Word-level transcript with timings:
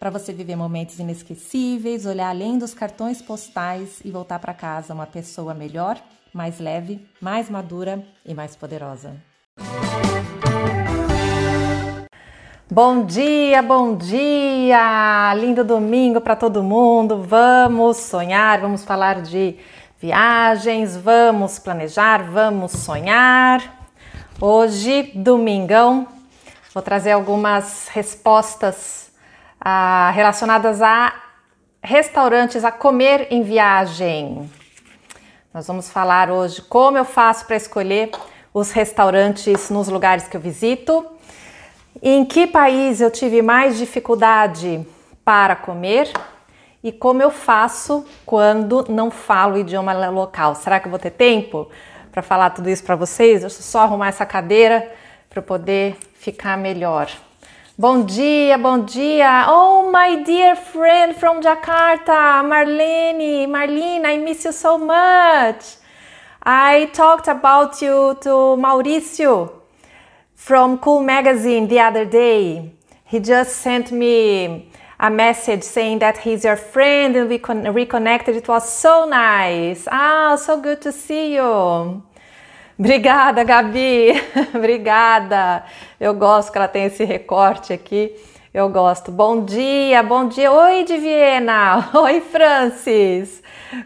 para 0.00 0.08
você 0.08 0.32
viver 0.32 0.56
momentos 0.56 0.98
inesquecíveis, 0.98 2.06
olhar 2.06 2.30
além 2.30 2.56
dos 2.56 2.72
cartões 2.72 3.20
postais 3.20 4.00
e 4.02 4.10
voltar 4.10 4.38
para 4.38 4.54
casa 4.54 4.94
uma 4.94 5.06
pessoa 5.06 5.52
melhor, 5.52 6.00
mais 6.32 6.58
leve, 6.58 7.06
mais 7.20 7.50
madura 7.50 8.02
e 8.24 8.32
mais 8.32 8.56
poderosa. 8.56 9.14
Bom 12.70 13.04
dia, 13.04 13.60
bom 13.60 13.94
dia! 13.94 15.34
Lindo 15.34 15.62
domingo 15.62 16.18
para 16.18 16.34
todo 16.34 16.62
mundo. 16.62 17.22
Vamos 17.22 17.98
sonhar, 17.98 18.58
vamos 18.58 18.82
falar 18.82 19.20
de 19.20 19.56
viagens, 20.00 20.96
vamos 20.96 21.58
planejar, 21.58 22.22
vamos 22.22 22.72
sonhar. 22.72 23.90
Hoje, 24.40 25.12
domingão, 25.14 26.08
vou 26.72 26.82
trazer 26.82 27.10
algumas 27.10 27.88
respostas 27.88 29.09
relacionadas 30.14 30.80
a 30.80 31.12
restaurantes, 31.82 32.64
a 32.64 32.72
comer 32.72 33.28
em 33.30 33.42
viagem. 33.42 34.50
Nós 35.52 35.66
vamos 35.66 35.90
falar 35.90 36.30
hoje 36.30 36.62
como 36.62 36.96
eu 36.96 37.04
faço 37.04 37.46
para 37.46 37.56
escolher 37.56 38.10
os 38.52 38.70
restaurantes 38.70 39.70
nos 39.70 39.88
lugares 39.88 40.28
que 40.28 40.36
eu 40.36 40.40
visito, 40.40 41.06
em 42.02 42.24
que 42.24 42.46
país 42.46 43.00
eu 43.00 43.10
tive 43.10 43.42
mais 43.42 43.76
dificuldade 43.76 44.86
para 45.24 45.56
comer 45.56 46.10
e 46.82 46.90
como 46.90 47.22
eu 47.22 47.30
faço 47.30 48.06
quando 48.24 48.86
não 48.88 49.10
falo 49.10 49.54
o 49.54 49.58
idioma 49.58 49.92
local. 50.08 50.54
Será 50.54 50.80
que 50.80 50.86
eu 50.86 50.90
vou 50.90 50.98
ter 50.98 51.10
tempo 51.10 51.70
para 52.10 52.22
falar 52.22 52.50
tudo 52.50 52.70
isso 52.70 52.82
para 52.84 52.96
vocês? 52.96 53.40
Deixa 53.40 53.58
eu 53.58 53.62
só 53.62 53.80
arrumar 53.80 54.08
essa 54.08 54.24
cadeira 54.24 54.90
para 55.28 55.42
poder 55.42 55.96
ficar 56.14 56.56
melhor. 56.56 57.10
Bom 57.80 58.04
dia, 58.04 58.58
bom 58.58 58.84
dia. 58.84 59.46
Oh, 59.48 59.90
my 59.90 60.22
dear 60.22 60.54
friend 60.54 61.16
from 61.16 61.40
Jakarta, 61.40 62.44
Marlene. 62.44 63.48
Marlene, 63.48 64.04
I 64.04 64.18
miss 64.18 64.44
you 64.44 64.52
so 64.52 64.76
much. 64.76 65.78
I 66.42 66.90
talked 66.92 67.26
about 67.26 67.80
you 67.80 68.18
to 68.20 68.60
Mauricio 68.60 69.50
from 70.34 70.76
Cool 70.76 71.00
Magazine 71.00 71.68
the 71.68 71.80
other 71.80 72.04
day. 72.04 72.70
He 73.06 73.18
just 73.18 73.56
sent 73.56 73.90
me 73.92 74.70
a 75.00 75.08
message 75.08 75.62
saying 75.62 76.00
that 76.00 76.18
he's 76.18 76.44
your 76.44 76.56
friend 76.56 77.16
and 77.16 77.30
we 77.30 77.38
reconnected. 77.38 78.36
It 78.36 78.46
was 78.46 78.68
so 78.70 79.06
nice. 79.08 79.88
Ah, 79.90 80.36
so 80.36 80.60
good 80.60 80.82
to 80.82 80.92
see 80.92 81.36
you. 81.36 82.02
Obrigada, 82.80 83.44
Gabi. 83.44 84.10
Obrigada. 84.56 85.62
Eu 86.00 86.14
gosto 86.14 86.50
que 86.50 86.56
ela 86.56 86.66
tem 86.66 86.84
esse 86.84 87.04
recorte 87.04 87.74
aqui. 87.74 88.10
Eu 88.54 88.70
gosto. 88.70 89.12
Bom 89.12 89.44
dia, 89.44 90.02
bom 90.02 90.26
dia. 90.26 90.50
Oi, 90.50 90.84
de 90.84 90.96
Viena. 90.96 91.90
Oi, 91.92 92.22
Francis. 92.22 93.42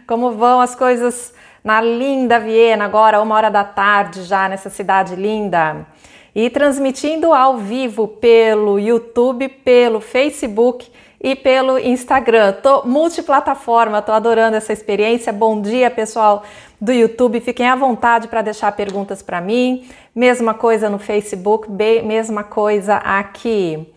Como 0.07 0.31
vão 0.31 0.61
as 0.61 0.75
coisas 0.75 1.33
na 1.61 1.81
linda 1.81 2.39
Viena 2.39 2.85
agora, 2.85 3.21
uma 3.21 3.35
hora 3.35 3.51
da 3.51 3.65
tarde 3.65 4.23
já 4.23 4.47
nessa 4.47 4.69
cidade 4.69 5.13
linda? 5.13 5.85
E 6.33 6.49
transmitindo 6.49 7.33
ao 7.33 7.57
vivo 7.57 8.07
pelo 8.07 8.79
YouTube, 8.79 9.49
pelo 9.49 9.99
Facebook 9.99 10.89
e 11.21 11.35
pelo 11.35 11.77
Instagram. 11.77 12.53
Tô 12.63 12.83
multiplataforma, 12.83 14.01
tô 14.01 14.13
adorando 14.13 14.55
essa 14.55 14.71
experiência. 14.71 15.33
Bom 15.33 15.59
dia, 15.59 15.91
pessoal 15.91 16.45
do 16.79 16.91
YouTube. 16.91 17.39
Fiquem 17.41 17.67
à 17.67 17.75
vontade 17.75 18.27
para 18.27 18.41
deixar 18.41 18.71
perguntas 18.73 19.21
para 19.21 19.41
mim. 19.41 19.87
Mesma 20.13 20.53
coisa 20.53 20.89
no 20.89 20.99
Facebook, 20.99 21.69
mesma 22.03 22.43
coisa 22.43 22.95
aqui. 22.97 23.87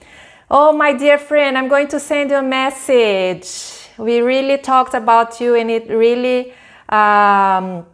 Oh, 0.50 0.72
my 0.72 0.94
dear 0.94 1.18
friend, 1.18 1.58
I'm 1.58 1.68
going 1.68 1.88
to 1.88 2.00
send 2.00 2.30
you 2.30 2.38
a 2.38 2.42
message. 2.42 3.88
We 3.98 4.22
really 4.22 4.58
talked 4.58 4.94
about 4.94 5.40
you 5.40 5.54
and 5.54 5.70
it 5.70 5.88
really 5.90 6.52
um, 6.88 7.84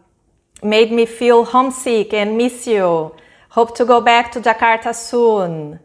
made 0.63 0.91
me 0.91 1.05
feel 1.05 1.43
homesick 1.43 2.13
and 2.13 2.37
miss 2.37 2.65
you. 2.65 3.11
Hope 3.49 3.75
to 3.75 3.85
go 3.85 4.01
back 4.01 4.31
to 4.33 4.39
Jakarta 4.39 4.93
soon. 4.93 5.79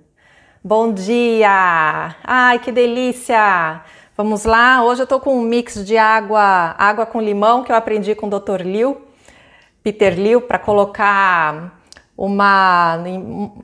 Bom 0.63 0.93
dia! 0.93 2.15
Ai, 2.23 2.59
que 2.59 2.71
delícia! 2.71 3.83
Vamos 4.23 4.45
lá, 4.45 4.85
hoje 4.85 5.01
eu 5.01 5.07
tô 5.07 5.19
com 5.19 5.35
um 5.35 5.41
mix 5.41 5.83
de 5.83 5.97
água, 5.97 6.75
água 6.77 7.07
com 7.07 7.23
limão 7.23 7.65
que 7.65 7.73
eu 7.73 7.77
aprendi 7.77 8.15
com 8.15 8.27
o 8.27 8.39
Dr. 8.39 8.61
Liu, 8.61 9.01
Peter 9.83 10.13
Liu, 10.13 10.43
para 10.43 10.59
colocar 10.59 11.81
uma 12.19 12.99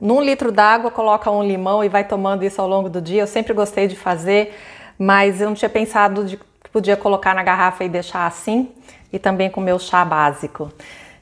num 0.01 0.19
litro 0.19 0.51
d'água 0.51 0.89
coloca 0.89 1.29
um 1.29 1.43
limão 1.43 1.83
e 1.83 1.89
vai 1.89 2.05
tomando 2.05 2.43
isso 2.43 2.59
ao 2.59 2.67
longo 2.67 2.89
do 2.89 2.99
dia. 2.99 3.21
Eu 3.21 3.27
sempre 3.27 3.53
gostei 3.53 3.87
de 3.87 3.95
fazer, 3.95 4.57
mas 4.97 5.41
eu 5.41 5.49
não 5.49 5.53
tinha 5.53 5.69
pensado 5.69 6.25
de 6.25 6.37
que 6.37 6.69
podia 6.73 6.97
colocar 6.97 7.35
na 7.35 7.43
garrafa 7.43 7.83
e 7.83 7.89
deixar 7.89 8.25
assim, 8.25 8.71
e 9.13 9.19
também 9.19 9.51
com 9.51 9.61
meu 9.61 9.77
chá 9.77 10.03
básico. 10.03 10.71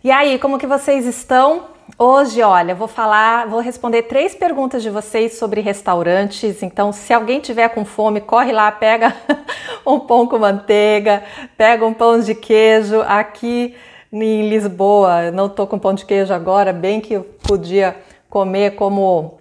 E 0.02 0.12
aí, 0.12 0.40
como 0.40 0.58
que 0.58 0.66
vocês 0.66 1.06
estão? 1.06 1.75
Hoje, 2.00 2.42
olha, 2.42 2.74
vou 2.74 2.88
falar, 2.88 3.48
vou 3.48 3.60
responder 3.60 4.04
três 4.04 4.34
perguntas 4.34 4.82
de 4.82 4.90
vocês 4.90 5.38
sobre 5.38 5.62
restaurantes. 5.62 6.64
Então, 6.64 6.92
se 6.92 7.14
alguém 7.14 7.40
tiver 7.40 7.70
com 7.70 7.86
fome, 7.86 8.20
corre 8.20 8.52
lá, 8.52 8.72
pega 8.72 9.16
um 9.86 10.00
pão 10.00 10.28
com 10.28 10.40
manteiga, 10.40 11.24
pega 11.56 11.86
um 11.86 11.94
pão 11.94 12.20
de 12.20 12.34
queijo. 12.34 13.02
Aqui 13.02 13.76
em 14.12 14.50
Lisboa, 14.50 15.30
não 15.30 15.48
tô 15.48 15.68
com 15.68 15.78
pão 15.78 15.94
de 15.94 16.06
queijo 16.06 16.34
agora, 16.34 16.74
bem 16.74 17.00
que 17.00 17.14
eu 17.14 17.24
podia 17.24 17.96
comer 18.30 18.76
como 18.76 19.40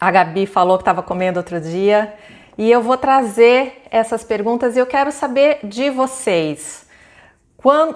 a 0.00 0.10
Gabi 0.10 0.46
falou 0.46 0.78
que 0.78 0.82
estava 0.82 1.02
comendo 1.02 1.38
outro 1.38 1.60
dia. 1.60 2.14
E 2.56 2.70
eu 2.70 2.80
vou 2.80 2.96
trazer 2.96 3.82
essas 3.90 4.24
perguntas 4.24 4.74
e 4.74 4.78
eu 4.78 4.86
quero 4.86 5.12
saber 5.12 5.58
de 5.62 5.90
vocês. 5.90 6.88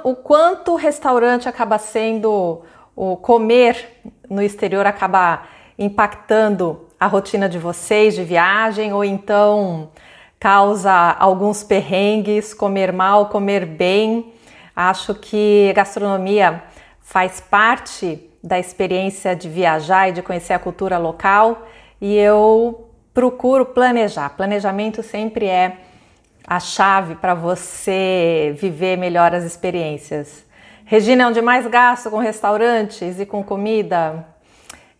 O 0.04 0.14
quanto 0.14 0.72
o 0.72 0.76
restaurante 0.76 1.48
acaba 1.48 1.78
sendo 1.78 2.62
o 2.94 3.16
comer 3.16 4.00
no 4.28 4.42
exterior 4.42 4.86
acaba 4.86 5.42
impactando 5.78 6.86
a 6.98 7.06
rotina 7.06 7.48
de 7.48 7.58
vocês 7.58 8.14
de 8.14 8.22
viagem 8.22 8.92
ou 8.92 9.04
então 9.04 9.90
causa 10.38 10.92
alguns 11.18 11.62
perrengues, 11.62 12.52
comer 12.52 12.92
mal, 12.92 13.26
comer 13.26 13.64
bem. 13.64 14.32
Acho 14.74 15.14
que 15.14 15.72
gastronomia 15.74 16.62
faz 17.00 17.40
parte 17.40 18.28
da 18.42 18.58
experiência 18.58 19.36
de 19.36 19.48
viajar 19.48 20.08
e 20.08 20.12
de 20.12 20.22
conhecer 20.22 20.52
a 20.52 20.58
cultura 20.58 20.98
local 20.98 21.66
e 22.00 22.16
eu 22.16 22.88
procuro 23.14 23.66
planejar. 23.66 24.30
Planejamento 24.30 25.02
sempre 25.02 25.46
é 25.46 25.76
a 26.46 26.58
chave 26.58 27.14
para 27.14 27.34
você 27.34 28.54
viver 28.58 28.98
melhor 28.98 29.34
as 29.34 29.44
experiências. 29.44 30.44
Regina, 30.84 31.24
é 31.24 31.26
onde 31.26 31.40
mais 31.40 31.66
gasto 31.66 32.10
com 32.10 32.18
restaurantes 32.18 33.18
e 33.18 33.24
com 33.24 33.42
comida? 33.42 34.26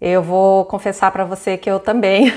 Eu 0.01 0.23
vou 0.23 0.65
confessar 0.65 1.11
para 1.11 1.25
você 1.25 1.57
que 1.59 1.71
eu 1.71 1.79
também. 1.79 2.33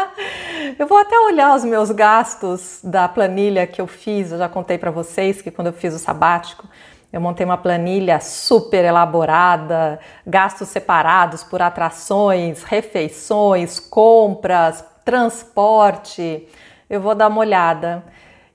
eu 0.78 0.86
vou 0.86 0.98
até 0.98 1.18
olhar 1.18 1.54
os 1.54 1.64
meus 1.64 1.90
gastos 1.90 2.80
da 2.84 3.08
planilha 3.08 3.66
que 3.66 3.80
eu 3.80 3.86
fiz. 3.86 4.30
Eu 4.30 4.38
já 4.38 4.48
contei 4.48 4.78
para 4.78 4.90
vocês 4.90 5.42
que 5.42 5.50
quando 5.50 5.68
eu 5.68 5.72
fiz 5.72 5.94
o 5.94 5.98
sabático, 5.98 6.68
eu 7.12 7.20
montei 7.20 7.44
uma 7.44 7.56
planilha 7.56 8.20
super 8.20 8.84
elaborada, 8.84 9.98
gastos 10.26 10.68
separados 10.68 11.42
por 11.42 11.62
atrações, 11.62 12.62
refeições, 12.62 13.80
compras, 13.80 14.84
transporte. 15.04 16.46
Eu 16.88 17.00
vou 17.00 17.14
dar 17.14 17.28
uma 17.28 17.40
olhada. 17.40 18.04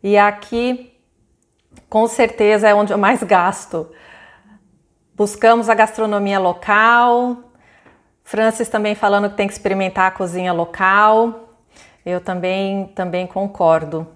E 0.02 0.18
aqui, 0.18 0.94
com 1.90 2.08
certeza, 2.08 2.70
é 2.70 2.74
onde 2.74 2.94
eu 2.94 2.98
mais 2.98 3.22
gasto. 3.24 3.90
Buscamos 5.22 5.70
a 5.70 5.76
gastronomia 5.76 6.40
local. 6.40 7.38
Francis 8.24 8.68
também 8.70 8.96
falando 8.96 9.30
que 9.30 9.38
tem 9.38 9.46
que 9.46 9.54
experimentar 9.54 10.08
a 10.08 10.12
cozinha 10.12 10.52
local. 10.52 11.48
Eu 12.04 12.20
também 12.20 12.88
também 12.96 13.28
concordo. 13.28 14.08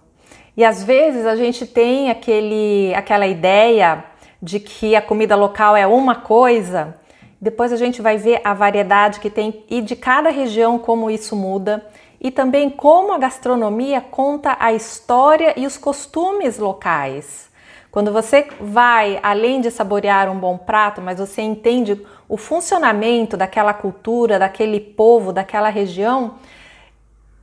E 0.57 0.66
às 0.66 0.84
vezes 0.84 1.28
a 1.28 1.36
gente 1.36 1.68
tem 1.68 2.10
aquele, 2.10 2.92
aquela 2.96 3.28
ideia 3.28 4.04
de 4.42 4.60
que 4.60 4.96
a 4.96 5.02
comida 5.02 5.36
local 5.36 5.75
é 5.78 5.86
uma 5.86 6.16
coisa, 6.16 6.96
depois 7.40 7.72
a 7.72 7.78
gente 7.78 8.02
vai 8.02 8.18
ver 8.18 8.42
a 8.44 8.56
variedade 8.56 9.19
que 9.19 9.30
tem 9.30 9.63
e 9.69 9.81
de 9.81 9.96
cada 9.96 10.31
região 10.31 10.80
como 10.80 11.12
isso 11.12 11.36
muda 11.36 11.86
e 12.19 12.31
também 12.31 12.68
como 12.68 13.13
a 13.13 13.19
gastronomia 13.19 14.02
conta 14.02 14.57
a 14.60 14.74
história 14.74 15.54
e 15.56 15.68
os 15.68 15.78
costumes 15.78 16.57
locais. 16.57 17.54
Quando 17.95 18.12
você 18.12 18.45
vai 18.59 19.21
além 19.24 19.62
de 19.62 19.71
saborear 19.71 20.30
um 20.30 20.38
bom 20.38 20.57
prato, 20.57 21.01
mas 21.01 21.18
você 21.18 21.42
entende 21.42 22.06
o 22.27 22.36
funcionamento 22.36 23.38
daquela 23.38 23.74
cultura, 23.74 24.38
daquele 24.38 24.81
povo, 24.81 25.31
daquela 25.31 25.69
região, 25.69 26.36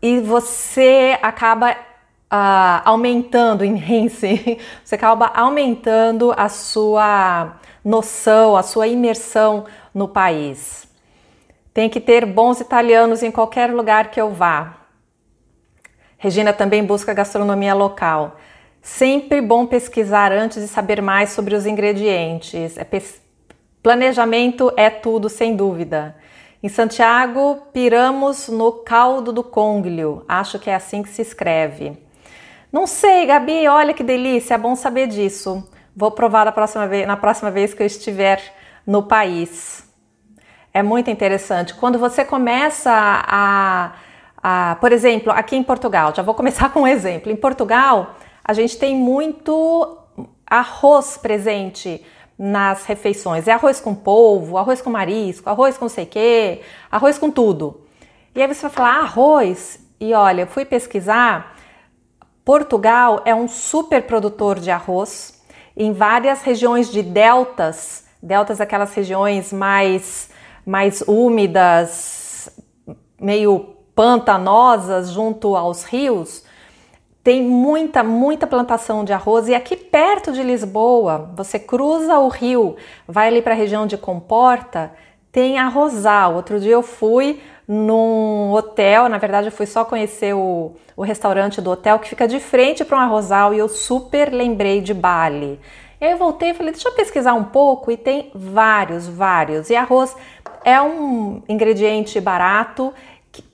e 0.03 0.21
você 0.21 1.19
acaba 1.23 1.73
uh, 1.73 2.83
aumentando 2.85 3.65
em 3.65 4.11
si, 4.11 4.59
você 4.85 4.95
acaba 4.95 5.33
aumentando 5.35 6.35
a 6.37 6.51
sua 6.51 7.57
noção, 7.83 8.55
a 8.55 8.63
sua 8.63 8.87
imersão 8.87 9.65
no 9.95 10.07
país. 10.07 10.87
Tem 11.73 11.89
que 11.89 11.99
ter 11.99 12.27
bons 12.27 12.61
italianos 12.61 13.23
em 13.23 13.31
qualquer 13.31 13.73
lugar 13.73 14.11
que 14.11 14.21
eu 14.21 14.31
vá. 14.31 14.81
Regina 16.19 16.53
também 16.53 16.85
busca 16.85 17.15
gastronomia 17.15 17.73
local. 17.73 18.37
Sempre 18.83 19.41
bom 19.41 19.65
pesquisar 19.65 20.33
antes 20.33 20.57
e 20.57 20.67
saber 20.67 21.01
mais 21.01 21.31
sobre 21.31 21.55
os 21.55 21.67
ingredientes. 21.67 22.77
É 22.77 22.83
pes... 22.83 23.23
Planejamento 23.81 24.73
é 24.77 24.91
tudo, 24.91 25.29
sem 25.29 25.55
dúvida. 25.55 26.17
Em 26.61 26.69
Santiago, 26.69 27.63
piramos 27.73 28.49
no 28.49 28.73
caldo 28.73 29.33
do 29.33 29.45
conglio. 29.45 30.25
Acho 30.29 30.59
que 30.59 30.69
é 30.69 30.75
assim 30.75 31.01
que 31.01 31.09
se 31.09 31.23
escreve. 31.23 31.97
Não 32.73 32.87
sei, 32.87 33.25
Gabi, 33.25 33.69
olha 33.69 33.95
que 33.95 34.03
delícia, 34.03 34.55
é 34.55 34.59
bom 34.59 34.75
saber 34.75 35.07
disso. 35.07 35.69
Vou 35.95 36.11
provar 36.11 36.47
na 36.47 36.53
próxima 36.53 36.89
vez, 36.89 37.07
na 37.07 37.17
próxima 37.17 37.53
vez 37.53 37.73
que 37.73 37.83
eu 37.85 37.87
estiver 37.87 38.43
no 38.85 39.05
país. 39.05 39.89
É 40.75 40.83
muito 40.83 41.09
interessante. 41.09 41.75
Quando 41.75 42.01
você 42.01 42.25
começa 42.25 42.91
a, 42.91 43.93
a, 44.43 44.77
por 44.77 44.91
exemplo, 44.91 45.33
aqui 45.33 45.55
em 45.55 45.63
Portugal, 45.63 46.13
já 46.17 46.23
vou 46.23 46.35
começar 46.35 46.71
com 46.75 46.81
um 46.81 46.89
exemplo. 46.89 47.31
Em 47.31 47.37
Portugal, 47.37 48.17
a 48.45 48.53
gente 48.53 48.77
tem 48.77 48.95
muito 48.95 49.99
arroz 50.47 51.17
presente 51.17 52.05
nas 52.39 52.85
refeições. 52.85 53.47
É 53.47 53.53
arroz 53.53 53.81
com 53.81 53.95
polvo, 53.95 54.59
arroz 54.59 54.81
com 54.81 54.91
marisco, 54.91 55.49
arroz 55.49 55.79
com 55.79 55.89
sei 55.89 56.07
quê, 56.07 56.61
arroz 56.91 57.19
com 57.19 57.31
tudo. 57.31 57.83
E 58.35 58.43
aí 58.43 58.49
você 58.49 58.63
vai 58.63 58.71
falar 58.71 58.95
ah, 58.97 59.03
arroz. 59.03 59.81
E 60.01 60.13
olha, 60.13 60.43
eu 60.43 60.47
fui 60.47 60.65
pesquisar. 60.65 61.57
Portugal 62.45 63.23
é 63.25 63.35
um 63.35 63.47
super 63.47 64.03
produtor 64.03 64.59
de 64.59 64.71
arroz 64.71 65.41
em 65.77 65.93
várias 65.93 66.43
regiões 66.43 66.91
de 66.91 67.03
deltas, 67.03 68.07
deltas 68.23 68.61
aquelas 68.61 68.93
regiões 68.95 69.53
mais 69.53 70.31
mais 70.65 71.03
úmidas, 71.09 72.49
meio 73.21 73.77
pantanosas 73.95 75.11
junto 75.11 75.57
aos 75.57 75.83
rios, 75.83 76.45
tem 77.23 77.43
muita, 77.43 78.03
muita 78.03 78.47
plantação 78.47 79.05
de 79.05 79.13
arroz 79.13 79.49
e 79.49 79.55
aqui 79.55 79.77
perto 79.77 80.33
de 80.33 80.43
Lisboa, 80.43 81.31
você 81.37 81.59
cruza 81.59 82.19
o 82.19 82.29
rio, 82.29 82.77
vai 83.07 83.29
ali 83.29 83.41
para 83.41 83.55
a 83.55 83.57
região 83.57 83.87
de 83.87 83.97
Comporta, 83.97 84.93
tem 85.31 85.59
arrozal. 85.59 86.35
Outro 86.35 86.59
dia 86.59 86.73
eu 86.73 86.83
fui 86.83 87.41
num 87.67 88.53
hotel, 88.53 89.09
na 89.09 89.19
verdade 89.19 89.47
eu 89.47 89.53
fui 89.53 89.67
só 89.67 89.85
conhecer 89.85 90.35
o, 90.35 90.73
o 90.97 91.03
restaurante 91.03 91.61
do 91.61 91.71
hotel 91.71 91.99
que 92.01 92.09
fica 92.09 92.27
de 92.27 92.41
frente 92.41 92.85
para 92.85 92.99
um 92.99 93.01
arrozal 93.01 93.55
e 93.55 93.59
eu 93.59 93.69
super 93.69 94.33
lembrei 94.33 94.81
de 94.81 94.93
Bali. 94.93 95.61
E 96.01 96.05
aí 96.05 96.11
eu 96.11 96.19
voltei 96.19 96.51
e 96.51 96.55
falei, 96.55 96.73
deixa 96.73 96.89
eu 96.89 96.93
pesquisar 96.93 97.35
um 97.35 97.45
pouco 97.45 97.93
e 97.93 97.97
tem 97.97 98.33
vários, 98.35 99.07
vários. 99.07 99.71
E 99.71 99.77
arroz 99.77 100.17
é 100.65 100.83
um 100.83 101.41
ingrediente 101.49 102.21
barato 102.21 102.93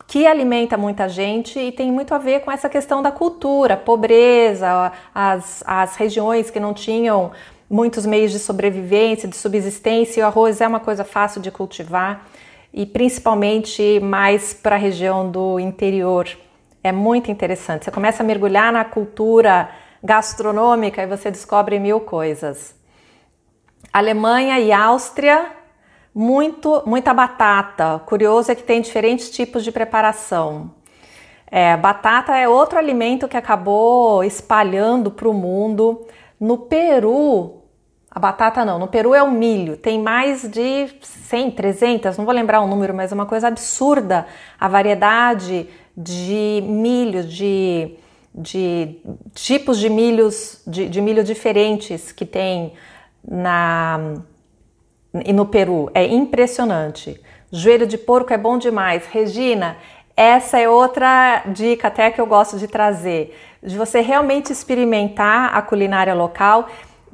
que, 0.09 0.27
alimenta 0.27 0.79
muita 0.79 1.07
gente 1.07 1.59
e 1.59 1.71
tem 1.71 1.93
muito 1.93 2.15
a 2.15 2.19
ver 2.19 2.41
com 2.41 2.51
essa 2.51 2.67
questão 2.67 3.03
da 3.03 3.13
cultura, 3.13 3.77
pobreza, 3.77 4.91
as, 5.15 5.63
as 5.67 5.97
regiões 5.97 6.51
que 6.51 6.59
não 6.59 6.73
tinham 6.73 7.31
muitos 7.69 8.07
meios 8.07 8.33
de 8.33 8.39
sobrevivência, 8.39 9.29
de 9.29 9.37
subsistência. 9.37 10.21
E 10.21 10.25
o 10.25 10.27
arroz 10.27 10.63
é 10.63 10.67
uma 10.67 10.81
coisa 10.81 11.05
fácil 11.05 11.43
de 11.43 11.51
cultivar 11.51 12.27
e 12.73 12.87
principalmente 12.87 14.01
mais 14.01 14.55
para 14.55 14.77
a 14.77 14.79
região 14.79 15.31
do 15.31 15.61
interior. 15.61 16.27
É 16.83 16.91
muito 16.91 17.31
interessante. 17.31 17.85
Você 17.85 17.91
começa 17.91 18.23
a 18.23 18.27
mergulhar 18.27 18.73
na 18.73 18.87
cultura 18.87 19.69
gastronômica 20.03 21.03
e 21.03 21.07
você 21.07 21.31
descobre 21.31 21.79
mil 21.79 22.01
coisas. 22.01 22.75
Alemanha 23.93 24.59
e 24.59 24.73
Áustria, 24.73 25.58
muito, 26.19 26.82
muita 26.85 27.15
batata. 27.15 28.00
Curioso 28.05 28.50
é 28.50 28.55
que 28.56 28.65
tem 28.65 28.81
diferentes 28.81 29.31
tipos 29.31 29.62
de 29.62 29.70
preparação. 29.70 30.73
É, 31.49 31.76
batata 31.76 32.37
é 32.37 32.49
outro 32.49 32.76
alimento 32.76 33.29
que 33.29 33.37
acabou 33.37 34.25
espalhando 34.25 35.12
para 35.12 35.29
o 35.29 35.32
mundo. 35.32 36.05
No 36.41 36.59
Peru, 36.59 37.62
a 38.11 38.19
batata 38.19 38.65
não, 38.65 38.81
no 38.81 38.88
Peru 38.88 39.15
é 39.15 39.23
o 39.23 39.31
milho, 39.31 39.76
tem 39.76 40.03
mais 40.03 40.43
de 40.43 40.88
100, 41.00 41.53
300, 41.53 42.19
não 42.19 42.25
vou 42.25 42.35
lembrar 42.35 42.62
o 42.62 42.67
número, 42.67 42.93
mas 42.93 43.12
é 43.12 43.14
uma 43.14 43.26
coisa 43.26 43.47
absurda 43.47 44.26
a 44.59 44.67
variedade 44.67 45.69
de 45.97 46.64
milho, 46.67 47.23
de, 47.23 47.94
de 48.35 48.97
tipos 49.35 49.79
de 49.79 49.88
milhos, 49.88 50.62
de, 50.67 50.88
de 50.88 51.00
milho 51.00 51.23
diferentes 51.23 52.11
que 52.11 52.26
tem 52.26 52.73
na, 53.25 54.14
e 55.25 55.32
no 55.32 55.47
Peru. 55.47 55.91
É 55.94 56.05
impressionante. 56.06 57.20
Joelho 57.50 57.87
de 57.87 57.97
porco 57.97 58.32
é 58.32 58.38
bom 58.38 58.59
demais. 58.59 59.06
Regina, 59.06 59.76
essa 60.17 60.59
é 60.59 60.69
outra 60.69 61.44
dica 61.47 61.88
até 61.88 62.11
que 62.11 62.20
eu 62.20 62.26
gosto 62.26 62.59
de 62.59 62.67
trazer, 62.67 63.38
de 63.62 63.76
você 63.76 64.00
realmente 64.00 64.53
experimentar 64.53 65.56
a 65.56 65.62
culinária 65.62 66.15
local 66.15 66.69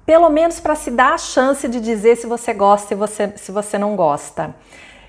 pelo 0.07 0.29
menos 0.29 0.61
para 0.61 0.75
se 0.75 0.91
dar 0.91 1.15
a 1.15 1.19
chance 1.19 1.67
de 1.67 1.81
dizer 1.81 2.17
se 2.17 2.27
você 2.27 2.53
gosta 2.53 2.93
e 2.93 2.97
você, 2.97 3.33
se 3.37 3.51
você 3.51 3.79
não 3.79 3.97
gosta. 3.97 4.55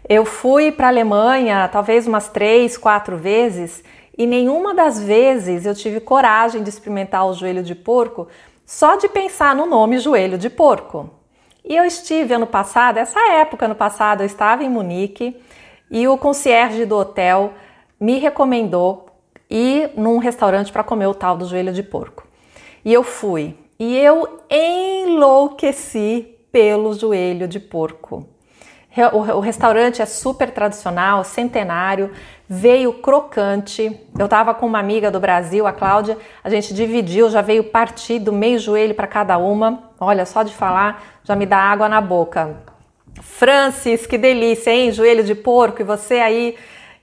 Eu 0.07 0.23
fui 0.23 0.71
para 0.71 0.87
a 0.87 0.89
Alemanha 0.89 1.67
talvez 1.71 2.07
umas 2.07 2.29
três, 2.29 2.77
quatro 2.77 3.17
vezes 3.17 3.83
e 4.17 4.25
nenhuma 4.25 4.73
das 4.73 5.01
vezes 5.01 5.65
eu 5.65 5.75
tive 5.75 5.99
coragem 5.99 6.63
de 6.63 6.69
experimentar 6.69 7.25
o 7.25 7.33
joelho 7.33 7.63
de 7.63 7.75
porco 7.75 8.27
só 8.65 8.95
de 8.95 9.07
pensar 9.09 9.55
no 9.55 9.65
nome 9.65 9.99
joelho 9.99 10.37
de 10.37 10.49
porco. 10.49 11.09
E 11.67 11.75
eu 11.75 11.83
estive 11.83 12.35
ano 12.35 12.45
passado, 12.45 12.97
essa 12.97 13.19
época 13.33 13.65
ano 13.65 13.73
passado, 13.73 14.21
eu 14.21 14.25
estava 14.27 14.63
em 14.63 14.69
Munique 14.69 15.35
e 15.89 16.07
o 16.07 16.15
concierge 16.15 16.85
do 16.85 16.95
hotel 16.95 17.53
me 17.99 18.19
recomendou 18.19 19.07
ir 19.49 19.89
num 19.97 20.19
restaurante 20.19 20.71
para 20.71 20.83
comer 20.83 21.07
o 21.07 21.13
tal 21.15 21.35
do 21.35 21.47
joelho 21.47 21.73
de 21.73 21.81
porco. 21.81 22.27
E 22.83 22.93
eu 22.93 23.01
fui 23.01 23.57
e 23.79 23.97
eu 23.97 24.43
enlouqueci 24.47 26.37
pelo 26.51 26.93
joelho 26.93 27.47
de 27.47 27.59
porco. 27.59 28.27
O 29.11 29.39
restaurante 29.39 30.01
é 30.01 30.05
super 30.05 30.51
tradicional, 30.51 31.23
centenário, 31.23 32.11
veio 32.47 32.93
crocante. 32.93 33.99
Eu 34.17 34.25
estava 34.25 34.53
com 34.53 34.67
uma 34.67 34.79
amiga 34.79 35.09
do 35.09 35.19
Brasil, 35.19 35.65
a 35.65 35.73
Cláudia, 35.73 36.17
a 36.43 36.49
gente 36.49 36.73
dividiu, 36.75 37.29
já 37.29 37.41
veio 37.41 37.63
partido, 37.65 38.31
meio 38.31 38.59
joelho 38.59 38.93
para 38.93 39.07
cada 39.07 39.37
uma. 39.37 39.84
Olha, 39.99 40.25
só 40.25 40.43
de 40.43 40.53
falar 40.53 41.03
já 41.23 41.35
me 41.35 41.45
dá 41.45 41.57
água 41.57 41.89
na 41.89 42.01
boca. 42.01 42.57
Francis, 43.21 44.05
que 44.05 44.17
delícia, 44.17 44.71
hein? 44.71 44.91
Joelho 44.91 45.23
de 45.23 45.33
porco, 45.33 45.81
e 45.81 45.85
você 45.85 46.15
aí 46.15 46.55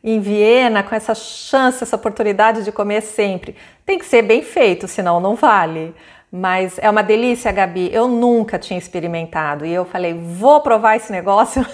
em 0.04 0.20
Viena 0.20 0.82
com 0.82 0.94
essa 0.94 1.14
chance, 1.14 1.82
essa 1.82 1.96
oportunidade 1.96 2.64
de 2.64 2.72
comer 2.72 3.02
sempre. 3.02 3.56
Tem 3.86 3.98
que 3.98 4.04
ser 4.04 4.22
bem 4.22 4.42
feito, 4.42 4.88
senão 4.88 5.20
não 5.20 5.34
vale. 5.36 5.94
Mas 6.30 6.78
é 6.78 6.88
uma 6.88 7.02
delícia, 7.02 7.52
Gabi. 7.52 7.90
Eu 7.92 8.08
nunca 8.08 8.58
tinha 8.58 8.78
experimentado 8.78 9.66
e 9.66 9.72
eu 9.72 9.84
falei, 9.84 10.14
vou 10.14 10.60
provar 10.60 10.96
esse 10.96 11.12
negócio. 11.12 11.64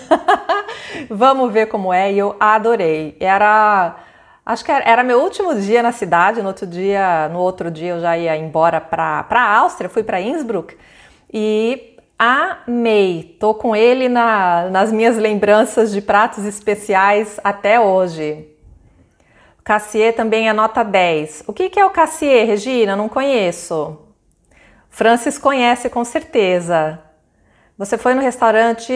Vamos 1.09 1.53
ver 1.53 1.67
como 1.67 1.93
é. 1.93 2.13
E 2.13 2.19
eu 2.19 2.35
adorei. 2.41 3.17
Era, 3.21 3.97
acho 4.45 4.65
que 4.65 4.73
era, 4.73 5.05
meu 5.05 5.21
último 5.21 5.55
dia 5.55 5.83
na 5.83 5.93
cidade. 5.93 6.43
No 6.43 6.49
outro 6.49 6.67
dia, 6.67 7.29
no 7.29 7.39
outro 7.39 7.71
dia 7.71 7.91
eu 7.91 8.01
já 8.01 8.19
ia 8.19 8.37
embora 8.37 8.81
para 8.81 9.25
a 9.31 9.57
Áustria. 9.59 9.89
Fui 9.89 10.03
para 10.03 10.21
Innsbruck 10.21 10.77
e 11.32 11.97
amei. 12.18 13.37
Tô 13.38 13.54
com 13.54 13.75
ele 13.76 14.08
na, 14.08 14.68
nas 14.70 14.92
minhas 14.92 15.16
lembranças 15.16 15.92
de 15.92 16.00
pratos 16.00 16.44
especiais 16.44 17.38
até 17.44 17.80
hoje. 17.80 18.49
Cassier 19.62 20.14
também 20.14 20.49
é 20.49 20.52
nota 20.52 20.82
10. 20.82 21.44
O 21.47 21.52
que, 21.52 21.68
que 21.68 21.78
é 21.78 21.85
o 21.85 21.90
Cassier, 21.90 22.47
Regina? 22.47 22.97
Não 22.97 23.08
conheço. 23.08 23.99
Francis 24.88 25.38
conhece 25.38 25.90
com 25.90 26.04
certeza. 26.04 26.99
Você 27.76 27.99
foi 27.99 28.14
no 28.14 28.23
restaurante? 28.23 28.94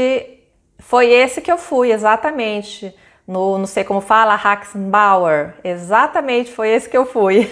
Foi 0.79 1.11
esse 1.11 1.41
que 1.41 1.53
eu 1.53 1.59
fui, 1.59 1.93
exatamente. 1.93 2.95
No, 3.27 3.57
não 3.57 3.67
sei 3.67 3.85
como 3.85 4.01
fala, 4.01 4.35
Haxenbauer. 4.35 5.55
Exatamente, 5.63 6.51
foi 6.51 6.71
esse 6.71 6.89
que 6.89 6.97
eu 6.97 7.07
fui. 7.07 7.49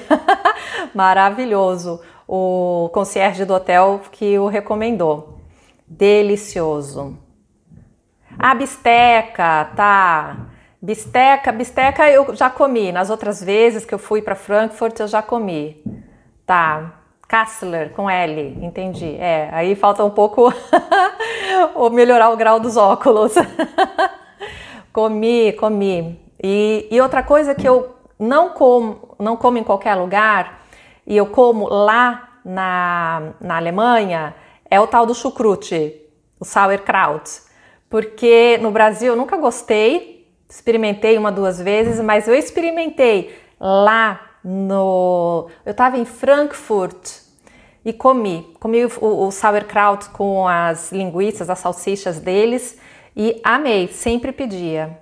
Maravilhoso. 0.93 2.01
O 2.33 2.89
concierge 2.93 3.45
do 3.45 3.55
hotel 3.55 4.03
que 4.13 4.39
o 4.39 4.47
recomendou. 4.47 5.41
Delicioso. 5.85 7.19
A 8.39 8.55
bisteca, 8.55 9.65
tá? 9.75 10.47
Bisteca, 10.81 11.51
bisteca 11.51 12.09
eu 12.09 12.33
já 12.37 12.49
comi. 12.49 12.93
Nas 12.93 13.11
outras 13.11 13.43
vezes 13.43 13.85
que 13.85 13.93
eu 13.93 13.99
fui 13.99 14.23
para 14.23 14.37
Frankfurt, 14.37 15.01
eu 15.01 15.09
já 15.09 15.21
comi. 15.21 15.83
Tá. 16.47 17.01
Kassler 17.27 17.91
com 17.95 18.09
L, 18.09 18.59
entendi. 18.63 19.17
É, 19.19 19.49
aí 19.51 19.75
falta 19.75 20.05
um 20.05 20.11
pouco 20.11 20.55
ou 21.75 21.91
melhorar 21.91 22.31
o 22.31 22.37
grau 22.37 22.61
dos 22.61 22.77
óculos. 22.77 23.35
comi, 24.95 25.53
comi. 25.55 26.21
E, 26.41 26.87
e, 26.93 27.01
outra 27.01 27.25
coisa 27.25 27.57
que 27.57 27.69
eu 27.69 27.97
não 28.17 28.51
como, 28.51 29.17
não 29.19 29.37
como 29.37 29.59
em 29.59 29.65
qualquer 29.65 29.97
lugar 29.97 30.60
e 31.07 31.17
eu 31.17 31.27
como 31.27 31.69
lá 31.69 32.41
na, 32.45 33.33
na 33.41 33.57
Alemanha 33.57 34.35
é 34.71 34.81
o 34.81 34.87
tal 34.87 35.05
do 35.07 35.15
chucrute, 35.15 36.01
o 36.39 36.45
sauerkraut. 36.45 37.43
Porque 37.89 38.59
no 38.61 38.71
Brasil 38.71 39.13
eu 39.13 39.17
nunca 39.17 39.37
gostei, 39.37 40.29
experimentei 40.49 41.19
uma, 41.19 41.33
duas 41.33 41.61
vezes, 41.61 42.01
mas 42.01 42.29
eu 42.29 42.35
experimentei 42.35 43.37
lá 43.59 44.21
no. 44.45 45.49
Eu 45.67 45.73
estava 45.73 45.99
em 45.99 46.05
Frankfurt 46.05 47.19
e 47.85 47.93
comi. 47.93 48.55
Comi 48.61 48.85
o, 48.85 49.27
o 49.27 49.31
sauerkraut 49.31 50.11
com 50.11 50.47
as 50.47 50.93
linguiças, 50.93 51.51
as 51.51 51.59
salsichas 51.59 52.21
deles 52.21 52.79
e 53.17 53.41
amei, 53.43 53.89
sempre 53.89 54.31
pedia. 54.31 55.00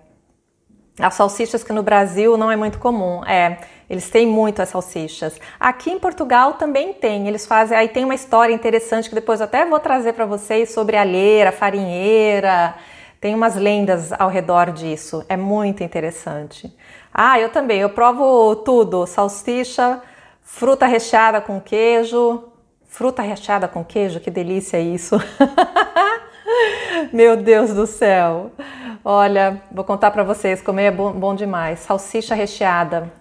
As 0.99 1.15
salsichas 1.15 1.63
que 1.63 1.73
no 1.73 1.83
Brasil 1.83 2.37
não 2.37 2.51
é 2.51 2.57
muito 2.57 2.79
comum, 2.79 3.25
é, 3.25 3.59
eles 3.89 4.11
têm 4.11 4.27
muito 4.27 4.61
as 4.61 4.69
salsichas. 4.69 5.39
Aqui 5.59 5.91
em 5.91 5.99
Portugal 5.99 6.55
também 6.55 6.93
tem, 6.93 7.29
eles 7.29 7.47
fazem, 7.47 7.77
aí 7.77 7.89
tem 7.89 8.05
uma 8.05 8.15
história 8.15 8.53
interessante 8.53 9.09
que 9.09 9.15
depois 9.15 9.41
eu 9.41 9.45
até 9.45 9.65
vou 9.65 9.79
trazer 9.79 10.13
para 10.13 10.27
vocês 10.27 10.73
sobre 10.73 10.97
alheira, 10.97 11.53
farinheira, 11.53 12.75
tem 13.21 13.35
umas 13.35 13.55
lendas 13.55 14.13
ao 14.13 14.29
redor 14.29 14.73
disso, 14.73 15.25
é 15.29 15.37
muito 15.37 15.83
interessante. 15.83 16.73
Ah, 17.13 17.39
eu 17.41 17.49
também, 17.49 17.81
eu 17.81 17.91
provo 17.91 18.57
tudo: 18.57 19.07
salsicha, 19.07 20.01
fruta 20.43 20.87
recheada 20.87 21.41
com 21.41 21.61
queijo. 21.61 22.45
Fruta 22.89 23.21
recheada 23.21 23.69
com 23.69 23.85
queijo, 23.85 24.19
que 24.19 24.31
delícia 24.31 24.81
isso! 24.81 25.17
Meu 27.13 27.37
Deus 27.37 27.73
do 27.75 27.87
céu! 27.87 28.51
Olha, 29.05 29.63
vou 29.71 29.85
contar 29.85 30.11
para 30.11 30.23
vocês, 30.23 30.61
comer 30.61 30.85
é 30.85 30.91
bom, 30.91 31.13
bom 31.13 31.35
demais. 31.35 31.81
Salsicha 31.81 32.35
recheada, 32.35 33.13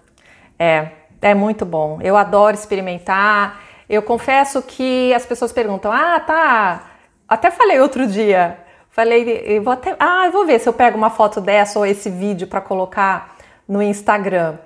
é, 0.58 0.88
é 1.22 1.34
muito 1.34 1.64
bom. 1.64 1.98
Eu 2.02 2.16
adoro 2.16 2.54
experimentar. 2.54 3.60
Eu 3.88 4.02
confesso 4.02 4.62
que 4.62 5.12
as 5.14 5.24
pessoas 5.24 5.52
perguntam: 5.52 5.90
ah, 5.92 6.20
tá. 6.20 6.90
Até 7.28 7.50
falei 7.50 7.80
outro 7.80 8.06
dia 8.06 8.58
Falei, 8.98 9.60
vou 9.60 9.72
até, 9.72 9.94
ah, 10.00 10.26
eu 10.26 10.32
vou 10.32 10.44
ver 10.44 10.58
se 10.58 10.68
eu 10.68 10.72
pego 10.72 10.98
uma 10.98 11.08
foto 11.08 11.40
dessa 11.40 11.78
ou 11.78 11.86
esse 11.86 12.10
vídeo 12.10 12.48
para 12.48 12.60
colocar 12.60 13.36
no 13.68 13.80
Instagram. 13.80 14.56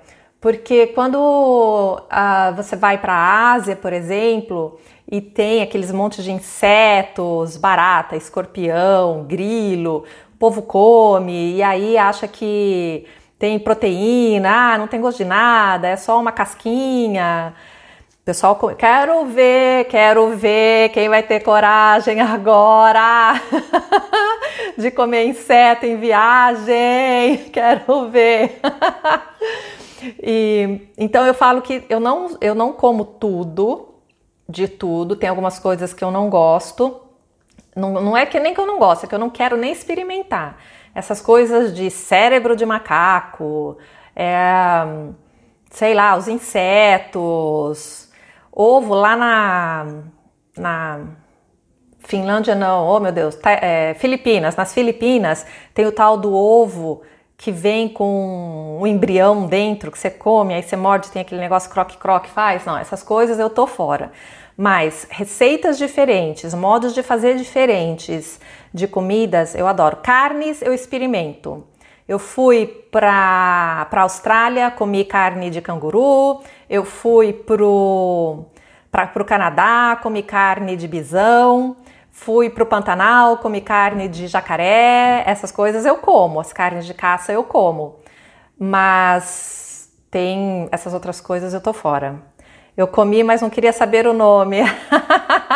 Porque 0.41 0.87
quando 0.87 2.01
ah, 2.09 2.51
você 2.55 2.75
vai 2.75 2.97
para 2.97 3.13
a 3.13 3.51
Ásia, 3.51 3.75
por 3.75 3.93
exemplo, 3.93 4.79
e 5.07 5.21
tem 5.21 5.61
aqueles 5.61 5.91
montes 5.91 6.23
de 6.23 6.31
insetos, 6.31 7.57
barata, 7.57 8.15
escorpião, 8.15 9.23
grilo, 9.23 10.03
povo 10.43 10.61
come 10.61 11.55
e 11.55 11.63
aí 11.63 11.97
acha 11.97 12.27
que 12.27 13.05
tem 13.39 13.57
proteína, 13.57 14.73
ah, 14.73 14.77
não 14.77 14.87
tem 14.87 14.99
gosto 14.99 15.19
de 15.19 15.23
nada, 15.23 15.87
é 15.87 15.95
só 15.95 16.19
uma 16.19 16.33
casquinha. 16.33 17.53
Pessoal, 18.25 18.57
quero 18.77 19.23
ver, 19.27 19.85
quero 19.85 20.35
ver 20.35 20.89
quem 20.89 21.07
vai 21.07 21.23
ter 21.23 21.39
coragem 21.39 22.19
agora 22.19 23.39
de 24.77 24.91
comer 24.91 25.27
inseto 25.27 25.85
em 25.85 25.95
viagem. 25.95 27.45
Quero 27.53 28.09
ver. 28.09 28.59
e 30.21 30.89
então 30.97 31.25
eu 31.25 31.33
falo 31.33 31.61
que 31.61 31.85
eu 31.87 32.01
não, 32.01 32.37
eu 32.41 32.53
não 32.53 32.73
como 32.73 33.05
tudo, 33.05 33.93
de 34.49 34.67
tudo. 34.67 35.15
Tem 35.15 35.29
algumas 35.29 35.57
coisas 35.57 35.93
que 35.93 36.03
eu 36.03 36.11
não 36.11 36.29
gosto. 36.29 37.02
Não, 37.75 37.91
não 37.93 38.17
é 38.17 38.25
que 38.25 38.39
nem 38.39 38.53
que 38.53 38.59
eu 38.59 38.67
não 38.67 38.77
gosto, 38.79 39.05
é 39.05 39.07
que 39.07 39.15
eu 39.15 39.19
não 39.19 39.29
quero 39.29 39.57
nem 39.57 39.71
experimentar. 39.71 40.57
Essas 40.93 41.21
coisas 41.21 41.73
de 41.73 41.89
cérebro 41.89 42.55
de 42.55 42.65
macaco, 42.65 43.77
é, 44.15 44.85
sei 45.71 45.93
lá, 45.93 46.15
os 46.15 46.27
insetos 46.27 48.03
Ovo 48.55 48.93
lá 48.93 49.15
na, 49.15 49.85
na 50.55 50.99
Finlândia 51.99 52.53
não, 52.53 52.85
oh 52.85 52.99
meu 52.99 53.11
Deus, 53.11 53.35
tá, 53.35 53.51
é, 53.51 53.95
Filipinas, 53.95 54.55
nas 54.55 54.73
Filipinas 54.73 55.43
tem 55.73 55.87
o 55.87 55.91
tal 55.91 56.17
do 56.17 56.31
ovo 56.31 57.01
que 57.35 57.51
vem 57.51 57.89
com 57.89 58.77
o 58.79 58.85
embrião 58.85 59.47
dentro, 59.47 59.91
que 59.91 59.97
você 59.97 60.11
come, 60.11 60.53
aí 60.53 60.61
você 60.61 60.75
morde, 60.75 61.09
tem 61.09 61.23
aquele 61.23 61.41
negócio 61.41 61.69
croque-croque 61.71 62.29
faz. 62.29 62.63
Não, 62.63 62.77
essas 62.77 63.01
coisas 63.03 63.39
eu 63.39 63.49
tô 63.49 63.65
fora. 63.65 64.11
Mas 64.57 65.07
receitas 65.09 65.77
diferentes, 65.77 66.53
modos 66.53 66.93
de 66.93 67.01
fazer 67.01 67.35
diferentes 67.35 68.39
de 68.73 68.87
comidas, 68.87 69.55
eu 69.55 69.67
adoro. 69.67 69.97
Carnes 69.97 70.61
eu 70.61 70.73
experimento. 70.73 71.65
Eu 72.07 72.19
fui 72.19 72.67
para 72.91 73.87
a 73.91 74.01
Austrália, 74.01 74.69
comi 74.69 75.05
carne 75.05 75.49
de 75.49 75.61
canguru. 75.61 76.41
Eu 76.69 76.83
fui 76.83 77.33
para 77.33 77.63
o 77.63 78.45
Canadá, 79.25 79.97
comi 80.01 80.21
carne 80.21 80.75
de 80.75 80.87
bisão. 80.87 81.77
Fui 82.11 82.49
para 82.49 82.63
o 82.63 82.67
Pantanal, 82.67 83.37
comi 83.37 83.61
carne 83.61 84.07
de 84.07 84.27
jacaré. 84.27 85.23
Essas 85.25 85.51
coisas 85.51 85.85
eu 85.85 85.97
como, 85.97 86.39
as 86.39 86.53
carnes 86.53 86.85
de 86.85 86.93
caça 86.93 87.31
eu 87.31 87.43
como. 87.43 87.99
Mas 88.59 89.89
tem 90.11 90.67
essas 90.71 90.93
outras 90.93 91.19
coisas 91.19 91.53
eu 91.53 91.61
tô 91.61 91.73
fora. 91.73 92.21
Eu 92.75 92.87
comi, 92.87 93.23
mas 93.23 93.41
não 93.41 93.49
queria 93.49 93.71
saber 93.71 94.07
o 94.07 94.13
nome. 94.13 94.61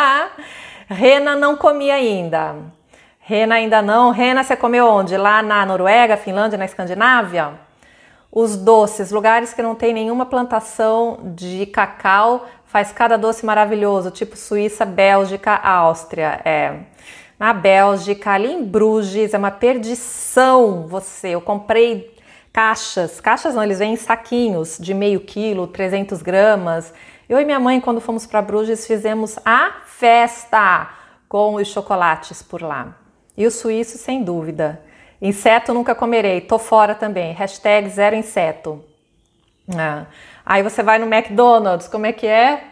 Rena 0.86 1.34
não 1.34 1.56
comi 1.56 1.90
ainda. 1.90 2.54
Rena 3.18 3.56
ainda 3.56 3.82
não. 3.82 4.10
Rena 4.10 4.44
você 4.44 4.56
comeu 4.56 4.86
onde? 4.86 5.16
Lá 5.16 5.42
na 5.42 5.66
Noruega, 5.66 6.16
Finlândia, 6.16 6.56
na 6.56 6.64
Escandinávia? 6.64 7.54
Os 8.30 8.56
doces, 8.56 9.10
lugares 9.10 9.52
que 9.52 9.62
não 9.62 9.74
tem 9.74 9.92
nenhuma 9.92 10.26
plantação 10.26 11.18
de 11.34 11.66
cacau, 11.66 12.46
faz 12.66 12.92
cada 12.92 13.18
doce 13.18 13.44
maravilhoso, 13.44 14.10
tipo 14.10 14.36
Suíça, 14.36 14.84
Bélgica, 14.84 15.54
Áustria. 15.56 16.40
É. 16.44 16.74
Na 17.38 17.52
Bélgica, 17.52 18.30
ali 18.30 18.52
em 18.52 18.64
Bruges, 18.64 19.34
é 19.34 19.38
uma 19.38 19.50
perdição 19.50 20.86
você. 20.86 21.30
Eu 21.30 21.40
comprei 21.40 22.16
caixas, 22.52 23.20
caixas 23.20 23.54
não, 23.54 23.62
eles 23.62 23.78
vêm 23.78 23.92
em 23.92 23.96
saquinhos 23.96 24.78
de 24.78 24.94
meio 24.94 25.20
quilo, 25.20 25.66
300 25.66 26.22
gramas. 26.22 26.92
Eu 27.28 27.40
e 27.40 27.44
minha 27.44 27.60
mãe, 27.60 27.80
quando 27.80 28.00
fomos 28.00 28.26
para 28.26 28.42
Bruges, 28.42 28.86
fizemos 28.86 29.38
a 29.44 29.72
festa 29.86 30.90
com 31.28 31.54
os 31.54 31.68
chocolates 31.68 32.42
por 32.42 32.62
lá. 32.62 32.96
E 33.36 33.46
o 33.46 33.50
suíço, 33.50 33.98
sem 33.98 34.24
dúvida. 34.24 34.82
Inseto 35.20 35.74
nunca 35.74 35.94
comerei, 35.94 36.40
tô 36.40 36.58
fora 36.58 36.94
também. 36.94 37.32
Hashtag 37.32 37.88
zero 37.90 38.16
inseto. 38.16 38.84
Ah. 39.76 40.06
Aí 40.44 40.62
você 40.62 40.82
vai 40.82 40.98
no 40.98 41.12
McDonald's, 41.12 41.88
como 41.88 42.06
é 42.06 42.12
que 42.12 42.26
é? 42.26 42.62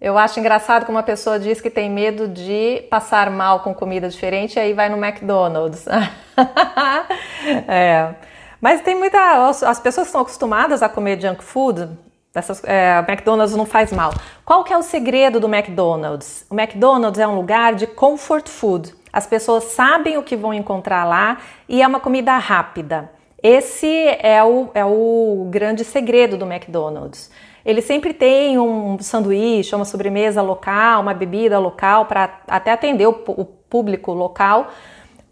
Eu 0.00 0.16
acho 0.16 0.40
engraçado 0.40 0.86
como 0.86 0.96
uma 0.96 1.04
pessoa 1.04 1.38
diz 1.38 1.60
que 1.60 1.68
tem 1.68 1.90
medo 1.90 2.26
de 2.26 2.86
passar 2.90 3.30
mal 3.30 3.60
com 3.60 3.74
comida 3.74 4.08
diferente 4.08 4.58
aí 4.58 4.72
vai 4.72 4.88
no 4.88 5.02
McDonald's. 5.02 5.86
é. 7.68 8.14
Mas 8.60 8.80
tem 8.82 8.94
muita. 8.94 9.48
As 9.48 9.80
pessoas 9.80 10.06
que 10.06 10.10
estão 10.10 10.20
acostumadas 10.20 10.82
a 10.82 10.88
comer 10.88 11.20
junk 11.20 11.42
food, 11.42 11.88
Essas, 12.34 12.62
é, 12.64 12.98
McDonald's 13.08 13.56
não 13.56 13.66
faz 13.66 13.92
mal. 13.92 14.12
Qual 14.44 14.62
que 14.62 14.72
é 14.72 14.76
o 14.76 14.82
segredo 14.82 15.40
do 15.40 15.52
McDonald's? 15.52 16.46
O 16.50 16.54
McDonald's 16.54 17.18
é 17.18 17.26
um 17.26 17.34
lugar 17.34 17.74
de 17.74 17.86
comfort 17.86 18.48
food. 18.48 18.94
As 19.12 19.26
pessoas 19.26 19.64
sabem 19.64 20.16
o 20.18 20.22
que 20.22 20.36
vão 20.36 20.54
encontrar 20.54 21.04
lá 21.04 21.38
e 21.68 21.82
é 21.82 21.86
uma 21.86 21.98
comida 21.98 22.36
rápida. 22.38 23.10
Esse 23.42 23.88
é 24.20 24.44
o, 24.44 24.68
é 24.74 24.84
o 24.84 25.48
grande 25.50 25.82
segredo 25.82 26.36
do 26.36 26.44
McDonald's. 26.44 27.30
Ele 27.64 27.82
sempre 27.82 28.14
tem 28.14 28.58
um 28.58 28.98
sanduíche, 29.00 29.74
uma 29.74 29.84
sobremesa 29.84 30.42
local, 30.42 31.00
uma 31.00 31.14
bebida 31.14 31.58
local 31.58 32.06
para 32.06 32.40
até 32.46 32.70
atender 32.70 33.06
o, 33.06 33.24
o 33.26 33.44
público 33.44 34.12
local. 34.12 34.68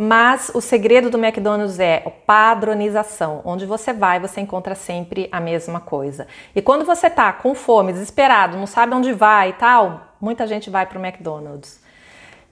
Mas 0.00 0.48
o 0.54 0.60
segredo 0.60 1.10
do 1.10 1.18
McDonald's 1.18 1.80
é 1.80 1.98
padronização. 2.24 3.42
Onde 3.44 3.66
você 3.66 3.92
vai, 3.92 4.20
você 4.20 4.40
encontra 4.40 4.76
sempre 4.76 5.28
a 5.32 5.40
mesma 5.40 5.80
coisa. 5.80 6.28
E 6.54 6.62
quando 6.62 6.84
você 6.84 7.10
tá 7.10 7.32
com 7.32 7.52
fome, 7.52 7.92
desesperado, 7.92 8.56
não 8.56 8.66
sabe 8.66 8.94
onde 8.94 9.12
vai 9.12 9.50
e 9.50 9.52
tal, 9.54 10.14
muita 10.20 10.46
gente 10.46 10.70
vai 10.70 10.86
para 10.86 11.00
o 11.00 11.04
McDonald's. 11.04 11.82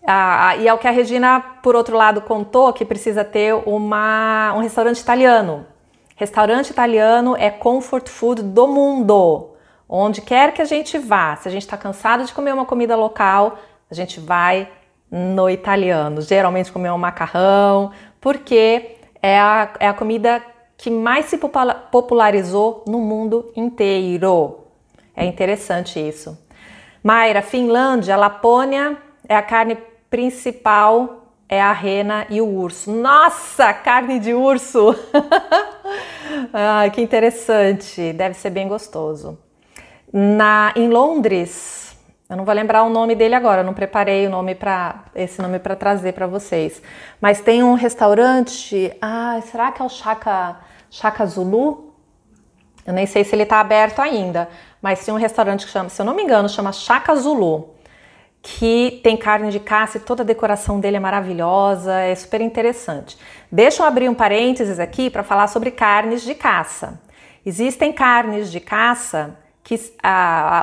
Ah, 0.05 0.57
e 0.57 0.67
é 0.67 0.75
o 0.75 0.79
que 0.79 0.88
a 0.88 0.91
Regina, 0.91 1.41
por 1.62 1.76
outro 1.76 1.97
lado, 1.97 2.21
contou 2.21 2.73
que 2.73 2.85
precisa 2.85 3.25
ter 3.25 3.55
uma, 3.55 4.53
um 4.57 4.61
restaurante 4.61 4.99
italiano. 4.99 5.67
Restaurante 6.17 6.71
italiano 6.71 7.37
é 7.37 7.50
comfort 7.50 8.09
food 8.09 8.43
do 8.43 8.67
mundo. 8.67 9.50
Onde 9.88 10.21
quer 10.21 10.53
que 10.53 10.62
a 10.62 10.65
gente 10.65 10.99
vá, 10.99 11.37
se 11.37 11.47
a 11.47 11.50
gente 11.50 11.62
está 11.62 11.76
cansado 11.76 12.25
de 12.25 12.33
comer 12.33 12.53
uma 12.53 12.65
comida 12.65 12.97
local, 12.97 13.57
a 13.88 13.95
gente 13.95 14.19
vai 14.19 14.69
no 15.11 15.49
italiano. 15.49 16.21
Geralmente 16.21 16.73
comer 16.73 16.91
um 16.91 16.99
macarrão, 16.99 17.93
porque 18.21 18.97
é 19.23 19.39
a, 19.39 19.71
é 19.81 19.89
a 19.89 19.95
comida 19.95 20.43
que 20.77 20.91
mais 20.91 21.27
se 21.27 21.39
popularizou 21.91 22.85
no 22.87 23.01
mundo 23.01 23.51
inteiro. 23.57 24.59
É 25.15 25.25
interessante 25.25 25.99
isso. 25.99 26.39
Mayra, 27.03 27.41
Finlândia, 27.41 28.17
Lapônia 28.17 28.97
é 29.29 29.35
a 29.35 29.43
carne 29.43 29.79
principal 30.11 31.27
é 31.49 31.61
a 31.61 31.73
rena 31.73 32.27
e 32.29 32.41
o 32.41 32.47
urso. 32.47 32.91
Nossa, 32.91 33.73
carne 33.73 34.19
de 34.19 34.35
urso! 34.35 34.95
Ai, 36.53 36.91
que 36.91 37.01
interessante. 37.01 38.13
Deve 38.13 38.35
ser 38.35 38.51
bem 38.51 38.67
gostoso. 38.67 39.39
Na, 40.13 40.73
em 40.75 40.89
Londres, 40.89 41.86
eu 42.28 42.37
não 42.37 42.45
vou 42.45 42.54
lembrar 42.54 42.83
o 42.83 42.90
nome 42.90 43.14
dele 43.14 43.35
agora, 43.35 43.62
não 43.62 43.73
preparei 43.73 44.26
o 44.26 44.30
nome 44.30 44.54
para 44.54 45.04
esse 45.14 45.40
nome 45.40 45.59
para 45.59 45.76
trazer 45.76 46.12
para 46.12 46.26
vocês. 46.26 46.83
Mas 47.21 47.40
tem 47.40 47.62
um 47.62 47.75
restaurante, 47.75 48.92
ah, 49.00 49.40
será 49.45 49.71
que 49.71 49.80
é 49.80 49.85
o 49.85 49.88
Chaka, 49.88 50.56
Chaka 50.90 51.25
Zulu? 51.26 51.95
Eu 52.85 52.92
nem 52.92 53.06
sei 53.06 53.25
se 53.25 53.35
ele 53.35 53.45
está 53.45 53.61
aberto 53.61 54.00
ainda, 54.00 54.49
mas 54.83 55.04
tem 55.04 55.14
um 55.14 55.16
restaurante 55.18 55.66
que 55.66 55.73
chama, 55.73 55.88
se 55.88 56.00
eu 56.00 56.06
não 56.06 56.14
me 56.14 56.23
engano, 56.23 56.49
chama 56.49 56.73
Chaka 56.73 57.14
Zulu 57.14 57.76
que 58.49 59.00
tem 59.02 59.16
carne 59.16 59.50
de 59.50 59.59
caça 59.59 59.97
e 59.97 60.00
toda 60.00 60.23
a 60.23 60.26
decoração 60.26 60.78
dele 60.78 60.97
é 60.97 61.00
maravilhosa, 61.00 61.92
é 61.95 62.14
super 62.14 62.40
interessante. 62.40 63.18
Deixa 63.50 63.83
eu 63.83 63.87
abrir 63.87 64.09
um 64.09 64.14
parênteses 64.14 64.78
aqui 64.78 65.11
para 65.11 65.25
falar 65.25 65.49
sobre 65.49 65.73
carnes 65.73 66.23
de 66.23 66.33
caça. 66.33 67.00
Existem 67.45 67.92
carnes 67.92 68.52
de 68.52 68.61
caça 68.61 69.37
que 69.66 69.75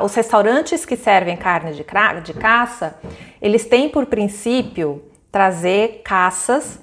os 0.01 0.15
restaurantes 0.15 0.85
que 0.85 0.95
servem 0.95 1.35
carne 1.35 1.73
de, 1.73 1.83
de 2.23 2.33
caça, 2.33 2.97
eles 3.41 3.65
têm 3.65 3.89
por 3.89 4.05
princípio 4.05 5.03
trazer 5.29 5.99
caças 6.05 6.79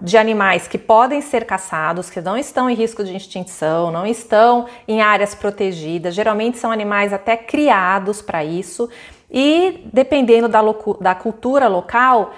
de 0.00 0.16
animais 0.16 0.68
que 0.68 0.78
podem 0.78 1.20
ser 1.20 1.44
caçados, 1.44 2.08
que 2.08 2.20
não 2.20 2.36
estão 2.38 2.70
em 2.70 2.74
risco 2.74 3.02
de 3.02 3.16
extinção, 3.16 3.90
não 3.90 4.06
estão 4.06 4.66
em 4.86 5.02
áreas 5.02 5.34
protegidas, 5.34 6.14
geralmente 6.14 6.58
são 6.58 6.70
animais 6.70 7.12
até 7.12 7.36
criados 7.36 8.22
para 8.22 8.44
isso, 8.44 8.88
e 9.28 9.88
dependendo 9.92 10.46
da, 10.46 10.60
da 11.00 11.14
cultura 11.16 11.66
local, 11.66 12.34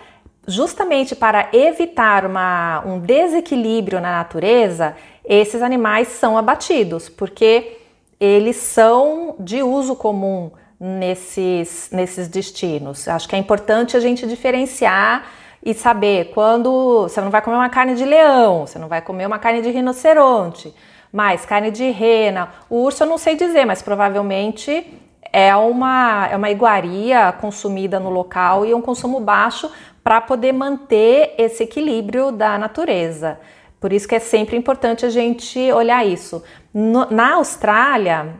justamente 0.49 1.15
para 1.15 1.51
evitar 1.53 2.25
uma, 2.25 2.83
um 2.87 2.99
desequilíbrio 2.99 4.01
na 4.01 4.13
natureza, 4.13 4.97
esses 5.27 5.61
animais 5.61 6.09
são 6.09 6.39
abatidos, 6.39 7.11
porque 7.11 7.85
eles 8.19 8.57
são 8.57 9.37
de 9.39 9.63
uso 9.63 9.95
comum 9.95 10.51
nesses, 10.79 11.91
nesses 11.93 12.29
destinos. 12.29 13.09
Acho 13.09 13.29
que 13.29 13.37
é 13.37 13.39
importante 13.39 13.97
a 13.97 14.01
gente 14.01 14.27
diferenciar 14.27 15.27
e 15.63 15.75
saber 15.75 16.31
quando 16.33 17.03
você 17.03 17.21
não 17.21 17.31
vai 17.31 17.43
comer 17.43 17.57
uma 17.57 17.69
carne 17.69 17.95
de 17.95 18.05
leão, 18.05 18.67
você 18.67 18.79
não 18.79 18.89
vai 18.89 19.03
comer 19.03 19.27
uma 19.27 19.39
carne 19.39 19.63
de 19.63 19.71
rinoceronte, 19.71 20.73
mas 21.13 21.45
carne 21.45 21.71
de 21.71 21.91
rena. 21.91 22.51
O 22.71 22.83
urso 22.83 23.03
eu 23.03 23.07
não 23.09 23.19
sei 23.19 23.37
dizer, 23.37 23.65
mas 23.65 23.83
provavelmente 23.83 24.87
é 25.33 25.55
uma, 25.57 26.29
é 26.31 26.37
uma 26.37 26.51
iguaria 26.51 27.33
consumida 27.33 27.99
no 27.99 28.11
local 28.11 28.65
e 28.65 28.73
um 28.73 28.81
consumo 28.81 29.21
baixo 29.21 29.71
para 30.05 30.21
poder 30.21 30.53
manter 30.53 31.35
esse 31.37 31.65
equilíbrio 31.65 32.31
da 32.31 32.57
natureza. 32.57 33.41
Por 33.81 33.93
isso 33.93 34.09
que 34.09 34.15
é 34.15 34.19
sempre 34.19 34.57
importante 34.57 35.05
a 35.05 35.11
gente 35.11 35.59
olhar 35.73 36.05
isso. 36.07 36.43
No, 36.73 37.11
na 37.11 37.35
Austrália, 37.35 38.35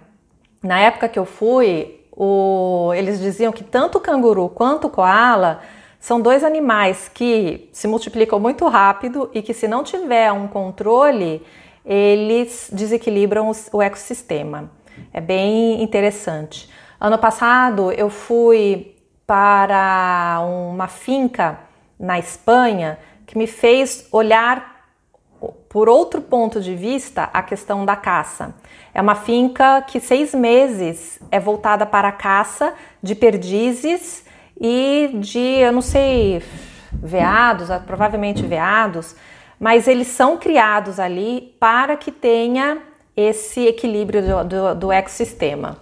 na 0.63 0.79
época 0.81 1.09
que 1.09 1.19
eu 1.19 1.25
fui, 1.25 2.01
o, 2.13 2.93
eles 2.95 3.21
diziam 3.21 3.53
que 3.53 3.63
tanto 3.63 3.99
o 3.99 4.01
canguru 4.01 4.49
quanto 4.49 4.87
o 4.87 4.91
koala 4.91 5.61
são 6.01 6.21
dois 6.21 6.43
animais 6.43 7.11
que 7.13 7.69
se 7.73 7.87
multiplicam 7.87 8.39
muito 8.39 8.67
rápido 8.67 9.31
e 9.35 9.43
que, 9.43 9.53
se 9.53 9.69
não 9.69 9.83
tiver 9.83 10.33
um 10.33 10.49
controle, 10.49 11.45
eles 11.85 12.71
desequilibram 12.73 13.51
o 13.73 13.83
ecossistema. 13.83 14.71
É 15.13 15.21
bem 15.21 15.83
interessante. 15.83 16.71
Ano 16.99 17.19
passado 17.19 17.93
eu 17.93 18.09
fui 18.09 18.95
para 19.27 20.41
uma 20.43 20.89
finca 20.89 21.61
na 21.99 22.19
Espanha 22.19 22.99
que 23.27 23.37
me 23.37 23.47
fez 23.47 24.09
olhar 24.13 24.76
por 25.77 25.91
outro 25.91 26.23
ponto 26.23 26.59
de 26.59 26.75
vista 26.75 27.29
a 27.35 27.43
questão 27.43 27.85
da 27.85 27.95
caça. 27.95 28.55
É 28.95 29.03
uma 29.03 29.15
finca 29.15 29.83
que 29.83 30.01
seis 30.01 30.35
meses 30.35 31.21
é 31.31 31.39
voltada 31.39 31.85
para 31.85 32.09
a 32.09 32.13
caça 32.13 32.73
de 33.03 33.15
perdizes 33.15 34.25
e 34.59 35.11
de, 35.21 35.39
eu 35.39 35.71
não 35.75 35.83
sei, 35.83 36.43
veados, 36.91 37.69
provavelmente 37.87 38.41
veados, 38.47 39.15
mas 39.61 39.87
eles 39.87 40.07
são 40.07 40.39
criados 40.39 40.99
ali 40.99 41.55
para 41.61 41.95
que 41.95 42.11
tenha 42.11 42.79
esse 43.15 43.67
equilíbrio 43.67 44.23
do, 44.23 44.45
do, 44.45 44.75
do 44.77 44.91
ecossistema 44.91 45.77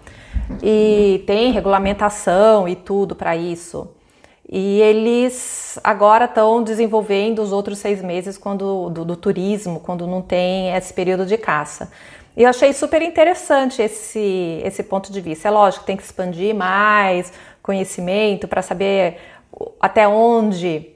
e 0.60 1.22
tem 1.24 1.52
regulamentação 1.52 2.66
e 2.68 2.74
tudo 2.74 3.14
para 3.14 3.36
isso. 3.36 3.93
E 4.56 4.80
eles 4.80 5.80
agora 5.82 6.26
estão 6.26 6.62
desenvolvendo 6.62 7.42
os 7.42 7.50
outros 7.50 7.76
seis 7.80 8.00
meses 8.00 8.38
quando, 8.38 8.88
do, 8.88 9.04
do, 9.04 9.16
turismo, 9.16 9.80
quando 9.80 10.06
não 10.06 10.22
tem 10.22 10.72
esse 10.76 10.94
período 10.94 11.26
de 11.26 11.36
caça. 11.36 11.90
E 12.36 12.44
eu 12.44 12.48
achei 12.48 12.72
super 12.72 13.02
interessante 13.02 13.82
esse, 13.82 14.60
esse 14.64 14.84
ponto 14.84 15.10
de 15.10 15.20
vista. 15.20 15.48
É 15.48 15.50
lógico, 15.50 15.84
tem 15.84 15.96
que 15.96 16.04
expandir 16.04 16.54
mais 16.54 17.32
conhecimento 17.60 18.46
para 18.46 18.62
saber 18.62 19.18
até 19.80 20.06
onde 20.06 20.86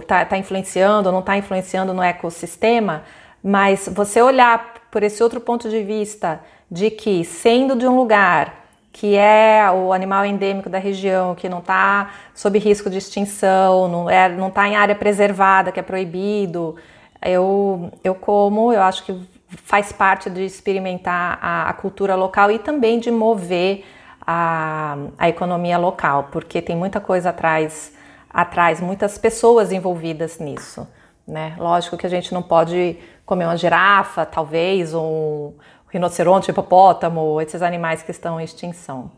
está 0.00 0.24
tá 0.24 0.36
influenciando 0.36 1.08
ou 1.08 1.12
não 1.12 1.20
está 1.20 1.36
influenciando 1.38 1.94
no 1.94 2.02
ecossistema, 2.02 3.04
mas 3.44 3.88
você 3.92 4.20
olhar 4.20 4.88
por 4.90 5.04
esse 5.04 5.22
outro 5.22 5.40
ponto 5.40 5.70
de 5.70 5.84
vista 5.84 6.40
de 6.68 6.90
que, 6.90 7.24
sendo 7.24 7.76
de 7.76 7.86
um 7.86 7.94
lugar 7.94 8.65
que 8.98 9.14
é 9.14 9.70
o 9.70 9.92
animal 9.92 10.24
endêmico 10.24 10.70
da 10.70 10.78
região, 10.78 11.34
que 11.34 11.50
não 11.50 11.58
está 11.58 12.12
sob 12.34 12.58
risco 12.58 12.88
de 12.88 12.96
extinção, 12.96 13.88
não 13.88 14.08
é, 14.08 14.26
não 14.26 14.48
está 14.48 14.66
em 14.66 14.74
área 14.74 14.94
preservada, 14.94 15.70
que 15.70 15.78
é 15.78 15.82
proibido, 15.82 16.76
eu, 17.22 17.92
eu 18.02 18.14
como, 18.14 18.72
eu 18.72 18.80
acho 18.80 19.04
que 19.04 19.28
faz 19.64 19.92
parte 19.92 20.30
de 20.30 20.46
experimentar 20.46 21.38
a, 21.42 21.68
a 21.68 21.72
cultura 21.74 22.14
local 22.14 22.50
e 22.50 22.58
também 22.58 22.98
de 22.98 23.10
mover 23.10 23.84
a, 24.26 24.96
a 25.18 25.28
economia 25.28 25.76
local, 25.76 26.28
porque 26.32 26.62
tem 26.62 26.74
muita 26.74 26.98
coisa 26.98 27.28
atrás, 27.28 27.92
atrás, 28.30 28.80
muitas 28.80 29.18
pessoas 29.18 29.72
envolvidas 29.72 30.38
nisso. 30.38 30.88
Né? 31.28 31.54
Lógico 31.58 31.98
que 31.98 32.06
a 32.06 32.10
gente 32.10 32.32
não 32.32 32.42
pode 32.42 32.96
comer 33.26 33.44
uma 33.44 33.58
girafa, 33.58 34.24
talvez, 34.24 34.94
ou 34.94 35.54
rinoceronte, 35.88 36.50
hipopótamo, 36.50 37.40
esses 37.40 37.62
animais 37.62 38.02
que 38.02 38.10
estão 38.10 38.40
em 38.40 38.44
extinção. 38.44 39.10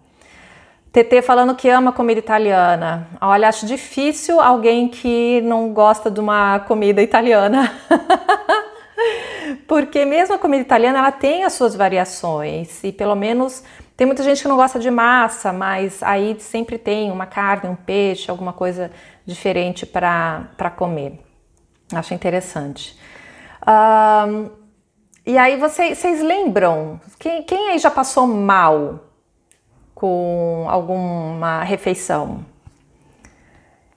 TT 0.92 1.22
falando 1.22 1.54
que 1.54 1.68
ama 1.68 1.92
comida 1.92 2.18
italiana. 2.18 3.08
Olha, 3.20 3.48
acho 3.48 3.66
difícil 3.66 4.40
alguém 4.40 4.88
que 4.88 5.40
não 5.42 5.72
gosta 5.72 6.10
de 6.10 6.18
uma 6.18 6.60
comida 6.60 7.02
italiana. 7.02 7.72
Porque 9.66 10.04
mesmo 10.04 10.34
a 10.34 10.38
comida 10.38 10.62
italiana, 10.62 10.98
ela 10.98 11.12
tem 11.12 11.44
as 11.44 11.52
suas 11.52 11.76
variações 11.76 12.82
e 12.82 12.90
pelo 12.90 13.14
menos 13.14 13.62
tem 13.96 14.06
muita 14.06 14.22
gente 14.22 14.40
que 14.40 14.48
não 14.48 14.56
gosta 14.56 14.78
de 14.78 14.90
massa, 14.90 15.52
mas 15.52 16.02
aí 16.02 16.36
sempre 16.40 16.78
tem 16.78 17.10
uma 17.10 17.26
carne, 17.26 17.68
um 17.68 17.76
peixe, 17.76 18.30
alguma 18.30 18.52
coisa 18.52 18.90
diferente 19.26 19.84
para 19.84 20.72
comer. 20.76 21.20
Acho 21.92 22.14
interessante. 22.14 22.98
Um, 23.66 24.50
e 25.28 25.36
aí 25.36 25.58
vocês, 25.58 25.98
vocês 25.98 26.22
lembram? 26.22 26.98
Quem, 27.18 27.42
quem 27.42 27.68
aí 27.68 27.78
já 27.78 27.90
passou 27.90 28.26
mal 28.26 29.00
com 29.94 30.64
alguma 30.66 31.62
refeição? 31.62 32.46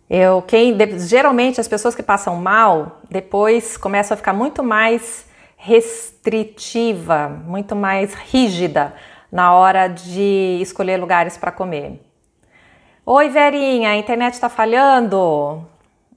Eu, 0.09 0.41
quem, 0.41 0.77
geralmente 0.99 1.61
as 1.61 1.69
pessoas 1.69 1.95
que 1.95 2.03
passam 2.03 2.35
mal 2.35 2.99
depois 3.09 3.77
começam 3.77 4.13
a 4.13 4.17
ficar 4.17 4.33
muito 4.33 4.61
mais 4.61 5.25
restritiva, 5.55 7.29
muito 7.29 7.77
mais 7.77 8.13
rígida 8.13 8.93
na 9.31 9.53
hora 9.53 9.87
de 9.87 10.59
escolher 10.61 10.97
lugares 10.97 11.37
para 11.37 11.49
comer. 11.49 12.01
Oi, 13.05 13.29
Verinha, 13.29 13.91
a 13.91 13.95
internet 13.95 14.33
está 14.33 14.49
falhando? 14.49 15.65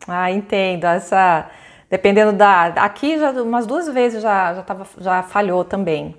Ah, 0.09 0.33
entendo. 0.33 0.87
Essa 0.87 1.48
Dependendo 1.94 2.33
da. 2.33 2.64
Aqui 2.64 3.16
já 3.16 3.30
umas 3.30 3.66
duas 3.66 3.88
vezes 3.88 4.20
já, 4.20 4.52
já, 4.52 4.62
tava, 4.62 4.85
já 4.98 5.22
falhou 5.22 5.64
também. 5.64 6.16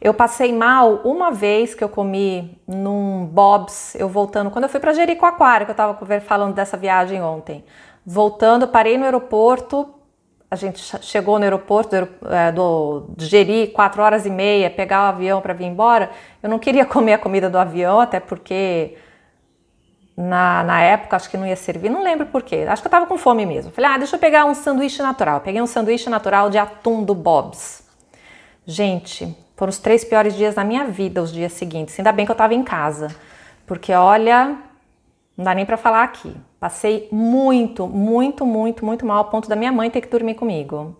Eu 0.00 0.14
passei 0.14 0.52
mal 0.52 1.00
uma 1.02 1.32
vez 1.32 1.74
que 1.74 1.82
eu 1.82 1.88
comi 1.88 2.56
num 2.64 3.26
Bob's, 3.26 3.96
eu 3.96 4.08
voltando, 4.08 4.52
quando 4.52 4.66
eu 4.66 4.68
fui 4.68 4.78
para 4.78 4.92
Jericoacoara, 4.92 5.64
que 5.64 5.72
eu 5.72 5.72
estava 5.72 5.98
falando 6.20 6.54
dessa 6.54 6.76
viagem 6.76 7.20
ontem. 7.20 7.64
Voltando, 8.06 8.68
parei 8.68 8.96
no 8.96 9.04
aeroporto, 9.04 9.92
a 10.48 10.54
gente 10.54 10.80
chegou 11.02 11.40
no 11.40 11.44
aeroporto 11.44 11.96
do, 11.96 12.32
é, 12.32 12.52
do 12.52 13.08
Jeri, 13.18 13.66
quatro 13.66 14.04
horas 14.04 14.26
e 14.26 14.30
meia, 14.30 14.70
pegar 14.70 15.06
o 15.06 15.08
avião 15.08 15.40
para 15.40 15.54
vir 15.54 15.64
embora. 15.64 16.08
Eu 16.40 16.48
não 16.48 16.60
queria 16.60 16.84
comer 16.86 17.14
a 17.14 17.18
comida 17.18 17.50
do 17.50 17.58
avião, 17.58 17.98
até 17.98 18.20
porque 18.20 18.96
na, 20.20 20.62
na 20.62 20.82
época, 20.82 21.16
acho 21.16 21.30
que 21.30 21.36
não 21.38 21.46
ia 21.46 21.56
servir, 21.56 21.88
não 21.88 22.02
lembro 22.02 22.26
porquê. 22.26 22.66
Acho 22.68 22.82
que 22.82 22.88
eu 22.88 22.90
tava 22.90 23.06
com 23.06 23.16
fome 23.16 23.46
mesmo. 23.46 23.72
Falei, 23.72 23.90
ah, 23.90 23.96
deixa 23.96 24.16
eu 24.16 24.20
pegar 24.20 24.44
um 24.44 24.54
sanduíche 24.54 25.00
natural. 25.00 25.40
Peguei 25.40 25.62
um 25.62 25.66
sanduíche 25.66 26.10
natural 26.10 26.50
de 26.50 26.58
atum 26.58 27.02
do 27.02 27.14
Bob's. 27.14 27.82
Gente, 28.66 29.34
foram 29.56 29.70
os 29.70 29.78
três 29.78 30.04
piores 30.04 30.36
dias 30.36 30.54
da 30.54 30.62
minha 30.62 30.84
vida, 30.84 31.22
os 31.22 31.32
dias 31.32 31.54
seguintes. 31.54 31.98
Ainda 31.98 32.12
bem 32.12 32.26
que 32.26 32.30
eu 32.30 32.34
estava 32.34 32.52
em 32.52 32.62
casa, 32.62 33.08
porque 33.66 33.94
olha, 33.94 34.58
não 35.34 35.44
dá 35.44 35.54
nem 35.54 35.64
para 35.64 35.78
falar 35.78 36.02
aqui. 36.02 36.36
Passei 36.58 37.08
muito, 37.10 37.88
muito, 37.88 38.44
muito, 38.44 38.84
muito 38.84 39.06
mal, 39.06 39.18
ao 39.18 39.24
ponto 39.24 39.48
da 39.48 39.56
minha 39.56 39.72
mãe 39.72 39.90
ter 39.90 40.02
que 40.02 40.08
dormir 40.08 40.34
comigo. 40.34 40.94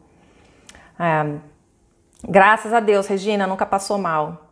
É, 0.98 1.34
graças 2.26 2.72
a 2.72 2.80
Deus, 2.80 3.06
Regina, 3.06 3.46
nunca 3.46 3.66
passou 3.66 3.98
mal. 3.98 4.49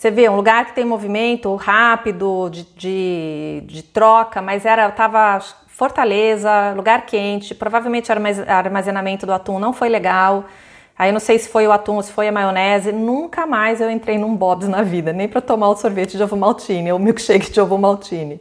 Você 0.00 0.10
vê, 0.10 0.30
um 0.30 0.36
lugar 0.36 0.64
que 0.64 0.74
tem 0.74 0.82
movimento 0.82 1.54
rápido, 1.56 2.48
de, 2.48 2.62
de, 2.74 3.62
de 3.66 3.82
troca, 3.82 4.40
mas 4.40 4.64
era, 4.64 4.90
tava 4.90 5.38
Fortaleza, 5.66 6.72
lugar 6.74 7.04
quente, 7.04 7.54
provavelmente 7.54 8.10
o 8.10 8.14
armazenamento 8.48 9.26
do 9.26 9.32
atum 9.34 9.58
não 9.58 9.74
foi 9.74 9.90
legal. 9.90 10.46
Aí 10.98 11.12
não 11.12 11.20
sei 11.20 11.38
se 11.38 11.50
foi 11.50 11.66
o 11.66 11.70
atum 11.70 11.96
ou 11.96 12.02
se 12.02 12.12
foi 12.12 12.28
a 12.28 12.32
maionese. 12.32 12.92
Nunca 12.92 13.46
mais 13.46 13.78
eu 13.78 13.90
entrei 13.90 14.16
num 14.16 14.34
Bob's 14.34 14.68
na 14.68 14.80
vida, 14.80 15.12
nem 15.12 15.28
para 15.28 15.42
tomar 15.42 15.68
o 15.68 15.76
sorvete 15.76 16.16
de 16.16 16.22
ovo 16.22 16.34
maltine, 16.34 16.90
ou 16.90 16.98
o 16.98 17.02
milkshake 17.02 17.50
de 17.52 17.60
ovo 17.60 17.76
maltine. 17.76 18.40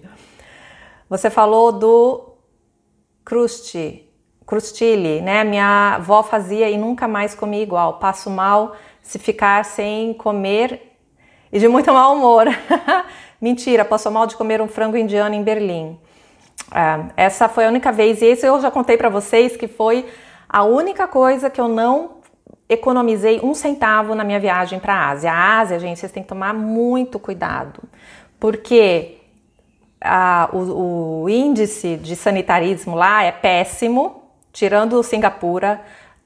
Você 1.09 1.29
falou 1.29 1.73
do 1.73 2.35
crusti, 3.25 4.09
crustile, 4.47 5.19
né? 5.19 5.43
Minha 5.43 5.95
avó 5.95 6.23
fazia 6.23 6.69
e 6.69 6.77
nunca 6.77 7.05
mais 7.05 7.35
comi 7.35 7.61
igual. 7.61 7.95
Passo 7.95 8.29
mal 8.29 8.77
se 9.01 9.19
ficar 9.19 9.65
sem 9.65 10.13
comer 10.13 10.88
e 11.51 11.59
de 11.59 11.67
muito 11.67 11.91
mau 11.91 12.15
humor. 12.15 12.47
Mentira, 13.41 13.85
passou 13.85 14.11
mal 14.11 14.27
de 14.27 14.35
comer 14.35 14.61
um 14.61 14.67
frango 14.67 14.97
indiano 14.97 15.33
em 15.33 15.43
Berlim. 15.43 15.97
É, 16.73 17.25
essa 17.25 17.47
foi 17.49 17.65
a 17.65 17.67
única 17.69 17.91
vez, 17.91 18.21
e 18.21 18.25
esse 18.25 18.45
eu 18.45 18.59
já 18.61 18.69
contei 18.69 18.97
para 18.97 19.09
vocês 19.09 19.55
que 19.55 19.67
foi 19.67 20.05
a 20.47 20.63
única 20.63 21.07
coisa 21.07 21.49
que 21.49 21.59
eu 21.59 21.67
não 21.67 22.19
economizei 22.67 23.39
um 23.41 23.53
centavo 23.53 24.13
na 24.13 24.23
minha 24.23 24.39
viagem 24.39 24.79
para 24.79 24.93
a 24.93 25.09
Ásia. 25.09 25.31
A 25.31 25.59
Ásia, 25.59 25.79
gente, 25.79 25.99
vocês 25.99 26.11
têm 26.11 26.21
que 26.21 26.29
tomar 26.29 26.53
muito 26.53 27.17
cuidado, 27.17 27.81
porque 28.39 29.17
a, 29.99 30.49
o, 30.53 31.23
o, 31.23 31.29
índice 31.29 31.97
de 31.97 32.15
sanitarismo 32.15 32.95
lá 32.95 33.23
é 33.23 33.31
péssimo, 33.31 34.23
tirando 34.53 35.01
Singapura, 35.01 35.81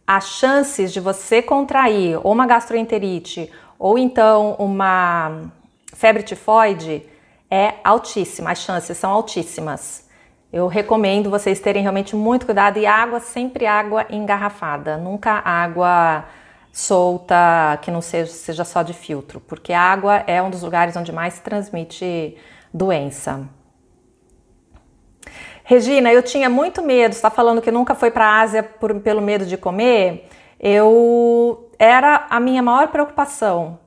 as 0.05 0.27
chances 0.27 0.91
de 0.91 0.99
você 0.99 1.41
contrair 1.41 2.19
uma 2.25 2.45
gastroenterite 2.45 3.49
ou 3.77 3.97
então 3.97 4.55
uma 4.59 5.51
febre 5.93 6.23
tifoide 6.23 7.03
é 7.49 7.75
altíssima, 7.83 8.51
as 8.51 8.59
chances 8.59 8.97
são 8.97 9.11
altíssimas. 9.11 10.07
Eu 10.51 10.67
recomendo 10.67 11.29
vocês 11.29 11.59
terem 11.59 11.81
realmente 11.81 12.15
muito 12.15 12.45
cuidado 12.45 12.77
e 12.77 12.85
água, 12.85 13.19
sempre 13.19 13.65
água 13.65 14.05
engarrafada, 14.09 14.97
nunca 14.97 15.41
água 15.43 16.25
solta 16.71 17.77
que 17.81 17.91
não 17.91 18.01
seja, 18.01 18.31
seja 18.31 18.63
só 18.63 18.81
de 18.81 18.93
filtro, 18.93 19.39
porque 19.39 19.71
a 19.71 19.81
água 19.81 20.23
é 20.25 20.41
um 20.41 20.49
dos 20.49 20.63
lugares 20.63 20.95
onde 20.95 21.11
mais 21.11 21.35
se 21.35 21.41
transmite 21.41 22.35
doença. 22.73 23.47
Regina, 25.63 26.11
eu 26.11 26.21
tinha 26.21 26.49
muito 26.49 26.81
medo, 26.81 27.13
está 27.13 27.29
falando 27.29 27.61
que 27.61 27.71
nunca 27.71 27.95
foi 27.95 28.11
para 28.11 28.25
a 28.25 28.41
Ásia 28.41 28.61
por, 28.63 28.99
pelo 28.99 29.21
medo 29.21 29.45
de 29.45 29.55
comer. 29.55 30.27
Eu 30.59 31.62
era 31.77 32.27
a 32.29 32.39
minha 32.39 32.61
maior 32.61 32.87
preocupação 32.87 33.79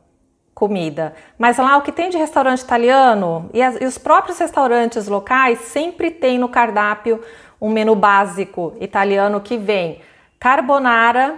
comida. 0.57 1.14
Mas 1.38 1.59
lá 1.59 1.77
o 1.77 1.83
que 1.83 1.92
tem 1.92 2.09
de 2.09 2.16
restaurante 2.16 2.61
italiano 2.61 3.51
e, 3.53 3.62
as, 3.62 3.77
e 3.79 3.85
os 3.85 3.99
próprios 3.99 4.38
restaurantes 4.38 5.07
locais 5.07 5.59
sempre 5.61 6.11
tem 6.11 6.38
no 6.38 6.49
cardápio 6.49 7.22
um 7.61 7.70
menu 7.70 7.94
básico 7.94 8.75
italiano 8.81 9.40
que 9.40 9.59
vem 9.59 10.01
carbonara, 10.40 11.37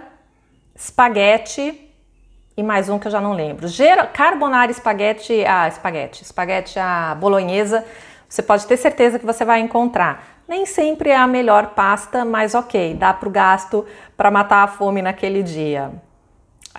espaguete 0.75 1.89
e 2.55 2.63
mais 2.63 2.87
um 2.87 2.97
que 2.97 3.07
eu 3.07 3.11
já 3.11 3.19
não 3.19 3.33
lembro. 3.33 3.67
Gera, 3.67 4.05
carbonara, 4.07 4.71
espaguete, 4.71 5.43
ah, 5.45 5.67
espaguete, 5.67 6.23
espaguete 6.23 6.79
a 6.79 7.15
bolonhesa. 7.15 7.85
Você 8.27 8.41
pode 8.41 8.65
ter 8.67 8.77
certeza 8.77 9.19
que 9.19 9.25
você 9.25 9.43
vai 9.43 9.59
encontrar. 9.59 10.39
Nem 10.47 10.65
sempre 10.65 11.09
é 11.09 11.15
a 11.15 11.27
melhor 11.27 11.67
pasta, 11.67 12.23
mas 12.23 12.55
ok, 12.55 12.93
dá 12.93 13.13
para 13.13 13.27
o 13.27 13.31
gasto 13.31 13.85
para 14.15 14.31
matar 14.31 14.63
a 14.63 14.67
fome 14.67 15.01
naquele 15.01 15.43
dia. 15.43 15.91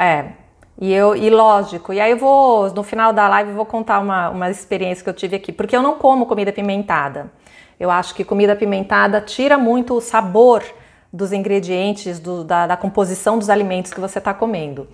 É, 0.00 0.32
e 0.80 0.90
eu, 0.94 1.14
e 1.14 1.28
lógico, 1.28 1.92
e 1.92 2.00
aí 2.00 2.12
eu 2.12 2.16
vou, 2.16 2.70
no 2.72 2.82
final 2.82 3.12
da 3.12 3.28
live, 3.28 3.52
vou 3.52 3.66
contar 3.66 3.98
uma, 3.98 4.30
uma 4.30 4.50
experiência 4.50 5.04
que 5.04 5.10
eu 5.10 5.14
tive 5.14 5.36
aqui, 5.36 5.52
porque 5.52 5.76
eu 5.76 5.82
não 5.82 5.96
como 5.96 6.24
comida 6.24 6.50
pimentada. 6.50 7.30
Eu 7.78 7.90
acho 7.90 8.14
que 8.14 8.24
comida 8.24 8.56
pimentada 8.56 9.20
tira 9.20 9.58
muito 9.58 9.94
o 9.94 10.00
sabor 10.00 10.64
dos 11.12 11.34
ingredientes, 11.34 12.18
do, 12.18 12.42
da, 12.42 12.66
da 12.66 12.76
composição 12.78 13.38
dos 13.38 13.50
alimentos 13.50 13.92
que 13.92 14.00
você 14.00 14.18
está 14.18 14.32
comendo. 14.32 14.88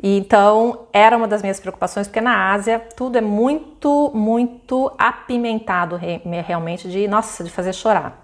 E 0.00 0.18
então 0.18 0.86
era 0.92 1.16
uma 1.16 1.26
das 1.26 1.42
minhas 1.42 1.58
preocupações, 1.58 2.06
porque 2.06 2.20
na 2.20 2.52
Ásia 2.52 2.80
tudo 2.96 3.18
é 3.18 3.20
muito, 3.20 4.12
muito 4.14 4.92
apimentado 4.96 5.96
realmente, 5.96 6.88
de 6.88 7.08
nossa, 7.08 7.42
de 7.42 7.50
fazer 7.50 7.72
chorar. 7.72 8.23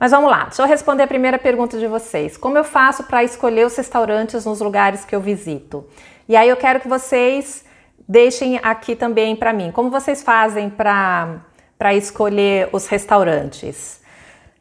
Mas 0.00 0.12
vamos 0.12 0.30
lá, 0.30 0.44
deixa 0.44 0.62
eu 0.62 0.66
responder 0.66 1.02
a 1.02 1.06
primeira 1.06 1.38
pergunta 1.38 1.78
de 1.78 1.86
vocês. 1.86 2.38
Como 2.38 2.56
eu 2.56 2.64
faço 2.64 3.04
para 3.04 3.22
escolher 3.22 3.66
os 3.66 3.76
restaurantes 3.76 4.46
nos 4.46 4.58
lugares 4.58 5.04
que 5.04 5.14
eu 5.14 5.20
visito? 5.20 5.86
E 6.26 6.34
aí 6.34 6.48
eu 6.48 6.56
quero 6.56 6.80
que 6.80 6.88
vocês 6.88 7.66
deixem 8.08 8.58
aqui 8.62 8.96
também 8.96 9.36
para 9.36 9.52
mim. 9.52 9.70
Como 9.70 9.90
vocês 9.90 10.22
fazem 10.22 10.70
para 10.70 11.44
escolher 11.92 12.70
os 12.72 12.86
restaurantes? 12.86 14.00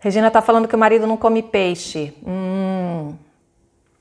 Regina 0.01 0.27
está 0.27 0.41
falando 0.41 0.67
que 0.67 0.75
o 0.75 0.77
marido 0.77 1.07
não 1.07 1.15
come 1.15 1.41
peixe. 1.41 2.13
Hum, 2.27 3.15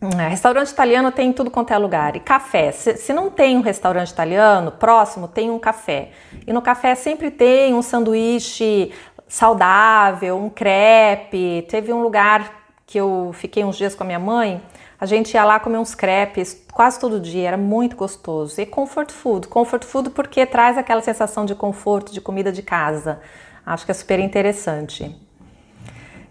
é, 0.01 0.29
restaurante 0.29 0.69
italiano 0.69 1.11
tem 1.11 1.33
tudo 1.33 1.51
quanto 1.51 1.73
é 1.73 1.79
lugar. 1.79 2.15
E 2.15 2.21
café. 2.21 2.71
Se, 2.71 2.97
se, 2.97 3.13
não 3.13 3.31
tem 3.31 3.57
um 3.57 3.61
restaurante 3.61 4.11
italiano 4.11 4.71
próximo, 4.71 5.27
tem 5.27 5.51
um 5.51 5.59
café. 5.59 6.11
E 6.47 6.53
no 6.53 6.63
café 6.63 6.95
sempre 6.95 7.33
tem 7.33 7.75
um 7.75 7.83
sanduíche 7.83 8.93
saudável, 9.29 10.39
um 10.39 10.49
crepe. 10.51 11.67
Teve 11.69 11.93
um 11.93 12.03
lugar 12.03 12.51
que 12.87 12.99
eu 12.99 13.31
fiquei 13.35 13.65
uns 13.65 13.77
dias 13.77 13.95
com 13.95 14.03
a 14.03 14.07
minha 14.07 14.19
mãe 14.19 14.63
a 15.01 15.07
gente 15.07 15.33
ia 15.35 15.45
lá 15.45 15.61
comer 15.61 15.79
uns 15.79 15.95
crepes 15.95 16.67
quase 16.73 16.99
todo 16.99 17.21
dia, 17.21 17.49
era 17.49 17.57
muito 17.57 17.95
gostoso. 17.95 18.61
E 18.61 18.67
comfort 18.67 19.13
food, 19.13 19.47
comfort 19.47 19.85
food 19.85 20.11
porque 20.11 20.45
traz 20.45 20.77
aquela 20.77 21.01
sensação 21.01 21.45
de 21.45 21.55
conforto, 21.55 22.13
de 22.13 22.21
comida 22.21 22.51
de 22.51 22.63
casa. 22.63 23.21
Acho 23.65 23.85
que 23.85 23.93
é 23.93 23.95
super 23.95 24.19
interessante. 24.19 25.15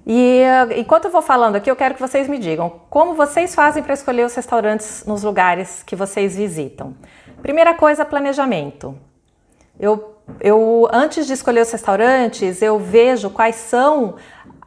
E 0.06 0.42
enquanto 0.76 1.06
eu 1.06 1.12
vou 1.12 1.22
falando 1.22 1.56
aqui, 1.56 1.72
eu 1.72 1.76
quero 1.76 1.94
que 1.94 2.02
vocês 2.02 2.28
me 2.28 2.38
digam 2.38 2.82
como 2.90 3.14
vocês 3.14 3.56
fazem 3.56 3.82
para 3.82 3.94
escolher 3.94 4.26
os 4.26 4.36
restaurantes 4.36 5.06
nos 5.06 5.24
lugares 5.24 5.82
que 5.84 5.96
vocês 5.96 6.36
visitam. 6.36 6.94
Primeira 7.42 7.74
coisa, 7.74 8.04
planejamento. 8.04 8.98
Eu, 9.80 10.17
eu 10.40 10.88
antes 10.92 11.26
de 11.26 11.34
escolher 11.34 11.62
os 11.62 11.72
restaurantes, 11.72 12.62
eu 12.62 12.78
vejo 12.80 13.30
quais 13.30 13.56
são 13.56 14.16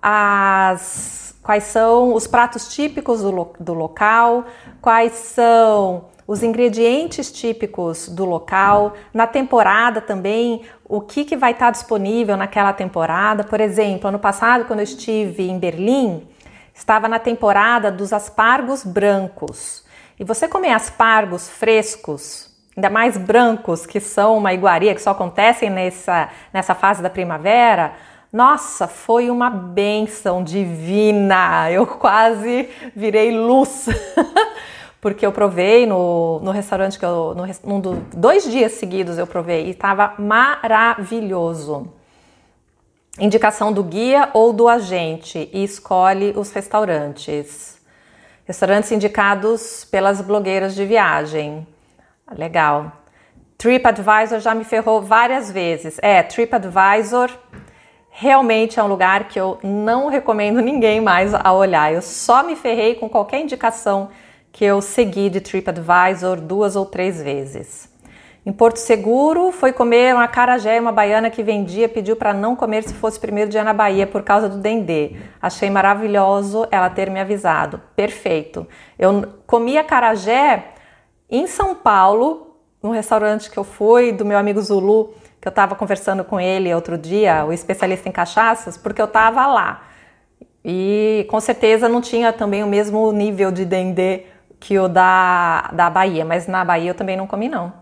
as 0.03 1.21
quais 1.43 1.65
são 1.65 2.15
os 2.15 2.27
pratos 2.27 2.69
típicos 2.69 3.23
do, 3.23 3.51
do 3.59 3.75
local, 3.75 4.45
quais 4.81 5.13
são 5.13 6.05
os 6.27 6.45
ingredientes 6.45 7.33
típicos 7.33 8.09
do 8.09 8.25
local, 8.25 8.95
na 9.13 9.27
temporada 9.27 10.01
também, 10.01 10.63
o 10.85 11.01
que, 11.01 11.25
que 11.25 11.37
vai 11.37 11.53
estar 11.53 11.73
disponível 11.73 12.37
naquela 12.37 12.73
temporada. 12.73 13.43
Por 13.43 13.61
exemplo, 13.61 14.09
ano 14.09 14.19
passado, 14.19 14.65
quando 14.65 14.79
eu 14.79 14.85
estive 14.85 15.49
em 15.49 15.59
Berlim, 15.59 16.29
estava 16.73 17.09
na 17.09 17.19
temporada 17.19 17.91
dos 17.91 18.13
aspargos 18.13 18.85
brancos. 18.85 19.83
E 20.21 20.25
você 20.25 20.47
comer 20.47 20.71
aspargos 20.71 21.49
frescos, 21.49 22.50
ainda 22.77 22.89
mais 22.89 23.17
brancos, 23.17 23.87
que 23.87 24.01
são 24.01 24.39
uma 24.39 24.53
iguaria 24.53 24.95
que 24.95 25.03
só 25.03 25.11
acontecem 25.11 25.71
nessa, 25.71 26.29
nessa 26.53 26.75
fase 26.75 27.03
da 27.03 27.11
primavera, 27.11 27.95
nossa, 28.33 28.87
foi 28.87 29.29
uma 29.29 29.51
benção 29.51 30.45
divina. 30.45 31.71
Eu 31.71 31.85
quase 31.87 32.69
virei 32.95 33.33
luz. 33.33 33.87
Porque 35.01 35.25
eu 35.25 35.33
provei 35.33 35.87
no, 35.87 36.41
no 36.41 36.51
restaurante 36.51 36.99
que 36.99 37.05
eu. 37.05 37.35
No, 37.35 37.47
num 37.65 37.81
do, 37.81 37.95
dois 38.15 38.45
dias 38.45 38.73
seguidos 38.73 39.19
eu 39.19 39.27
provei 39.27 39.67
e 39.67 39.71
estava 39.71 40.15
maravilhoso. 40.19 41.89
Indicação 43.19 43.73
do 43.73 43.83
guia 43.83 44.29
ou 44.33 44.53
do 44.53 44.69
agente 44.69 45.51
e 45.53 45.65
escolhe 45.65 46.33
os 46.37 46.53
restaurantes. 46.53 47.81
Restaurantes 48.45 48.93
indicados 48.93 49.85
pelas 49.91 50.21
blogueiras 50.21 50.75
de 50.75 50.85
viagem. 50.85 51.67
Legal. 52.37 52.93
TripAdvisor 53.59 54.41
já 54.41 54.55
me 54.55 54.65
ferrou 54.65 55.03
várias 55.03 55.51
vezes. 55.51 55.99
É, 56.01 56.23
TripAdvisor 56.23 57.31
realmente 58.09 58.81
é 58.81 58.83
um 58.83 58.87
lugar 58.87 59.29
que 59.29 59.39
eu 59.39 59.59
não 59.63 60.09
recomendo 60.09 60.61
ninguém 60.61 61.01
mais 61.01 61.35
a 61.35 61.53
olhar. 61.53 61.93
Eu 61.93 62.03
só 62.03 62.43
me 62.43 62.57
ferrei 62.57 62.95
com 62.95 63.09
qualquer 63.09 63.41
indicação 63.41 64.09
que 64.53 64.65
eu 64.65 64.81
segui 64.81 65.29
de 65.29 65.41
TripAdvisor 65.41 66.41
duas 66.41 66.75
ou 66.75 66.87
três 66.87 67.23
vezes. 67.23 67.89
Em 68.45 68.53
Porto 68.53 68.79
Seguro, 68.79 69.53
foi 69.53 69.71
comer 69.71 70.15
uma 70.15 70.27
carajé, 70.27 70.81
uma 70.81 70.91
baiana 70.91 71.29
que 71.29 71.43
vendia, 71.43 71.87
pediu 71.87 72.17
para 72.17 72.33
não 72.33 72.57
comer 72.57 72.83
se 72.83 72.95
fosse 72.95 73.21
primeiro 73.21 73.51
dia 73.51 73.63
na 73.63 73.75
Bahia 73.75 74.07
por 74.07 74.23
causa 74.23 74.49
do 74.49 74.57
dendê. 74.57 75.17
Achei 75.41 75.69
maravilhoso 75.69 76.67
ela 76.71 76.89
ter 76.89 77.11
me 77.11 77.21
avisado. 77.21 77.83
Perfeito. 77.95 78.67
Eu 78.99 79.25
comi 79.47 79.77
a 79.77 79.85
carajé 79.85 80.65
Em 81.31 81.47
São 81.47 81.77
Paulo, 81.77 82.57
num 82.83 82.91
restaurante 82.91 83.49
que 83.49 83.57
eu 83.57 83.63
fui, 83.63 84.11
do 84.11 84.25
meu 84.25 84.37
amigo 84.37 84.61
Zulu, 84.61 85.15
que 85.41 85.47
eu 85.47 85.51
estava 85.51 85.77
conversando 85.77 86.25
com 86.25 86.41
ele 86.41 86.75
outro 86.75 86.99
dia, 86.99 87.45
o 87.45 87.53
especialista 87.53 88.09
em 88.09 88.13
cachaças, 88.13 88.77
porque 88.77 89.01
eu 89.01 89.07
estava 89.07 89.47
lá. 89.47 89.83
E 90.65 91.25
com 91.31 91.41
certeza 91.41 91.89
não 91.89 92.01
tinha 92.01 92.33
também 92.33 92.65
o 92.65 92.67
mesmo 92.67 93.13
nível 93.13 93.53
de 93.53 93.65
dendê 93.65 94.25
que 94.59 94.77
o 94.77 94.89
da, 94.89 95.71
da 95.73 95.89
Bahia, 95.89 96.25
mas 96.25 96.49
na 96.49 96.65
Bahia 96.65 96.91
eu 96.91 96.95
também 96.95 97.17
não 97.17 97.29
comi 97.29 97.49
não. 97.49 97.73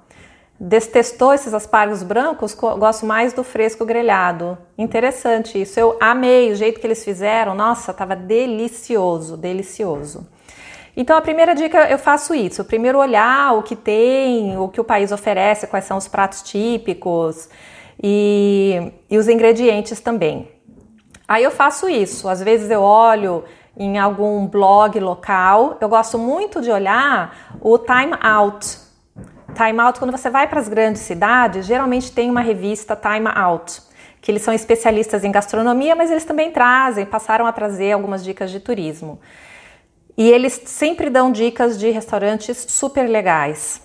Destestou 0.61 1.33
esses 1.33 1.55
aspargos 1.55 2.03
brancos? 2.03 2.53
Gosto 2.53 3.07
mais 3.07 3.33
do 3.33 3.43
fresco 3.43 3.85
grelhado. 3.85 4.59
Interessante 4.77 5.61
isso. 5.61 5.79
Eu 5.79 5.97
amei 6.01 6.53
o 6.53 6.55
jeito 6.55 6.81
que 6.81 6.87
eles 6.87 7.05
fizeram. 7.05 7.55
Nossa, 7.55 7.93
estava 7.93 8.15
delicioso, 8.15 9.37
delicioso. 9.37 10.27
Então 11.01 11.17
a 11.17 11.23
primeira 11.23 11.55
dica 11.55 11.89
eu 11.89 11.97
faço 11.97 12.35
isso. 12.35 12.65
Primeiro 12.65 12.99
olhar 12.99 13.57
o 13.57 13.63
que 13.63 13.77
tem, 13.77 14.59
o 14.59 14.69
que 14.69 14.81
o 14.81 14.85
país 14.85 15.13
oferece, 15.13 15.69
quais 15.69 15.85
são 15.85 15.97
os 15.97 16.09
pratos 16.09 16.43
típicos 16.43 17.49
e, 18.03 18.93
e 19.09 19.17
os 19.17 19.29
ingredientes 19.29 20.01
também. 20.01 20.51
Aí 21.29 21.45
eu 21.45 21.53
faço 21.53 21.89
isso. 21.89 22.29
Às 22.29 22.43
vezes 22.43 22.69
eu 22.69 22.83
olho 22.83 23.45
em 23.77 23.97
algum 23.97 24.45
blog 24.49 24.99
local. 24.99 25.79
Eu 25.81 25.89
gosto 25.89 26.19
muito 26.19 26.61
de 26.61 26.73
olhar 26.73 27.57
o 27.61 27.79
Time 27.79 28.15
Out 28.21 28.89
Time 29.55 29.81
Out, 29.81 29.99
quando 29.99 30.11
você 30.11 30.29
vai 30.29 30.47
para 30.47 30.61
as 30.61 30.69
grandes 30.69 31.03
cidades, 31.03 31.67
geralmente 31.67 32.13
tem 32.13 32.31
uma 32.31 32.41
revista 32.41 32.95
Time 32.95 33.29
Out, 33.35 33.81
que 34.21 34.31
eles 34.31 34.43
são 34.43 34.53
especialistas 34.55 35.25
em 35.25 35.33
gastronomia, 35.33 35.97
mas 35.97 36.11
eles 36.11 36.25
também 36.25 36.53
trazem, 36.53 37.07
passaram 37.07 37.47
a 37.47 37.53
trazer 37.53 37.93
algumas 37.93 38.23
dicas 38.23 38.51
de 38.51 38.61
turismo. 38.61 39.19
E 40.19 40.29
eles 40.29 40.61
sempre 40.67 41.09
dão 41.09 41.33
dicas 41.33 41.79
de 41.79 41.91
restaurantes 41.91 42.67
super 42.69 43.09
legais. 43.09 43.81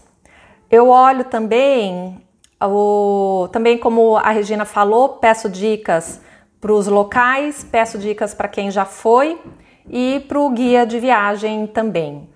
Eu 0.69 0.89
olho 0.89 1.23
também, 1.23 2.19
o, 2.59 3.47
também 3.51 3.77
como 3.77 4.17
a 4.17 4.31
Regina 4.31 4.65
falou, 4.65 5.09
peço 5.09 5.47
dicas 5.47 6.19
para 6.59 6.73
os 6.73 6.87
locais, 6.87 7.63
peço 7.63 7.99
dicas 7.99 8.33
para 8.33 8.47
quem 8.47 8.71
já 8.71 8.83
foi 8.83 9.39
e 9.87 10.25
para 10.27 10.39
o 10.39 10.49
guia 10.49 10.85
de 10.85 10.99
viagem 10.99 11.67
também 11.67 12.27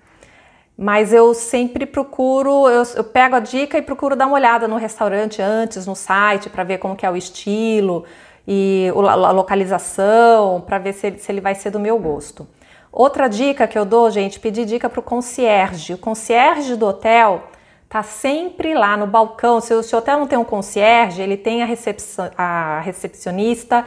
mas 0.80 1.12
eu 1.12 1.34
sempre 1.34 1.84
procuro, 1.84 2.68
eu, 2.68 2.84
eu, 2.94 3.02
pego 3.02 3.34
a 3.34 3.40
dica 3.40 3.76
e 3.76 3.82
procuro 3.82 4.14
dar 4.14 4.28
uma 4.28 4.36
olhada 4.36 4.68
no 4.68 4.76
restaurante 4.76 5.42
antes, 5.42 5.88
no 5.88 5.96
site, 5.96 6.48
para 6.48 6.62
ver 6.62 6.78
como 6.78 6.94
que 6.94 7.04
é 7.04 7.10
o 7.10 7.16
estilo 7.16 8.04
e 8.46 8.86
a 8.94 9.32
localização, 9.32 10.60
para 10.60 10.78
ver 10.78 10.92
se 10.92 11.18
se 11.18 11.32
ele 11.32 11.40
vai 11.40 11.56
ser 11.56 11.70
do 11.70 11.80
meu 11.80 11.98
gosto. 11.98 12.46
Outra 12.98 13.28
dica 13.28 13.68
que 13.68 13.78
eu 13.78 13.84
dou, 13.84 14.10
gente, 14.10 14.40
pedir 14.40 14.64
dica 14.64 14.90
para 14.90 14.98
o 14.98 15.02
concierge. 15.04 15.94
O 15.94 15.98
concierge 15.98 16.74
do 16.74 16.84
hotel 16.84 17.44
tá 17.88 18.02
sempre 18.02 18.74
lá 18.74 18.96
no 18.96 19.06
balcão. 19.06 19.60
Se 19.60 19.72
o 19.72 19.84
seu 19.84 20.00
hotel 20.00 20.18
não 20.18 20.26
tem 20.26 20.36
um 20.36 20.42
concierge, 20.42 21.22
ele 21.22 21.36
tem 21.36 21.62
a, 21.62 21.68
a 22.36 22.80
recepcionista 22.80 23.84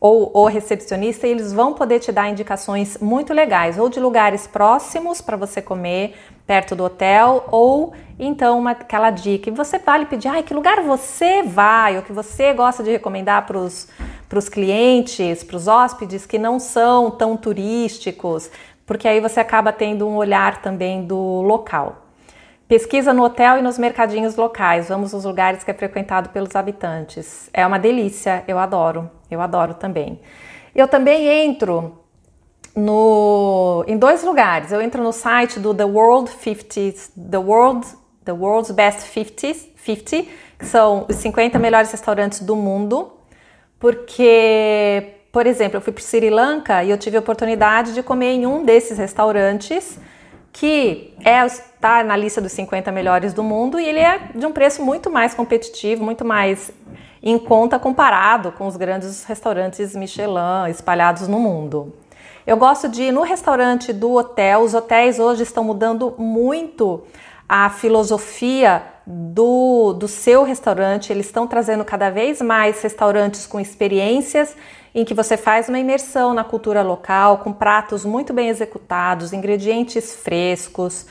ou 0.00 0.32
o 0.34 0.46
recepcionista 0.46 1.28
e 1.28 1.30
eles 1.30 1.52
vão 1.52 1.72
poder 1.72 2.00
te 2.00 2.10
dar 2.10 2.28
indicações 2.28 2.98
muito 2.98 3.32
legais, 3.32 3.78
ou 3.78 3.88
de 3.88 4.00
lugares 4.00 4.48
próximos 4.48 5.20
para 5.20 5.36
você 5.36 5.62
comer 5.62 6.16
perto 6.44 6.74
do 6.74 6.82
hotel, 6.82 7.44
ou 7.52 7.92
então 8.18 8.58
uma, 8.58 8.72
aquela 8.72 9.10
dica. 9.10 9.50
E 9.50 9.52
você 9.52 9.78
vale 9.78 10.06
pedir, 10.06 10.26
ai, 10.26 10.42
que 10.42 10.52
lugar 10.52 10.82
você 10.82 11.44
vai, 11.44 11.96
ou 11.96 12.02
que 12.02 12.12
você 12.12 12.52
gosta 12.52 12.82
de 12.82 12.90
recomendar 12.90 13.46
para 13.46 13.58
os 13.58 13.88
clientes, 14.48 15.42
para 15.42 15.56
os 15.56 15.66
hóspedes 15.66 16.26
que 16.26 16.38
não 16.38 16.58
são 16.58 17.10
tão 17.10 17.36
turísticos, 17.36 18.50
porque 18.84 19.08
aí 19.08 19.20
você 19.20 19.40
acaba 19.40 19.72
tendo 19.72 20.06
um 20.06 20.16
olhar 20.16 20.60
também 20.60 21.04
do 21.04 21.42
local. 21.42 22.08
Pesquisa 22.68 23.14
no 23.14 23.24
hotel 23.24 23.58
e 23.58 23.62
nos 23.62 23.78
mercadinhos 23.78 24.36
locais. 24.36 24.90
Vamos 24.90 25.14
nos 25.14 25.24
lugares 25.24 25.64
que 25.64 25.70
é 25.70 25.74
frequentado 25.74 26.28
pelos 26.28 26.54
habitantes. 26.54 27.48
É 27.54 27.66
uma 27.66 27.78
delícia, 27.78 28.44
eu 28.46 28.58
adoro. 28.58 29.10
Eu 29.30 29.40
adoro 29.40 29.72
também. 29.72 30.20
Eu 30.74 30.86
também 30.86 31.26
entro 31.26 31.98
no, 32.76 33.84
em 33.88 33.96
dois 33.96 34.22
lugares. 34.22 34.70
Eu 34.70 34.82
entro 34.82 35.02
no 35.02 35.12
site 35.12 35.58
do 35.58 35.74
The 35.74 35.84
World 35.84 36.30
50, 36.30 37.12
The 37.30 37.38
World, 37.38 37.86
The 38.24 38.32
World's 38.32 38.70
Best 38.70 39.00
50, 39.00 39.54
50, 39.76 40.28
que 40.58 40.66
são 40.66 41.06
os 41.08 41.16
50 41.16 41.58
melhores 41.58 41.90
restaurantes 41.90 42.40
do 42.40 42.54
mundo, 42.54 43.12
porque, 43.78 45.14
por 45.30 45.46
exemplo, 45.46 45.76
eu 45.76 45.80
fui 45.80 45.92
para 45.92 46.02
Sri 46.02 46.30
Lanka 46.30 46.82
e 46.82 46.90
eu 46.90 46.98
tive 46.98 47.16
a 47.16 47.20
oportunidade 47.20 47.94
de 47.94 48.02
comer 48.02 48.32
em 48.32 48.46
um 48.46 48.64
desses 48.64 48.98
restaurantes 48.98 49.98
que 50.52 51.14
é 51.24 51.46
está 51.46 52.02
na 52.02 52.16
lista 52.16 52.40
dos 52.40 52.50
50 52.52 52.90
melhores 52.90 53.32
do 53.32 53.44
mundo 53.44 53.78
e 53.78 53.86
ele 53.86 54.00
é 54.00 54.18
de 54.34 54.44
um 54.44 54.50
preço 54.50 54.82
muito 54.82 55.08
mais 55.08 55.32
competitivo, 55.32 56.04
muito 56.04 56.24
mais 56.24 56.72
em 57.22 57.38
conta 57.38 57.78
comparado 57.78 58.50
com 58.52 58.66
os 58.66 58.76
grandes 58.76 59.24
restaurantes 59.24 59.94
Michelin 59.94 60.68
espalhados 60.68 61.28
no 61.28 61.38
mundo. 61.38 61.94
Eu 62.44 62.56
gosto 62.56 62.88
de 62.88 63.04
ir 63.04 63.12
no 63.12 63.22
restaurante 63.22 63.92
do 63.92 64.14
hotel. 64.14 64.62
Os 64.62 64.74
hotéis 64.74 65.18
hoje 65.18 65.42
estão 65.42 65.62
mudando 65.62 66.14
muito 66.18 67.04
a 67.48 67.70
filosofia 67.70 68.82
do, 69.10 69.94
do 69.94 70.06
seu 70.06 70.42
restaurante. 70.44 71.10
Eles 71.10 71.26
estão 71.26 71.46
trazendo 71.46 71.82
cada 71.82 72.10
vez 72.10 72.42
mais 72.42 72.82
restaurantes 72.82 73.46
com 73.46 73.58
experiências 73.58 74.54
em 74.94 75.02
que 75.02 75.14
você 75.14 75.36
faz 75.36 75.68
uma 75.68 75.78
imersão 75.78 76.34
na 76.34 76.44
cultura 76.44 76.82
local, 76.82 77.38
com 77.38 77.50
pratos 77.50 78.04
muito 78.04 78.34
bem 78.34 78.50
executados, 78.50 79.32
ingredientes 79.32 80.14
frescos. 80.14 81.06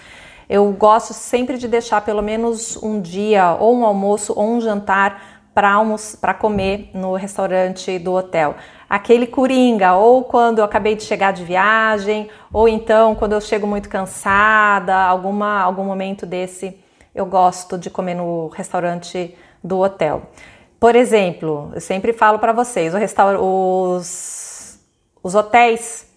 Eu 0.48 0.72
gosto 0.74 1.14
sempre 1.14 1.58
de 1.58 1.68
deixar 1.68 2.02
pelo 2.02 2.22
menos 2.22 2.78
um 2.84 3.02
dia, 3.02 3.58
ou 3.60 3.76
um 3.76 3.84
almoço, 3.84 4.32
ou 4.36 4.48
um 4.48 4.62
jantar 4.62 5.42
para 5.54 6.36
comer 6.36 6.92
no 6.94 7.16
restaurante 7.16 7.98
do 7.98 8.14
hotel. 8.14 8.56
Aquele 8.88 9.26
coringa, 9.26 9.96
ou 9.96 10.24
quando 10.24 10.60
eu 10.60 10.66
acabei 10.66 10.96
de 10.96 11.02
chegar 11.02 11.34
de 11.34 11.44
viagem, 11.44 12.30
ou 12.54 12.70
então 12.70 13.16
quando 13.16 13.34
eu 13.34 13.42
chego 13.42 13.66
muito 13.66 13.90
cansada, 13.90 14.96
alguma, 14.96 15.62
algum 15.62 15.84
momento 15.84 16.28
desse, 16.28 16.78
eu 17.18 17.26
gosto 17.26 17.78
de 17.78 17.90
comer 17.90 18.14
no 18.14 18.48
restaurante 18.50 19.36
do 19.64 19.80
hotel. 19.80 20.30
Por 20.80 20.96
exemplo, 20.96 21.72
eu 21.74 21.82
sempre 21.82 22.14
falo 22.14 22.38
para 22.38 22.54
vocês, 22.54 22.94
os, 23.40 24.80
os 25.24 25.34
hotéis 25.34 26.08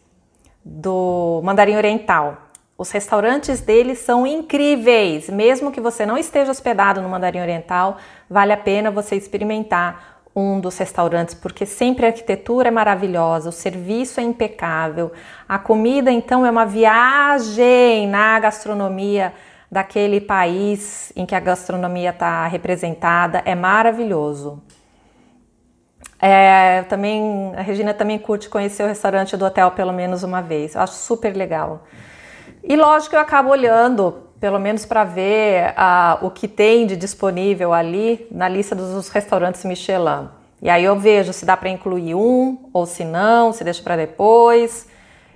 do 0.62 1.40
Mandarim 1.42 1.76
Oriental, 1.76 2.36
os 2.76 2.90
restaurantes 2.90 3.62
deles 3.62 4.00
são 4.00 4.26
incríveis. 4.26 5.30
Mesmo 5.30 5.72
que 5.72 5.80
você 5.80 6.04
não 6.04 6.18
esteja 6.18 6.50
hospedado 6.50 7.00
no 7.00 7.08
Mandarim 7.08 7.40
Oriental, 7.40 7.96
vale 8.28 8.52
a 8.52 8.56
pena 8.58 8.90
você 8.90 9.16
experimentar 9.16 10.20
um 10.36 10.60
dos 10.60 10.76
restaurantes, 10.78 11.34
porque 11.34 11.66
sempre 11.66 12.04
a 12.04 12.10
arquitetura 12.10 12.68
é 12.68 12.70
maravilhosa, 12.70 13.48
o 13.48 13.52
serviço 13.52 14.20
é 14.20 14.22
impecável, 14.22 15.10
a 15.48 15.58
comida 15.58 16.10
então 16.10 16.46
é 16.46 16.50
uma 16.50 16.64
viagem 16.64 18.06
na 18.06 18.38
gastronomia 18.38 19.32
daquele 19.70 20.20
país 20.20 21.12
em 21.14 21.24
que 21.24 21.34
a 21.34 21.40
gastronomia 21.40 22.10
está 22.10 22.46
representada, 22.46 23.42
é 23.44 23.54
maravilhoso. 23.54 24.62
É, 26.20 26.82
também 26.82 27.54
a 27.56 27.62
Regina 27.62 27.94
também 27.94 28.18
curte 28.18 28.48
conhecer 28.48 28.82
o 28.82 28.86
restaurante 28.86 29.36
do 29.36 29.44
hotel 29.44 29.70
pelo 29.70 29.92
menos 29.92 30.22
uma 30.22 30.42
vez. 30.42 30.74
Eu 30.74 30.82
acho 30.82 30.94
super 30.94 31.34
legal. 31.34 31.84
E 32.62 32.76
lógico 32.76 33.14
eu 33.14 33.20
acabo 33.20 33.48
olhando, 33.48 34.24
pelo 34.38 34.58
menos 34.58 34.84
para 34.84 35.04
ver 35.04 35.70
uh, 35.70 36.26
o 36.26 36.30
que 36.30 36.46
tem 36.46 36.86
de 36.86 36.94
disponível 36.94 37.72
ali 37.72 38.26
na 38.30 38.48
lista 38.48 38.74
dos 38.74 39.08
restaurantes 39.08 39.64
Michelin. 39.64 40.28
E 40.60 40.68
aí 40.68 40.84
eu 40.84 40.98
vejo 40.98 41.32
se 41.32 41.46
dá 41.46 41.56
para 41.56 41.70
incluir 41.70 42.14
um 42.14 42.68
ou 42.72 42.84
se 42.84 43.02
não, 43.02 43.52
se 43.52 43.64
deixa 43.64 43.82
para 43.82 43.96
depois. 43.96 44.86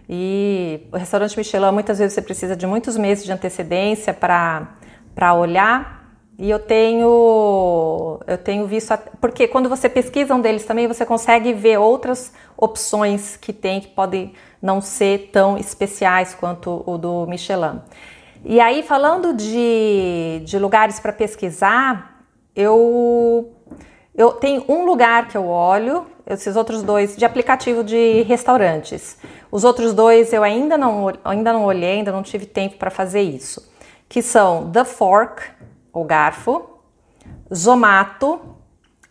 E 0.09 0.87
o 0.93 0.97
restaurante 0.97 1.37
Michelin, 1.37 1.71
muitas 1.73 1.99
vezes 1.99 2.14
você 2.14 2.23
precisa 2.23 2.55
de 2.55 2.67
muitos 2.67 2.97
meses 2.97 3.25
de 3.25 3.33
antecedência 3.33 4.12
para 4.12 5.35
olhar. 5.35 6.05
E 6.37 6.51
eu 6.51 6.59
tenho, 6.59 8.21
eu 8.27 8.37
tenho 8.37 8.67
visto, 8.67 8.93
porque 9.21 9.47
quando 9.47 9.69
você 9.69 9.88
pesquisa 9.88 10.35
um 10.35 10.40
deles 10.40 10.64
também, 10.64 10.88
você 10.88 11.07
consegue 11.07 11.53
ver 11.53 11.79
outras 11.79 12.33
opções 12.57 13.37
que 13.37 13.53
tem 13.53 13.81
que 13.81 13.87
podem 13.88 14.33
não 14.61 14.81
ser 14.81 15.31
tão 15.33 15.57
especiais 15.57 16.35
quanto 16.35 16.83
o 16.87 16.99
do 16.99 17.25
Michelin. 17.29 17.81
E 18.45 18.61
aí, 18.61 18.83
falando 18.83 19.33
de, 19.33 20.43
de 20.45 20.59
lugares 20.59 20.99
para 20.99 21.12
pesquisar, 21.12 22.27
eu, 22.55 23.53
eu 24.14 24.33
tenho 24.33 24.64
um 24.69 24.85
lugar 24.85 25.29
que 25.29 25.37
eu 25.37 25.47
olho, 25.47 26.07
esses 26.27 26.57
outros 26.57 26.83
dois, 26.83 27.17
de 27.17 27.25
aplicativo 27.25 27.85
de 27.85 28.23
restaurantes. 28.23 29.19
Os 29.51 29.65
outros 29.65 29.93
dois 29.93 30.33
eu 30.33 30.43
ainda 30.43 30.77
não, 30.77 31.13
ainda 31.25 31.53
não 31.53 31.65
olhei, 31.65 31.99
ainda 31.99 32.13
não 32.13 32.23
tive 32.23 32.47
tempo 32.47 32.77
para 32.77 32.91
fazer 32.91 33.23
isso. 33.23 33.73
Que 34.09 34.23
são 34.23 34.71
The 34.71 34.85
Fork, 34.85 35.43
o 35.93 36.05
garfo, 36.05 36.81
Zomato 37.55 38.41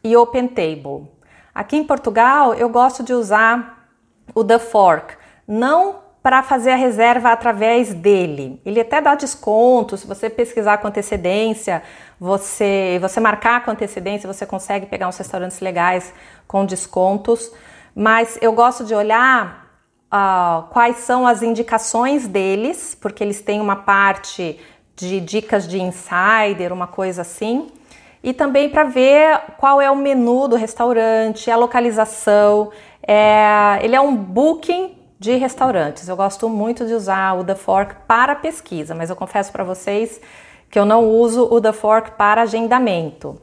e 0.03 0.15
Open 0.17 0.47
Table. 0.47 1.07
Aqui 1.53 1.77
em 1.77 1.83
Portugal 1.83 2.53
eu 2.53 2.69
gosto 2.69 3.03
de 3.03 3.13
usar 3.13 3.87
o 4.33 4.43
The 4.43 4.59
Fork, 4.59 5.15
não 5.47 6.02
para 6.23 6.41
fazer 6.41 6.71
a 6.71 6.75
reserva 6.77 7.33
através 7.33 7.93
dele. 7.93 8.61
Ele 8.65 8.79
até 8.79 9.01
dá 9.01 9.13
desconto, 9.13 9.97
se 9.97 10.07
você 10.07 10.29
pesquisar 10.29 10.77
com 10.77 10.87
antecedência, 10.87 11.83
você, 12.17 12.97
você 13.01 13.19
marcar 13.19 13.65
com 13.65 13.71
antecedência, 13.71 14.31
você 14.31 14.45
consegue 14.45 14.85
pegar 14.85 15.09
uns 15.09 15.17
restaurantes 15.17 15.59
legais 15.59 16.13
com 16.47 16.65
descontos. 16.65 17.51
Mas 17.93 18.39
eu 18.41 18.53
gosto 18.53 18.85
de 18.85 18.95
olhar 18.95 19.67
uh, 20.05 20.63
quais 20.69 20.95
são 20.97 21.27
as 21.27 21.43
indicações 21.43 22.25
deles, 22.25 22.95
porque 22.95 23.21
eles 23.21 23.41
têm 23.41 23.59
uma 23.59 23.75
parte 23.75 24.57
de 24.95 25.19
dicas 25.19 25.67
de 25.67 25.81
insider, 25.81 26.71
uma 26.71 26.87
coisa 26.87 27.23
assim. 27.23 27.69
E 28.23 28.31
também 28.31 28.69
para 28.69 28.85
ver 28.85 29.41
qual 29.57 29.81
é 29.81 29.91
o 29.91 29.95
menu 29.97 30.47
do 30.47 30.55
restaurante, 30.55 31.51
a 31.51 31.57
localização. 31.57 32.71
É, 33.05 33.79
ele 33.81 33.93
é 33.93 33.99
um 33.99 34.15
booking 34.15 35.02
de 35.23 35.37
restaurantes. 35.37 36.09
Eu 36.09 36.17
gosto 36.17 36.49
muito 36.49 36.85
de 36.85 36.93
usar 36.93 37.39
o 37.39 37.45
The 37.45 37.55
Fork 37.55 37.95
para 38.05 38.35
pesquisa, 38.35 38.93
mas 38.93 39.09
eu 39.09 39.15
confesso 39.15 39.53
para 39.53 39.63
vocês 39.63 40.19
que 40.69 40.77
eu 40.77 40.83
não 40.83 41.07
uso 41.09 41.47
o 41.49 41.61
The 41.61 41.71
Fork 41.71 42.11
para 42.17 42.41
agendamento. 42.41 43.41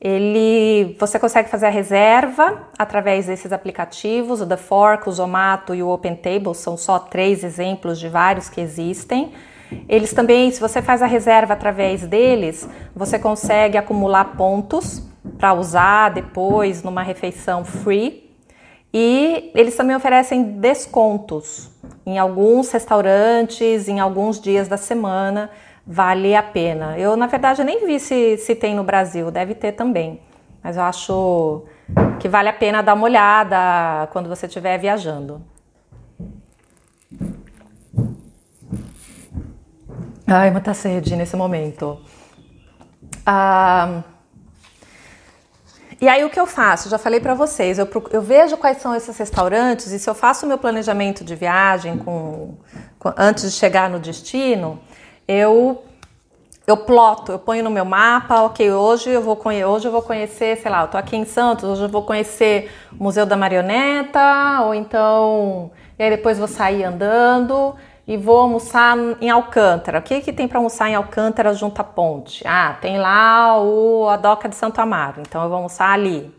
Ele, 0.00 0.96
você 0.96 1.18
consegue 1.18 1.48
fazer 1.48 1.66
a 1.66 1.70
reserva 1.70 2.68
através 2.78 3.26
desses 3.26 3.52
aplicativos, 3.52 4.40
o 4.40 4.46
The 4.46 4.56
Fork, 4.56 5.08
o 5.08 5.12
Zomato 5.12 5.74
e 5.74 5.82
o 5.82 5.88
OpenTable 5.88 6.54
são 6.54 6.76
só 6.76 7.00
três 7.00 7.42
exemplos 7.42 7.98
de 7.98 8.08
vários 8.08 8.48
que 8.48 8.60
existem. 8.60 9.32
Eles 9.88 10.12
também, 10.12 10.52
se 10.52 10.60
você 10.60 10.80
faz 10.80 11.02
a 11.02 11.06
reserva 11.06 11.52
através 11.52 12.06
deles, 12.06 12.68
você 12.94 13.18
consegue 13.18 13.76
acumular 13.76 14.36
pontos 14.36 15.02
para 15.36 15.52
usar 15.52 16.10
depois 16.10 16.84
numa 16.84 17.02
refeição 17.02 17.64
free 17.64 18.27
e 18.92 19.50
eles 19.54 19.76
também 19.76 19.94
oferecem 19.94 20.42
descontos 20.42 21.70
em 22.06 22.18
alguns 22.18 22.70
restaurantes, 22.70 23.88
em 23.88 24.00
alguns 24.00 24.40
dias 24.40 24.66
da 24.66 24.76
semana, 24.76 25.50
vale 25.86 26.34
a 26.34 26.42
pena. 26.42 26.98
Eu, 26.98 27.16
na 27.16 27.26
verdade, 27.26 27.62
nem 27.62 27.86
vi 27.86 28.00
se, 28.00 28.38
se 28.38 28.54
tem 28.54 28.74
no 28.74 28.82
Brasil, 28.82 29.30
deve 29.30 29.54
ter 29.54 29.72
também, 29.72 30.20
mas 30.62 30.76
eu 30.76 30.82
acho 30.82 31.64
que 32.18 32.28
vale 32.28 32.48
a 32.48 32.52
pena 32.52 32.82
dar 32.82 32.94
uma 32.94 33.04
olhada 33.04 34.06
quando 34.12 34.28
você 34.28 34.46
estiver 34.46 34.78
viajando. 34.78 35.42
Ai, 40.26 40.50
muita 40.50 40.74
sede 40.74 41.16
nesse 41.16 41.36
momento. 41.36 41.98
Ah, 43.24 44.02
e 46.00 46.08
aí 46.08 46.24
o 46.24 46.30
que 46.30 46.38
eu 46.38 46.46
faço? 46.46 46.88
Já 46.88 46.98
falei 46.98 47.18
para 47.18 47.34
vocês, 47.34 47.78
eu, 47.78 47.88
eu, 48.10 48.22
vejo 48.22 48.56
quais 48.56 48.78
são 48.78 48.94
esses 48.94 49.16
restaurantes 49.16 49.90
e 49.90 49.98
se 49.98 50.08
eu 50.08 50.14
faço 50.14 50.46
o 50.46 50.48
meu 50.48 50.58
planejamento 50.58 51.24
de 51.24 51.34
viagem 51.34 51.98
com, 51.98 52.54
com, 52.98 53.12
antes 53.16 53.52
de 53.52 53.58
chegar 53.58 53.90
no 53.90 53.98
destino, 53.98 54.78
eu 55.26 55.82
eu 56.68 56.76
ploto, 56.76 57.32
eu 57.32 57.38
ponho 57.38 57.64
no 57.64 57.70
meu 57.70 57.84
mapa, 57.86 58.42
ok, 58.42 58.70
hoje 58.70 59.08
eu 59.08 59.22
vou 59.22 59.40
hoje 59.66 59.88
eu 59.88 59.92
vou 59.92 60.02
conhecer, 60.02 60.58
sei 60.58 60.70
lá, 60.70 60.82
eu 60.82 60.88
tô 60.88 60.98
aqui 60.98 61.16
em 61.16 61.24
Santos, 61.24 61.64
hoje 61.64 61.84
eu 61.84 61.88
vou 61.88 62.02
conhecer 62.02 62.70
o 62.92 63.02
Museu 63.02 63.24
da 63.24 63.38
Marioneta, 63.38 64.60
ou 64.66 64.74
então, 64.74 65.70
e 65.98 66.02
aí 66.02 66.10
depois 66.10 66.38
vou 66.38 66.46
sair 66.46 66.84
andando, 66.84 67.74
e 68.08 68.16
vou 68.16 68.38
almoçar 68.38 68.96
em 69.20 69.28
Alcântara. 69.28 69.98
O 69.98 70.02
que, 70.02 70.22
que 70.22 70.32
tem 70.32 70.48
para 70.48 70.58
almoçar 70.58 70.88
em 70.88 70.94
Alcântara 70.94 71.52
junto 71.52 71.78
à 71.78 71.84
ponte? 71.84 72.42
Ah, 72.46 72.74
tem 72.80 72.98
lá 72.98 73.62
o, 73.62 74.08
a 74.08 74.16
Doca 74.16 74.48
de 74.48 74.56
Santo 74.56 74.80
Amaro, 74.80 75.20
então 75.20 75.42
eu 75.42 75.48
vou 75.48 75.58
almoçar 75.58 75.90
ali. 75.90 76.34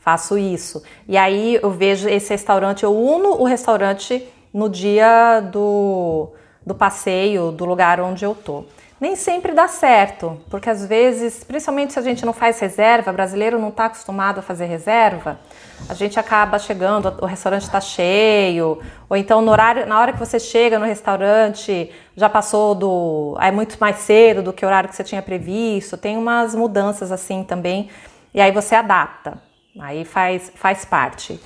Faço 0.00 0.36
isso. 0.36 0.82
E 1.06 1.16
aí 1.16 1.60
eu 1.62 1.70
vejo 1.70 2.08
esse 2.08 2.30
restaurante, 2.30 2.82
eu 2.82 2.92
uno 2.92 3.40
o 3.40 3.44
restaurante 3.44 4.26
no 4.52 4.68
dia 4.68 5.38
do, 5.40 6.32
do 6.66 6.74
passeio, 6.74 7.52
do 7.52 7.64
lugar 7.64 8.00
onde 8.00 8.24
eu 8.24 8.34
tô 8.34 8.64
nem 9.02 9.16
sempre 9.16 9.52
dá 9.52 9.66
certo, 9.66 10.40
porque 10.48 10.70
às 10.70 10.86
vezes, 10.86 11.42
principalmente 11.42 11.92
se 11.92 11.98
a 11.98 12.02
gente 12.02 12.24
não 12.24 12.32
faz 12.32 12.60
reserva, 12.60 13.12
brasileiro 13.12 13.58
não 13.58 13.70
está 13.70 13.86
acostumado 13.86 14.38
a 14.38 14.42
fazer 14.42 14.66
reserva, 14.66 15.40
a 15.88 15.94
gente 15.94 16.20
acaba 16.20 16.56
chegando, 16.56 17.12
o 17.20 17.26
restaurante 17.26 17.62
está 17.62 17.80
cheio, 17.80 18.78
ou 19.08 19.16
então 19.16 19.42
no 19.42 19.50
horário, 19.50 19.86
na 19.86 19.98
hora 19.98 20.12
que 20.12 20.20
você 20.20 20.38
chega 20.38 20.78
no 20.78 20.86
restaurante 20.86 21.90
já 22.16 22.28
passou 22.28 22.76
do, 22.76 23.36
é 23.40 23.50
muito 23.50 23.76
mais 23.80 23.96
cedo 23.96 24.40
do 24.40 24.52
que 24.52 24.64
o 24.64 24.68
horário 24.68 24.88
que 24.88 24.94
você 24.94 25.02
tinha 25.02 25.20
previsto, 25.20 25.96
tem 25.96 26.16
umas 26.16 26.54
mudanças 26.54 27.10
assim 27.10 27.42
também, 27.42 27.90
e 28.32 28.40
aí 28.40 28.52
você 28.52 28.76
adapta, 28.76 29.42
aí 29.80 30.04
faz, 30.04 30.52
faz 30.54 30.84
parte. 30.84 31.40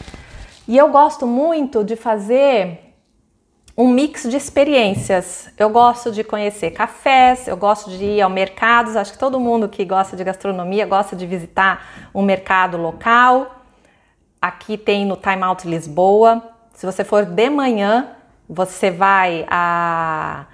E 0.68 0.76
eu 0.76 0.90
gosto 0.90 1.26
muito 1.26 1.82
de 1.82 1.96
fazer 1.96 2.85
um 3.76 3.88
mix 3.88 4.22
de 4.22 4.36
experiências. 4.36 5.50
Eu 5.58 5.68
gosto 5.68 6.10
de 6.10 6.24
conhecer 6.24 6.70
cafés, 6.70 7.46
eu 7.46 7.56
gosto 7.56 7.90
de 7.90 8.04
ir 8.04 8.22
ao 8.22 8.30
mercado. 8.30 8.96
Acho 8.96 9.12
que 9.12 9.18
todo 9.18 9.38
mundo 9.38 9.68
que 9.68 9.84
gosta 9.84 10.16
de 10.16 10.24
gastronomia 10.24 10.86
gosta 10.86 11.14
de 11.14 11.26
visitar 11.26 12.08
um 12.14 12.22
mercado 12.22 12.78
local. 12.78 13.64
Aqui 14.40 14.78
tem 14.78 15.04
no 15.04 15.16
Time 15.16 15.42
Out 15.42 15.68
Lisboa. 15.68 16.42
Se 16.72 16.86
você 16.86 17.04
for 17.04 17.26
de 17.26 17.50
manhã, 17.50 18.12
você 18.48 18.90
vai 18.90 19.44
a, 19.48 20.46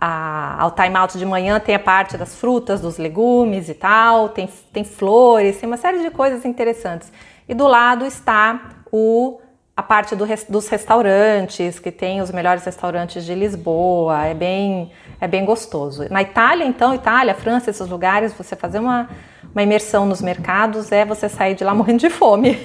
a, 0.00 0.62
ao 0.62 0.70
Time 0.70 0.96
Out 0.96 1.18
de 1.18 1.26
manhã, 1.26 1.58
tem 1.58 1.74
a 1.74 1.80
parte 1.80 2.16
das 2.16 2.36
frutas, 2.36 2.80
dos 2.80 2.96
legumes 2.96 3.68
e 3.68 3.74
tal, 3.74 4.28
tem, 4.28 4.48
tem 4.72 4.84
flores, 4.84 5.58
tem 5.58 5.66
uma 5.66 5.76
série 5.76 6.00
de 6.00 6.10
coisas 6.10 6.44
interessantes. 6.44 7.12
E 7.48 7.54
do 7.54 7.66
lado 7.66 8.04
está 8.04 8.70
o 8.92 9.40
a 9.74 9.82
parte 9.82 10.14
do, 10.14 10.26
dos 10.48 10.68
restaurantes, 10.68 11.78
que 11.78 11.90
tem 11.90 12.20
os 12.20 12.30
melhores 12.30 12.64
restaurantes 12.64 13.24
de 13.24 13.34
Lisboa, 13.34 14.26
é 14.26 14.34
bem, 14.34 14.92
é 15.18 15.26
bem 15.26 15.44
gostoso. 15.44 16.06
Na 16.10 16.20
Itália, 16.20 16.64
então, 16.64 16.94
Itália, 16.94 17.34
França, 17.34 17.70
esses 17.70 17.88
lugares, 17.88 18.34
você 18.34 18.54
fazer 18.54 18.78
uma, 18.78 19.08
uma 19.50 19.62
imersão 19.62 20.04
nos 20.04 20.20
mercados 20.20 20.92
é 20.92 21.06
você 21.06 21.28
sair 21.28 21.54
de 21.54 21.64
lá 21.64 21.72
morrendo 21.74 22.00
de 22.00 22.10
fome. 22.10 22.58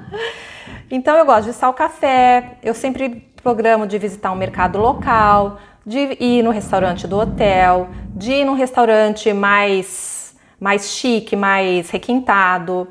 então 0.90 1.16
eu 1.16 1.24
gosto 1.24 1.50
de 1.50 1.64
o 1.64 1.72
café, 1.72 2.58
eu 2.62 2.74
sempre 2.74 3.26
programo 3.42 3.86
de 3.86 3.96
visitar 3.96 4.30
um 4.30 4.36
mercado 4.36 4.78
local, 4.78 5.58
de 5.86 6.18
ir 6.20 6.42
no 6.42 6.50
restaurante 6.50 7.06
do 7.06 7.18
hotel, 7.18 7.88
de 8.14 8.32
ir 8.32 8.44
num 8.44 8.52
restaurante 8.52 9.32
mais, 9.32 10.36
mais 10.60 10.90
chique, 10.90 11.34
mais 11.34 11.88
requintado 11.88 12.86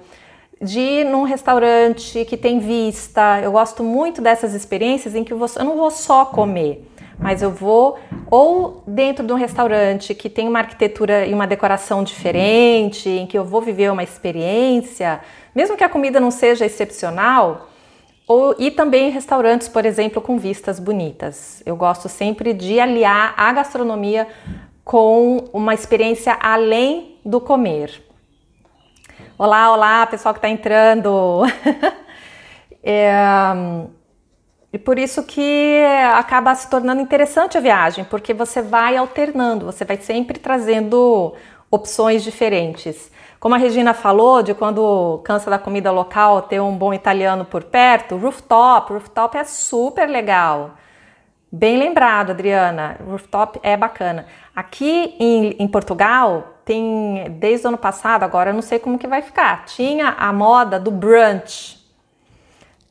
de 0.61 0.79
ir 0.79 1.05
num 1.05 1.23
restaurante 1.23 2.25
que 2.25 2.35
tem 2.35 2.59
vista. 2.59 3.39
Eu 3.41 3.51
gosto 3.51 3.83
muito 3.83 4.21
dessas 4.21 4.53
experiências 4.53 5.15
em 5.15 5.23
que 5.23 5.31
eu, 5.31 5.39
não 5.59 5.77
vou 5.77 5.89
só 5.89 6.25
comer, 6.25 6.85
mas 7.17 7.41
eu 7.41 7.49
vou 7.49 7.97
ou 8.29 8.83
dentro 8.85 9.25
de 9.25 9.31
um 9.31 9.35
restaurante 9.35 10.13
que 10.13 10.29
tem 10.29 10.47
uma 10.47 10.59
arquitetura 10.59 11.25
e 11.25 11.33
uma 11.33 11.47
decoração 11.47 12.03
diferente, 12.03 13.09
em 13.09 13.25
que 13.25 13.37
eu 13.37 13.45
vou 13.45 13.61
viver 13.61 13.91
uma 13.91 14.03
experiência, 14.03 15.21
mesmo 15.55 15.77
que 15.77 15.83
a 15.83 15.89
comida 15.89 16.19
não 16.19 16.31
seja 16.31 16.65
excepcional. 16.65 17.67
Ou, 18.27 18.55
e 18.59 18.69
também 18.69 19.09
restaurantes, 19.09 19.67
por 19.67 19.87
exemplo, 19.87 20.21
com 20.21 20.37
vistas 20.37 20.79
bonitas. 20.79 21.63
Eu 21.65 21.75
gosto 21.75 22.07
sempre 22.07 22.53
de 22.53 22.79
aliar 22.79 23.33
a 23.35 23.51
gastronomia 23.51 24.27
com 24.83 25.45
uma 25.51 25.73
experiência 25.73 26.37
além 26.39 27.17
do 27.25 27.41
comer. 27.41 28.08
Olá, 29.41 29.71
olá, 29.71 30.06
pessoal 30.06 30.34
que 30.34 30.39
está 30.39 30.49
entrando. 30.49 31.43
é, 32.84 33.10
e 34.73 34.78
por 34.78 34.99
isso 34.99 35.23
que 35.23 35.82
acaba 36.13 36.54
se 36.54 36.69
tornando 36.69 36.99
interessante 36.99 37.58
a 37.58 37.62
viagem, 37.62 38.04
porque 38.04 38.34
você 38.34 38.62
vai 38.62 38.97
alternando, 38.97 39.65
você 39.65 39.86
vai 39.86 39.95
sempre 39.95 40.38
trazendo 40.39 41.34
opções 41.71 42.21
diferentes. 42.21 43.10
Como 43.39 43.56
a 43.56 43.58
Regina 43.58 43.93
falou, 43.93 44.43
de 44.43 44.54
quando 44.54 45.21
cansa 45.23 45.49
da 45.49 45.58
comida 45.58 45.89
local 45.89 46.41
ter 46.41 46.60
um 46.60 46.75
bom 46.78 46.93
italiano 46.93 47.45
por 47.45 47.63
perto, 47.63 48.17
rooftop, 48.17 48.91
rooftop 48.91 49.38
é 49.38 49.45
super 49.45 50.10
legal. 50.10 50.71
Bem 51.52 51.77
lembrado, 51.77 52.29
Adriana, 52.29 52.97
rooftop 53.04 53.60
é 53.63 53.75
bacana. 53.75 54.27
Aqui 54.56 55.15
em, 55.19 55.56
em 55.58 55.67
Portugal 55.67 56.60
tem 56.63 57.25
desde 57.39 57.65
o 57.65 57.69
ano 57.69 57.77
passado, 57.77 58.21
agora 58.21 58.52
eu 58.52 58.54
não 58.54 58.62
sei 58.62 58.77
como 58.77 59.00
que 59.00 59.08
vai 59.08 59.23
ficar. 59.23 59.65
Tinha 59.65 60.10
a 60.10 60.31
moda 60.31 60.79
do 60.79 60.91
brunch. 60.91 61.79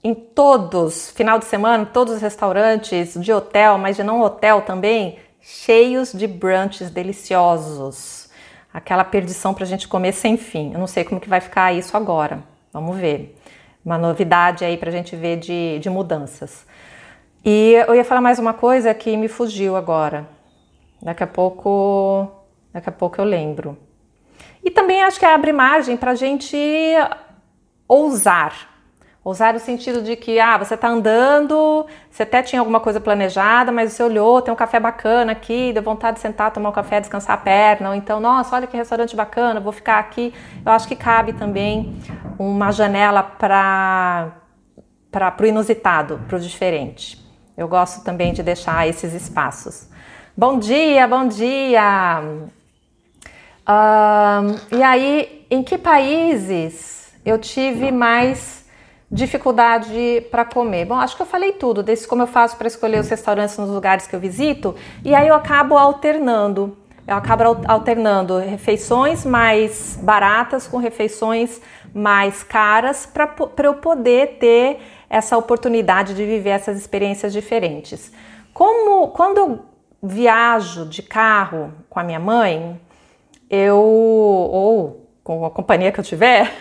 Em 0.02 0.12
todos, 0.12 1.11
final 1.12 1.38
de 1.38 1.44
semana, 1.44 1.86
todos 1.86 2.14
os 2.14 2.20
restaurantes 2.20 3.14
de 3.14 3.32
hotel, 3.32 3.78
mas 3.78 3.96
de 3.96 4.02
não 4.02 4.20
hotel 4.22 4.62
também, 4.62 5.18
cheios 5.40 6.12
de 6.12 6.26
brunches 6.26 6.90
deliciosos. 6.90 8.28
Aquela 8.74 9.04
perdição 9.04 9.54
para 9.54 9.64
a 9.64 9.66
gente 9.68 9.86
comer 9.86 10.12
sem 10.12 10.36
fim. 10.36 10.72
Eu 10.72 10.80
não 10.80 10.88
sei 10.88 11.04
como 11.04 11.20
que 11.20 11.28
vai 11.28 11.40
ficar 11.40 11.72
isso 11.72 11.96
agora. 11.96 12.42
Vamos 12.72 12.96
ver. 12.96 13.36
Uma 13.84 13.96
novidade 13.96 14.64
aí 14.64 14.76
para 14.76 14.88
a 14.88 14.92
gente 14.92 15.14
ver 15.14 15.36
de, 15.36 15.78
de 15.78 15.88
mudanças. 15.88 16.66
E 17.45 17.74
eu 17.86 17.95
ia 17.95 18.05
falar 18.05 18.20
mais 18.20 18.39
uma 18.39 18.53
coisa 18.53 18.93
que 18.95 19.16
me 19.16 19.28
fugiu 19.28 19.76
agora. 19.76 20.28
Daqui 21.03 21.22
a 21.22 21.26
pouco 21.26 22.39
Daqui 22.72 22.89
a 22.89 22.93
pouco 22.93 23.20
eu 23.20 23.24
lembro. 23.24 23.76
E 24.62 24.70
também 24.70 25.03
acho 25.03 25.18
que 25.18 25.24
abre 25.24 25.53
margem 25.53 25.97
para 25.97 26.12
a 26.12 26.14
gente 26.14 26.57
ousar. 27.86 28.68
Ousar 29.24 29.53
no 29.53 29.59
sentido 29.59 30.01
de 30.01 30.16
que, 30.16 30.39
ah, 30.39 30.57
você 30.57 30.74
está 30.74 30.89
andando, 30.89 31.86
você 32.11 32.22
até 32.22 32.43
tinha 32.43 32.61
alguma 32.61 32.80
coisa 32.80 33.01
planejada, 33.01 33.72
mas 33.72 33.93
você 33.93 34.03
olhou, 34.03 34.41
tem 34.41 34.53
um 34.55 34.57
café 34.57 34.78
bacana 34.78 35.32
aqui, 35.32 35.72
deu 35.72 35.82
vontade 35.82 36.16
de 36.16 36.20
sentar, 36.20 36.51
tomar 36.51 36.68
um 36.68 36.72
café, 36.72 37.01
descansar 37.01 37.34
a 37.34 37.39
perna, 37.39 37.91
ou 37.91 37.95
então, 37.95 38.20
nossa, 38.20 38.55
olha 38.57 38.66
que 38.66 38.76
restaurante 38.76 39.16
bacana, 39.16 39.61
vou 39.61 39.72
ficar 39.72 39.99
aqui. 39.99 40.32
Eu 40.64 40.72
acho 40.72 40.86
que 40.86 40.97
cabe 40.97 41.32
também 41.32 41.95
uma 42.39 42.70
janela 42.70 43.22
para 43.22 44.32
o 45.41 45.47
inusitado, 45.47 46.20
para 46.28 46.36
o 46.36 46.41
diferente. 46.41 47.27
Eu 47.59 47.66
gosto 47.66 48.04
também 48.04 48.32
de 48.32 48.40
deixar 48.40 48.86
esses 48.86 49.12
espaços. 49.12 49.88
Bom 50.36 50.61
dia, 50.61 51.09
bom 51.09 51.26
dia! 51.26 52.22
E 54.70 54.80
aí, 54.80 55.44
em 55.50 55.64
que 55.64 55.76
países 55.76 57.12
eu 57.26 57.36
tive 57.36 57.90
mais 57.90 58.64
dificuldade 59.11 60.24
para 60.30 60.44
comer? 60.44 60.84
Bom, 60.84 60.94
acho 60.94 61.16
que 61.16 61.22
eu 61.22 61.26
falei 61.26 61.50
tudo, 61.50 61.82
desse 61.82 62.06
como 62.06 62.22
eu 62.22 62.28
faço 62.28 62.56
para 62.56 62.68
escolher 62.68 63.00
os 63.00 63.09
restaurantes 63.09 63.59
nos 63.59 63.70
lugares 63.70 64.06
que 64.06 64.14
eu 64.14 64.20
visito, 64.20 64.76
e 65.04 65.12
aí 65.12 65.26
eu 65.26 65.34
acabo 65.34 65.76
alternando. 65.76 66.78
Eu 67.04 67.16
acabo 67.16 67.42
alternando 67.66 68.38
refeições 68.38 69.24
mais 69.24 69.98
baratas 70.00 70.68
com 70.68 70.76
refeições 70.76 71.61
mais 71.92 72.44
caras 72.44 73.04
para 73.04 73.34
eu 73.64 73.74
poder 73.74 74.36
ter 74.38 74.78
essa 75.09 75.36
oportunidade 75.36 76.14
de 76.14 76.24
viver 76.24 76.50
essas 76.50 76.76
experiências 76.76 77.32
diferentes. 77.32 78.12
Como 78.52 79.09
quando 79.09 79.38
eu 79.38 79.61
viajo 80.02 80.86
de 80.86 81.02
carro 81.02 81.72
com 81.88 81.98
a 81.98 82.04
minha 82.04 82.20
mãe, 82.20 82.80
eu 83.50 83.78
ou 83.78 85.09
com 85.24 85.44
a 85.44 85.50
companhia 85.50 85.92
que 85.92 86.00
eu 86.00 86.04
tiver, 86.04 86.52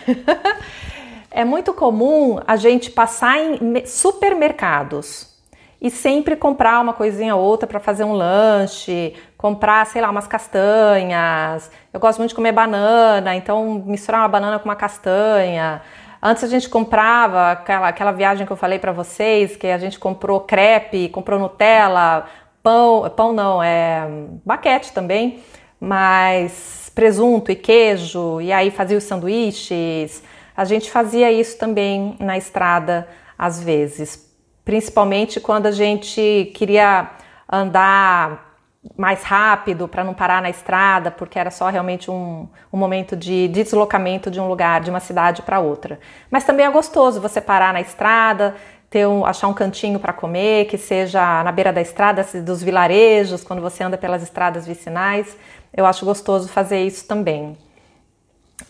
é 1.30 1.44
muito 1.44 1.72
comum 1.72 2.40
a 2.46 2.56
gente 2.56 2.90
passar 2.90 3.38
em 3.38 3.84
supermercados 3.86 5.38
e 5.80 5.90
sempre 5.90 6.34
comprar 6.34 6.80
uma 6.80 6.92
coisinha 6.92 7.36
ou 7.36 7.42
outra 7.42 7.66
para 7.66 7.78
fazer 7.78 8.02
um 8.02 8.12
lanche, 8.12 9.14
comprar, 9.36 9.86
sei 9.86 10.02
lá, 10.02 10.10
umas 10.10 10.26
castanhas. 10.26 11.70
Eu 11.92 12.00
gosto 12.00 12.18
muito 12.18 12.30
de 12.30 12.34
comer 12.34 12.52
banana, 12.52 13.36
então 13.36 13.82
misturar 13.86 14.22
uma 14.22 14.28
banana 14.28 14.58
com 14.58 14.68
uma 14.68 14.76
castanha. 14.76 15.80
Antes 16.20 16.42
a 16.42 16.48
gente 16.48 16.68
comprava 16.68 17.52
aquela, 17.52 17.88
aquela 17.88 18.12
viagem 18.12 18.44
que 18.44 18.52
eu 18.52 18.56
falei 18.56 18.78
para 18.78 18.90
vocês, 18.90 19.56
que 19.56 19.68
a 19.68 19.78
gente 19.78 19.98
comprou 19.98 20.40
crepe, 20.40 21.08
comprou 21.10 21.38
Nutella, 21.38 22.26
pão, 22.62 23.08
pão 23.10 23.32
não, 23.32 23.62
é 23.62 24.08
baquete 24.44 24.92
também, 24.92 25.42
mas 25.80 26.90
presunto 26.94 27.52
e 27.52 27.56
queijo, 27.56 28.40
e 28.40 28.52
aí 28.52 28.70
fazia 28.70 28.98
os 28.98 29.04
sanduíches. 29.04 30.22
A 30.56 30.64
gente 30.64 30.90
fazia 30.90 31.30
isso 31.30 31.56
também 31.56 32.16
na 32.18 32.36
estrada 32.36 33.08
às 33.38 33.62
vezes, 33.62 34.28
principalmente 34.64 35.38
quando 35.38 35.66
a 35.66 35.70
gente 35.70 36.50
queria 36.56 37.10
andar 37.50 38.47
mais 38.96 39.22
rápido 39.22 39.86
para 39.86 40.02
não 40.02 40.14
parar 40.14 40.42
na 40.42 40.50
estrada, 40.50 41.10
porque 41.10 41.38
era 41.38 41.50
só 41.50 41.68
realmente 41.68 42.10
um, 42.10 42.48
um 42.72 42.76
momento 42.76 43.16
de 43.16 43.48
deslocamento 43.48 44.30
de 44.30 44.40
um 44.40 44.48
lugar, 44.48 44.80
de 44.80 44.90
uma 44.90 45.00
cidade 45.00 45.42
para 45.42 45.60
outra. 45.60 45.98
Mas 46.30 46.44
também 46.44 46.66
é 46.66 46.70
gostoso 46.70 47.20
você 47.20 47.40
parar 47.40 47.72
na 47.72 47.80
estrada, 47.80 48.54
ter 48.90 49.06
um, 49.06 49.24
achar 49.24 49.48
um 49.48 49.54
cantinho 49.54 49.98
para 49.98 50.12
comer, 50.12 50.66
que 50.66 50.78
seja 50.78 51.42
na 51.42 51.52
beira 51.52 51.72
da 51.72 51.80
estrada, 51.80 52.26
dos 52.42 52.62
vilarejos, 52.62 53.44
quando 53.44 53.60
você 53.60 53.84
anda 53.84 53.98
pelas 53.98 54.22
estradas 54.22 54.66
vicinais. 54.66 55.36
Eu 55.76 55.84
acho 55.86 56.04
gostoso 56.04 56.48
fazer 56.48 56.82
isso 56.82 57.06
também. 57.06 57.56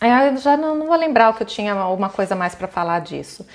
Eu 0.01 0.37
já 0.37 0.55
não, 0.55 0.75
não 0.75 0.87
vou 0.87 0.95
lembrar 0.95 1.29
o 1.29 1.33
que 1.33 1.43
eu 1.43 1.47
tinha 1.47 1.73
alguma 1.73 2.09
coisa 2.09 2.35
mais 2.35 2.53
para 2.53 2.67
falar 2.67 2.99
disso. 2.99 3.45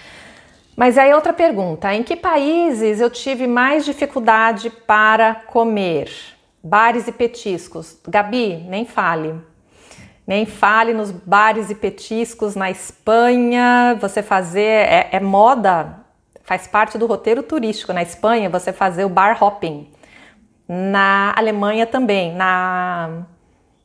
Mas 0.76 0.98
aí 0.98 1.12
outra 1.14 1.32
pergunta: 1.32 1.94
em 1.94 2.02
que 2.02 2.16
países 2.16 3.00
eu 3.00 3.10
tive 3.10 3.46
mais 3.46 3.84
dificuldade 3.84 4.70
para 4.70 5.34
comer? 5.34 6.33
Bares 6.64 7.06
e 7.06 7.12
petiscos. 7.12 7.98
Gabi, 8.08 8.56
nem 8.68 8.86
fale. 8.86 9.34
Nem 10.26 10.46
fale 10.46 10.94
nos 10.94 11.10
bares 11.10 11.68
e 11.68 11.74
petiscos 11.74 12.56
na 12.56 12.70
Espanha. 12.70 13.98
Você 14.00 14.22
fazer 14.22 14.62
é, 14.62 15.10
é 15.12 15.20
moda, 15.20 16.00
faz 16.42 16.66
parte 16.66 16.96
do 16.96 17.06
roteiro 17.06 17.42
turístico 17.42 17.92
na 17.92 18.02
Espanha. 18.02 18.48
Você 18.48 18.72
fazer 18.72 19.04
o 19.04 19.10
bar 19.10 19.36
hopping. 19.42 19.92
Na 20.66 21.34
Alemanha 21.36 21.86
também. 21.86 22.34
Na 22.34 23.26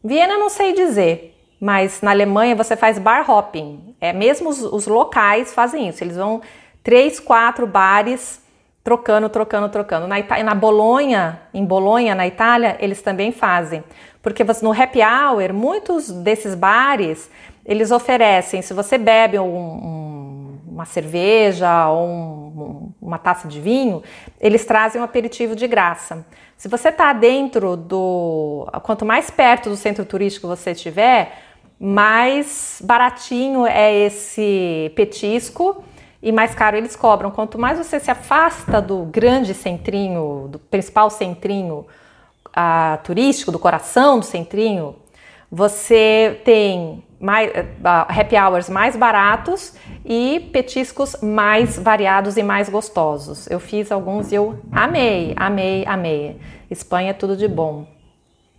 Viena, 0.01 0.37
não 0.37 0.49
sei 0.49 0.73
dizer 0.73 1.35
mas 1.59 2.01
na 2.01 2.11
Alemanha 2.11 2.55
você 2.55 2.75
faz 2.77 2.97
bar 2.97 3.29
hopping. 3.29 3.95
É, 3.99 4.13
mesmo 4.13 4.49
os, 4.49 4.61
os 4.61 4.87
locais 4.87 5.53
fazem 5.53 5.89
isso. 5.89 6.03
Eles 6.03 6.15
vão 6.15 6.41
três, 6.81 7.19
quatro 7.19 7.67
bares 7.67 8.41
trocando, 8.89 9.29
trocando, 9.29 9.69
trocando. 9.69 10.07
Na, 10.07 10.19
Ita 10.19 10.41
na 10.41 10.55
Bolonha, 10.55 11.41
em 11.53 11.63
Bolonha, 11.63 12.15
na 12.15 12.25
Itália, 12.25 12.75
eles 12.79 13.03
também 13.03 13.31
fazem. 13.31 13.83
Porque 14.19 14.43
no 14.63 14.71
happy 14.71 14.99
hour, 15.03 15.53
muitos 15.53 16.09
desses 16.09 16.55
bares, 16.55 17.29
eles 17.63 17.91
oferecem, 17.91 18.63
se 18.63 18.73
você 18.73 18.97
bebe 18.97 19.37
um, 19.37 19.45
um, 19.45 20.57
uma 20.67 20.85
cerveja 20.85 21.87
ou 21.87 22.07
um, 22.07 22.91
uma 22.99 23.19
taça 23.19 23.47
de 23.47 23.61
vinho, 23.61 24.01
eles 24.41 24.65
trazem 24.65 24.99
um 24.99 25.03
aperitivo 25.03 25.55
de 25.55 25.67
graça. 25.67 26.25
Se 26.57 26.67
você 26.67 26.89
está 26.89 27.13
dentro 27.13 27.77
do... 27.77 28.67
Quanto 28.81 29.05
mais 29.05 29.29
perto 29.29 29.69
do 29.69 29.77
centro 29.77 30.03
turístico 30.03 30.47
você 30.47 30.71
estiver, 30.71 31.37
mais 31.79 32.81
baratinho 32.83 33.67
é 33.67 33.95
esse 33.95 34.91
petisco 34.95 35.83
e 36.21 36.31
mais 36.31 36.53
caro 36.53 36.77
eles 36.77 36.95
cobram. 36.95 37.31
Quanto 37.31 37.57
mais 37.57 37.77
você 37.77 37.99
se 37.99 38.11
afasta 38.11 38.81
do 38.81 39.03
grande 39.03 39.53
centrinho, 39.53 40.47
do 40.49 40.59
principal 40.59 41.09
centrinho 41.09 41.85
uh, 42.49 43.03
turístico, 43.03 43.51
do 43.51 43.59
coração 43.59 44.19
do 44.19 44.25
centrinho, 44.25 44.95
você 45.51 46.41
tem 46.43 47.03
mais, 47.19 47.49
uh, 47.51 48.05
happy 48.07 48.35
hours 48.37 48.69
mais 48.69 48.95
baratos 48.95 49.73
e 50.05 50.49
petiscos 50.53 51.17
mais 51.21 51.77
variados 51.77 52.37
e 52.37 52.43
mais 52.43 52.69
gostosos. 52.69 53.49
Eu 53.49 53.59
fiz 53.59 53.91
alguns 53.91 54.31
e 54.31 54.35
eu 54.35 54.59
amei, 54.71 55.33
amei, 55.35 55.85
amei. 55.85 56.39
Espanha 56.69 57.11
é 57.11 57.13
tudo 57.13 57.35
de 57.35 57.47
bom. 57.47 57.87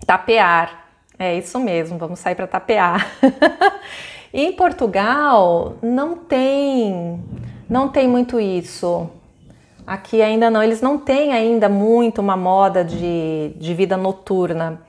Tapear, 0.06 0.86
é 1.18 1.36
isso 1.36 1.58
mesmo, 1.58 1.98
vamos 1.98 2.18
sair 2.18 2.34
para 2.34 2.46
tapear. 2.46 3.06
em 4.32 4.52
Portugal 4.52 5.76
não 5.82 6.16
tem, 6.16 7.22
não 7.70 7.88
tem 7.88 8.08
muito 8.08 8.40
isso. 8.40 9.08
Aqui 9.86 10.20
ainda 10.20 10.50
não, 10.50 10.62
eles 10.62 10.82
não 10.82 10.98
têm 10.98 11.32
ainda 11.32 11.68
muito 11.68 12.20
uma 12.20 12.36
moda 12.36 12.84
de, 12.84 13.54
de 13.56 13.72
vida 13.72 13.96
noturna. 13.96 14.82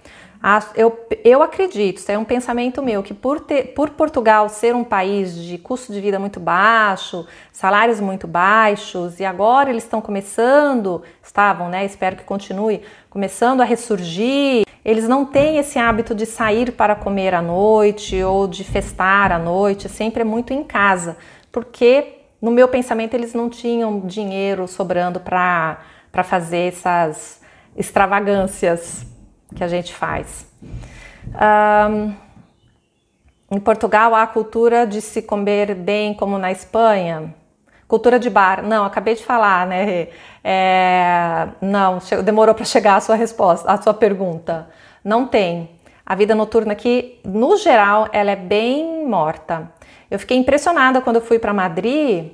Eu, 0.76 1.00
eu 1.24 1.44
acredito, 1.44 1.98
isso 2.00 2.12
é 2.12 2.18
um 2.18 2.26
pensamento 2.26 2.82
meu, 2.82 3.04
que 3.04 3.14
por, 3.14 3.40
ter, 3.40 3.76
por 3.76 3.92
Portugal 3.92 4.50
ser 4.50 4.76
um 4.76 4.84
país 4.84 5.36
de 5.36 5.60
custo 5.60 5.94
de 5.94 6.02
vida 6.02 6.18
muito 6.18 6.40
baixo, 6.40 7.28
salários 7.54 8.00
muito 8.00 8.28
baixos, 8.28 9.20
e 9.20 9.26
agora 9.26 9.70
eles 9.70 9.84
estão 9.84 10.02
começando, 10.02 11.04
estavam, 11.24 11.70
né? 11.70 11.86
Espero 11.86 12.16
que 12.16 12.24
continue, 12.24 12.82
começando 13.10 13.62
a 13.62 13.64
ressurgir 13.64 14.66
eles 14.84 15.08
não 15.08 15.26
têm 15.26 15.58
esse 15.58 15.78
hábito 15.78 16.16
de 16.16 16.26
sair 16.26 16.72
para 16.72 16.96
comer 16.96 17.36
à 17.36 17.42
noite 17.42 18.22
ou 18.24 18.48
de 18.48 18.64
festar 18.64 19.32
à 19.32 19.38
noite, 19.38 19.88
sempre 19.88 20.22
é 20.22 20.26
muito 20.26 20.54
em 20.54 20.64
casa, 20.64 21.18
porque 21.52 22.21
no 22.42 22.52
meu 22.52 22.68
pensamento 22.68 23.14
eles 23.14 23.34
não 23.34 23.50
tinham 23.50 24.00
dinheiro 24.02 24.68
sobrando 24.68 25.20
para 25.20 25.78
fazer 26.24 26.70
essas 26.70 27.42
extravagâncias 27.76 29.06
que 29.56 29.64
a 29.64 29.68
gente 29.68 29.94
faz. 29.94 30.50
Um, 31.89 32.14
em 33.54 33.60
Portugal 33.60 34.16
há 34.16 34.24
a 34.24 34.28
cultura 34.28 34.88
de 34.88 35.02
se 35.02 35.22
comer 35.22 35.76
bem 35.76 36.14
como 36.14 36.38
na 36.38 36.52
Espanha. 36.52 37.36
Cultura 37.88 38.18
de 38.18 38.30
bar. 38.30 38.64
Não, 38.64 38.86
acabei 38.86 39.16
de 39.16 39.26
falar, 39.26 39.68
né? 39.68 40.08
É, 40.42 41.50
não, 41.62 42.00
demorou 42.24 42.56
para 42.56 42.64
chegar 42.64 42.96
a 42.96 43.02
sua 43.02 43.16
resposta, 43.16 43.70
a 43.70 43.82
sua 43.82 43.94
pergunta. 43.94 44.70
Não 45.04 45.28
tem. 45.28 45.70
A 46.06 46.16
vida 46.16 46.34
noturna 46.34 46.72
aqui, 46.72 47.20
no 47.26 47.58
geral, 47.58 48.08
ela 48.14 48.32
é 48.32 48.36
bem 48.36 49.06
morta. 49.06 49.70
Eu 50.12 50.20
fiquei 50.20 50.36
impressionada 50.36 50.99
quando 50.99 51.16
eu 51.16 51.22
fui 51.22 51.39
para 51.39 51.53
Madrid, 51.53 52.34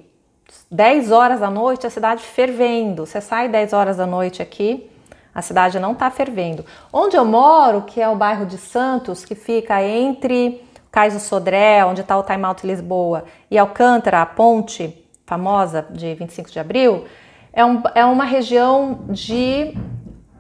10 0.72 1.12
horas 1.12 1.42
da 1.42 1.50
noite, 1.52 1.86
a 1.86 1.92
cidade 1.92 2.24
fervendo. 2.24 3.06
Você 3.06 3.22
sai 3.22 3.48
10 3.48 3.72
horas 3.72 3.98
da 3.98 4.08
noite 4.08 4.42
aqui, 4.42 4.90
a 5.34 5.44
cidade 5.44 5.80
não 5.80 5.92
está 5.92 6.10
fervendo. 6.10 6.66
Onde 6.92 7.16
eu 7.16 7.24
moro, 7.24 7.84
que 7.84 8.02
é 8.02 8.10
o 8.10 8.16
bairro 8.16 8.48
de 8.48 8.58
Santos, 8.58 9.24
que 9.24 9.36
fica 9.36 9.80
entre 9.84 10.60
Cais 10.92 11.14
do 11.14 11.20
Sodré, 11.20 11.86
onde 11.86 12.02
está 12.02 12.18
o 12.18 12.24
Time 12.24 12.46
Out 12.46 12.66
Lisboa, 12.66 13.26
e 13.52 13.60
Alcântara, 13.60 14.24
a 14.24 14.26
ponte, 14.26 15.08
famosa 15.28 15.86
de 15.92 16.16
25 16.16 16.50
de 16.50 16.60
abril, 16.60 17.06
é, 17.54 17.64
um, 17.64 17.84
é 17.94 18.04
uma 18.04 18.24
região 18.24 19.02
de 19.08 19.78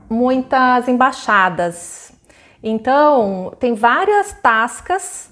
muitas 0.10 0.88
embaixadas. 0.88 2.12
Então, 2.64 3.54
tem 3.60 3.76
várias 3.76 4.34
tascas 4.42 5.27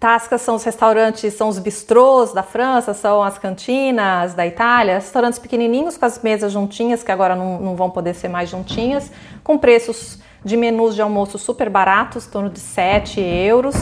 Tascas 0.00 0.40
são 0.40 0.54
os 0.54 0.64
restaurantes, 0.64 1.34
são 1.34 1.48
os 1.48 1.58
bistrôs 1.58 2.32
da 2.32 2.42
França, 2.42 2.94
são 2.94 3.22
as 3.22 3.36
cantinas 3.36 4.32
da 4.32 4.46
Itália, 4.46 4.94
restaurantes 4.94 5.38
pequenininhos 5.38 5.98
com 5.98 6.06
as 6.06 6.22
mesas 6.22 6.50
juntinhas, 6.50 7.02
que 7.02 7.12
agora 7.12 7.36
não, 7.36 7.60
não 7.60 7.76
vão 7.76 7.90
poder 7.90 8.14
ser 8.14 8.28
mais 8.28 8.48
juntinhas, 8.48 9.12
com 9.44 9.58
preços 9.58 10.18
de 10.42 10.56
menus 10.56 10.94
de 10.94 11.02
almoço 11.02 11.38
super 11.38 11.68
baratos, 11.68 12.26
em 12.26 12.30
torno 12.30 12.48
de 12.48 12.60
7 12.60 13.20
euros. 13.20 13.74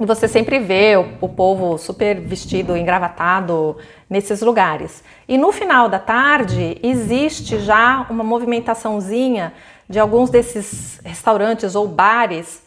E 0.00 0.06
você 0.06 0.28
sempre 0.28 0.60
vê 0.60 0.96
o, 0.96 1.26
o 1.26 1.28
povo 1.28 1.76
super 1.78 2.20
vestido, 2.20 2.76
engravatado 2.76 3.76
nesses 4.08 4.40
lugares. 4.40 5.02
E 5.26 5.36
no 5.36 5.50
final 5.50 5.88
da 5.88 5.98
tarde 5.98 6.78
existe 6.80 7.58
já 7.58 8.06
uma 8.08 8.22
movimentaçãozinha 8.22 9.52
de 9.88 9.98
alguns 9.98 10.30
desses 10.30 11.00
restaurantes 11.04 11.74
ou 11.74 11.88
bares 11.88 12.62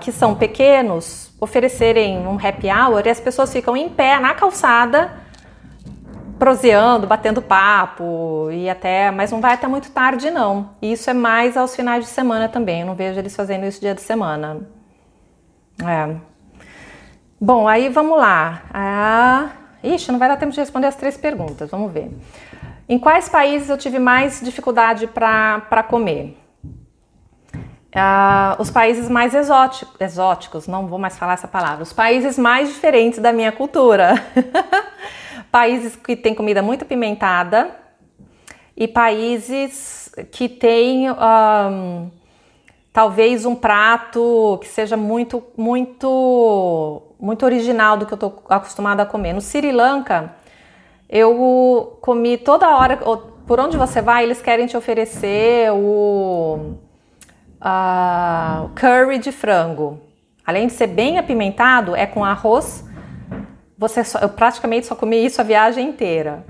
que 0.00 0.12
são 0.12 0.34
pequenos 0.34 1.32
oferecerem 1.40 2.26
um 2.26 2.34
happy 2.36 2.68
hour 2.68 3.02
e 3.04 3.10
as 3.10 3.20
pessoas 3.20 3.52
ficam 3.52 3.76
em 3.76 3.88
pé 3.88 4.18
na 4.18 4.34
calçada 4.34 5.12
proseando, 6.38 7.06
batendo 7.06 7.42
papo 7.42 8.48
e 8.50 8.68
até, 8.68 9.10
mas 9.10 9.30
não 9.30 9.42
vai 9.42 9.52
até 9.52 9.68
muito 9.68 9.90
tarde 9.90 10.30
não. 10.30 10.70
E 10.80 10.92
isso 10.92 11.10
é 11.10 11.12
mais 11.12 11.54
aos 11.54 11.76
finais 11.76 12.06
de 12.06 12.10
semana 12.10 12.48
também. 12.48 12.80
Eu 12.80 12.86
não 12.86 12.94
vejo 12.94 13.18
eles 13.18 13.36
fazendo 13.36 13.66
isso 13.66 13.78
dia 13.78 13.94
de 13.94 14.00
semana. 14.00 14.66
É. 15.84 16.16
Bom, 17.38 17.68
aí 17.68 17.90
vamos 17.90 18.18
lá. 18.18 18.62
Ah, 18.72 19.50
ixi, 19.84 20.10
não 20.10 20.18
vai 20.18 20.28
dar 20.28 20.38
tempo 20.38 20.52
de 20.52 20.60
responder 20.60 20.86
as 20.86 20.96
três 20.96 21.18
perguntas. 21.18 21.70
Vamos 21.70 21.92
ver. 21.92 22.10
Em 22.88 22.98
quais 22.98 23.28
países 23.28 23.68
eu 23.68 23.76
tive 23.76 23.98
mais 23.98 24.40
dificuldade 24.40 25.06
para 25.06 25.82
comer? 25.88 26.38
Uh, 27.90 28.60
os 28.62 28.70
países 28.70 29.08
mais 29.08 29.34
exóticos, 29.34 30.68
não 30.68 30.86
vou 30.86 30.96
mais 30.96 31.18
falar 31.18 31.32
essa 31.32 31.48
palavra, 31.48 31.82
os 31.82 31.92
países 31.92 32.38
mais 32.38 32.68
diferentes 32.68 33.18
da 33.18 33.32
minha 33.32 33.50
cultura. 33.50 34.14
países 35.50 35.96
que 35.96 36.14
têm 36.14 36.32
comida 36.32 36.62
muito 36.62 36.82
apimentada 36.82 37.76
e 38.76 38.86
países 38.86 40.08
que 40.30 40.48
têm 40.48 41.10
um, 41.10 42.10
talvez 42.92 43.44
um 43.44 43.56
prato 43.56 44.58
que 44.60 44.68
seja 44.68 44.96
muito, 44.96 45.42
muito, 45.56 47.02
muito 47.18 47.44
original 47.44 47.96
do 47.96 48.06
que 48.06 48.12
eu 48.12 48.16
estou 48.16 48.44
acostumada 48.48 49.02
a 49.02 49.06
comer. 49.06 49.32
No 49.32 49.40
Sri 49.40 49.72
Lanka, 49.72 50.32
eu 51.08 51.98
comi 52.00 52.38
toda 52.38 52.76
hora, 52.76 52.96
por 52.96 53.58
onde 53.58 53.76
você 53.76 54.00
vai, 54.00 54.22
eles 54.22 54.40
querem 54.40 54.68
te 54.68 54.76
oferecer 54.76 55.72
o 55.72 56.76
uh, 57.60 58.68
curry 58.74 59.18
de 59.18 59.30
frango. 59.32 60.00
Além 60.46 60.66
de 60.66 60.72
ser 60.72 60.88
bem 60.88 61.18
apimentado, 61.18 61.94
é 61.94 62.06
com 62.06 62.24
arroz. 62.24 62.84
Você 63.78 64.02
só, 64.02 64.18
eu 64.18 64.28
praticamente 64.28 64.86
só 64.86 64.94
comi 64.94 65.24
isso 65.24 65.40
a 65.40 65.44
viagem 65.44 65.88
inteira. 65.88 66.44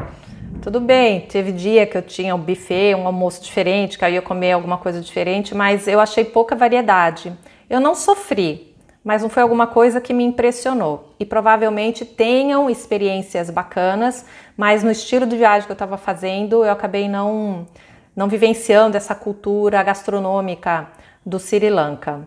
Tudo 0.62 0.80
bem, 0.80 1.22
teve 1.22 1.52
dia 1.52 1.86
que 1.86 1.96
eu 1.96 2.02
tinha 2.02 2.34
um 2.34 2.38
buffet, 2.38 2.94
um 2.94 3.06
almoço 3.06 3.42
diferente, 3.42 3.98
que 3.98 4.04
eu 4.04 4.08
ia 4.10 4.22
comer 4.22 4.52
alguma 4.52 4.76
coisa 4.76 5.00
diferente, 5.00 5.54
mas 5.54 5.88
eu 5.88 5.98
achei 6.00 6.24
pouca 6.24 6.54
variedade. 6.54 7.32
Eu 7.68 7.80
não 7.80 7.94
sofri, 7.94 8.74
mas 9.02 9.22
não 9.22 9.30
foi 9.30 9.42
alguma 9.42 9.66
coisa 9.66 10.00
que 10.00 10.12
me 10.12 10.22
impressionou. 10.22 11.14
E 11.18 11.24
provavelmente 11.24 12.04
tenham 12.04 12.68
experiências 12.68 13.48
bacanas, 13.48 14.26
mas 14.54 14.82
no 14.82 14.90
estilo 14.90 15.24
de 15.24 15.36
viagem 15.36 15.64
que 15.64 15.72
eu 15.72 15.74
estava 15.74 15.96
fazendo, 15.96 16.62
eu 16.64 16.72
acabei 16.72 17.08
não, 17.08 17.66
não 18.14 18.28
vivenciando 18.28 18.96
essa 18.96 19.14
cultura 19.14 19.82
gastronômica 19.82 20.88
do 21.24 21.38
Sri 21.38 21.70
Lanka. 21.70 22.26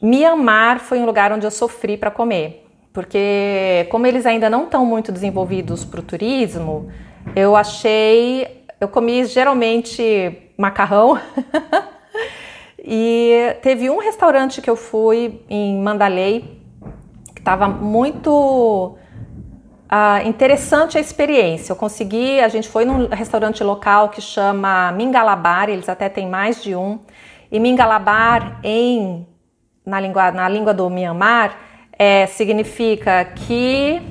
Myanmar 0.00 0.80
foi 0.80 0.98
um 0.98 1.06
lugar 1.06 1.32
onde 1.32 1.46
eu 1.46 1.50
sofri 1.50 1.96
para 1.96 2.10
comer, 2.10 2.66
porque 2.92 3.86
como 3.90 4.06
eles 4.06 4.26
ainda 4.26 4.48
não 4.48 4.64
estão 4.64 4.86
muito 4.86 5.10
desenvolvidos 5.10 5.84
para 5.84 6.00
o 6.00 6.02
turismo, 6.02 6.88
eu 7.34 7.56
achei, 7.56 8.64
eu 8.80 8.88
comi 8.88 9.24
geralmente 9.24 10.52
macarrão. 10.56 11.18
e 12.78 13.56
teve 13.62 13.90
um 13.90 13.98
restaurante 13.98 14.62
que 14.62 14.70
eu 14.70 14.76
fui 14.76 15.42
em 15.48 15.80
Mandalay 15.80 16.58
que 17.34 17.40
estava 17.40 17.68
muito 17.68 18.96
Uh, 19.88 20.28
interessante 20.28 20.98
a 20.98 21.00
experiência. 21.00 21.72
Eu 21.72 21.76
consegui, 21.76 22.40
a 22.40 22.48
gente 22.48 22.68
foi 22.68 22.84
num 22.84 23.08
restaurante 23.08 23.64
local 23.64 24.10
que 24.10 24.20
chama 24.20 24.92
Mingalabar, 24.92 25.70
eles 25.70 25.88
até 25.88 26.10
têm 26.10 26.28
mais 26.28 26.62
de 26.62 26.76
um. 26.76 26.98
E 27.50 27.58
Mingalabar, 27.58 28.60
em, 28.62 29.26
na, 29.86 29.98
língua, 29.98 30.30
na 30.30 30.46
língua 30.46 30.74
do 30.74 30.90
Myanmar, 30.90 31.56
é, 31.98 32.26
significa 32.26 33.24
que, 33.24 34.02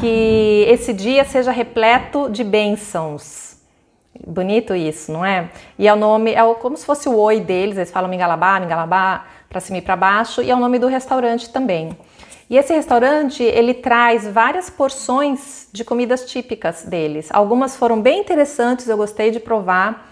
que 0.00 0.64
esse 0.66 0.94
dia 0.94 1.24
seja 1.24 1.50
repleto 1.50 2.30
de 2.30 2.42
bênçãos. 2.42 3.58
Bonito 4.26 4.74
isso, 4.74 5.12
não 5.12 5.24
é? 5.24 5.50
E 5.78 5.86
é 5.86 5.92
o 5.92 5.96
nome, 5.96 6.32
é 6.32 6.54
como 6.54 6.74
se 6.74 6.86
fosse 6.86 7.06
o 7.08 7.16
oi 7.18 7.38
deles, 7.38 7.76
eles 7.76 7.90
falam 7.90 8.08
Mingalabá, 8.08 8.58
Mingalabá, 8.58 9.24
para 9.48 9.60
cima 9.60 9.76
e 9.76 9.82
para 9.82 9.94
baixo, 9.94 10.40
e 10.40 10.50
é 10.50 10.54
o 10.54 10.58
nome 10.58 10.78
do 10.78 10.86
restaurante 10.86 11.50
também. 11.50 11.94
E 12.52 12.58
esse 12.58 12.70
restaurante, 12.74 13.42
ele 13.42 13.72
traz 13.72 14.28
várias 14.28 14.68
porções 14.68 15.70
de 15.72 15.82
comidas 15.82 16.26
típicas 16.26 16.84
deles. 16.84 17.30
Algumas 17.32 17.76
foram 17.76 17.98
bem 17.98 18.20
interessantes, 18.20 18.86
eu 18.86 18.98
gostei 18.98 19.30
de 19.30 19.40
provar. 19.40 20.10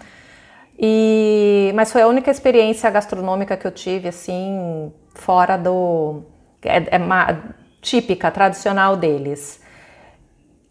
E, 0.75 1.71
mas 1.75 1.91
foi 1.91 2.01
a 2.01 2.07
única 2.07 2.31
experiência 2.31 2.89
gastronômica 2.89 3.55
que 3.55 3.67
eu 3.67 3.69
tive 3.69 4.07
assim 4.07 4.91
fora 5.13 5.55
do 5.55 6.23
é, 6.63 6.95
é 6.95 6.97
uma, 6.97 7.43
típica, 7.79 8.31
tradicional 8.31 8.97
deles. 8.97 9.61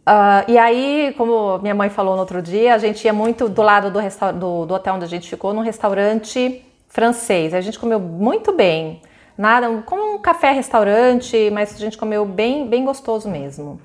Uh, 0.01 0.51
e 0.51 0.59
aí, 0.59 1.15
como 1.17 1.57
minha 1.59 1.77
mãe 1.77 1.89
falou 1.89 2.15
no 2.15 2.21
outro 2.23 2.43
dia, 2.43 2.75
a 2.75 2.79
gente 2.79 3.05
ia 3.05 3.13
muito 3.13 3.49
do 3.49 3.63
lado 3.63 3.93
do, 3.93 4.01
do, 4.33 4.67
do 4.67 4.75
hotel 4.75 4.97
onde 4.97 5.05
a 5.05 5.09
gente 5.09 5.31
ficou, 5.31 5.55
num 5.55 5.63
restaurante 5.63 6.67
francês. 6.89 7.55
A 7.55 7.61
gente 7.61 7.79
comeu 7.79 8.01
muito 8.01 8.53
bem, 8.53 9.01
nada 9.41 9.83
como 9.87 10.15
um 10.15 10.19
café-restaurante, 10.19 11.49
mas 11.51 11.75
a 11.75 11.79
gente 11.79 11.97
comeu 11.97 12.27
bem, 12.27 12.69
bem 12.69 12.85
gostoso 12.85 13.27
mesmo. 13.27 13.81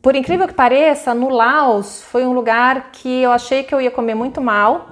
Por 0.00 0.14
incrível 0.14 0.46
que 0.46 0.54
pareça, 0.54 1.12
no 1.12 1.28
Laos 1.28 2.02
foi 2.04 2.24
um 2.24 2.32
lugar 2.32 2.92
que 2.92 3.22
eu 3.22 3.32
achei 3.32 3.64
que 3.64 3.74
eu 3.74 3.80
ia 3.80 3.90
comer 3.90 4.14
muito 4.14 4.40
mal, 4.40 4.86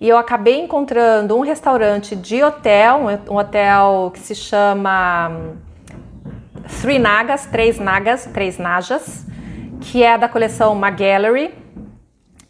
e 0.00 0.08
eu 0.08 0.16
acabei 0.16 0.60
encontrando 0.60 1.36
um 1.36 1.40
restaurante 1.40 2.14
de 2.14 2.44
hotel, 2.44 3.00
um 3.28 3.36
hotel 3.36 4.12
que 4.14 4.20
se 4.20 4.36
chama 4.36 5.28
hum, 5.30 5.56
Three 6.80 7.00
Nagas, 7.00 7.46
Três 7.46 7.80
Nagas, 7.80 8.26
Três 8.26 8.56
Najas, 8.56 9.26
que 9.80 10.02
é 10.04 10.16
da 10.16 10.28
coleção 10.28 10.76
Magallery. 10.76 11.54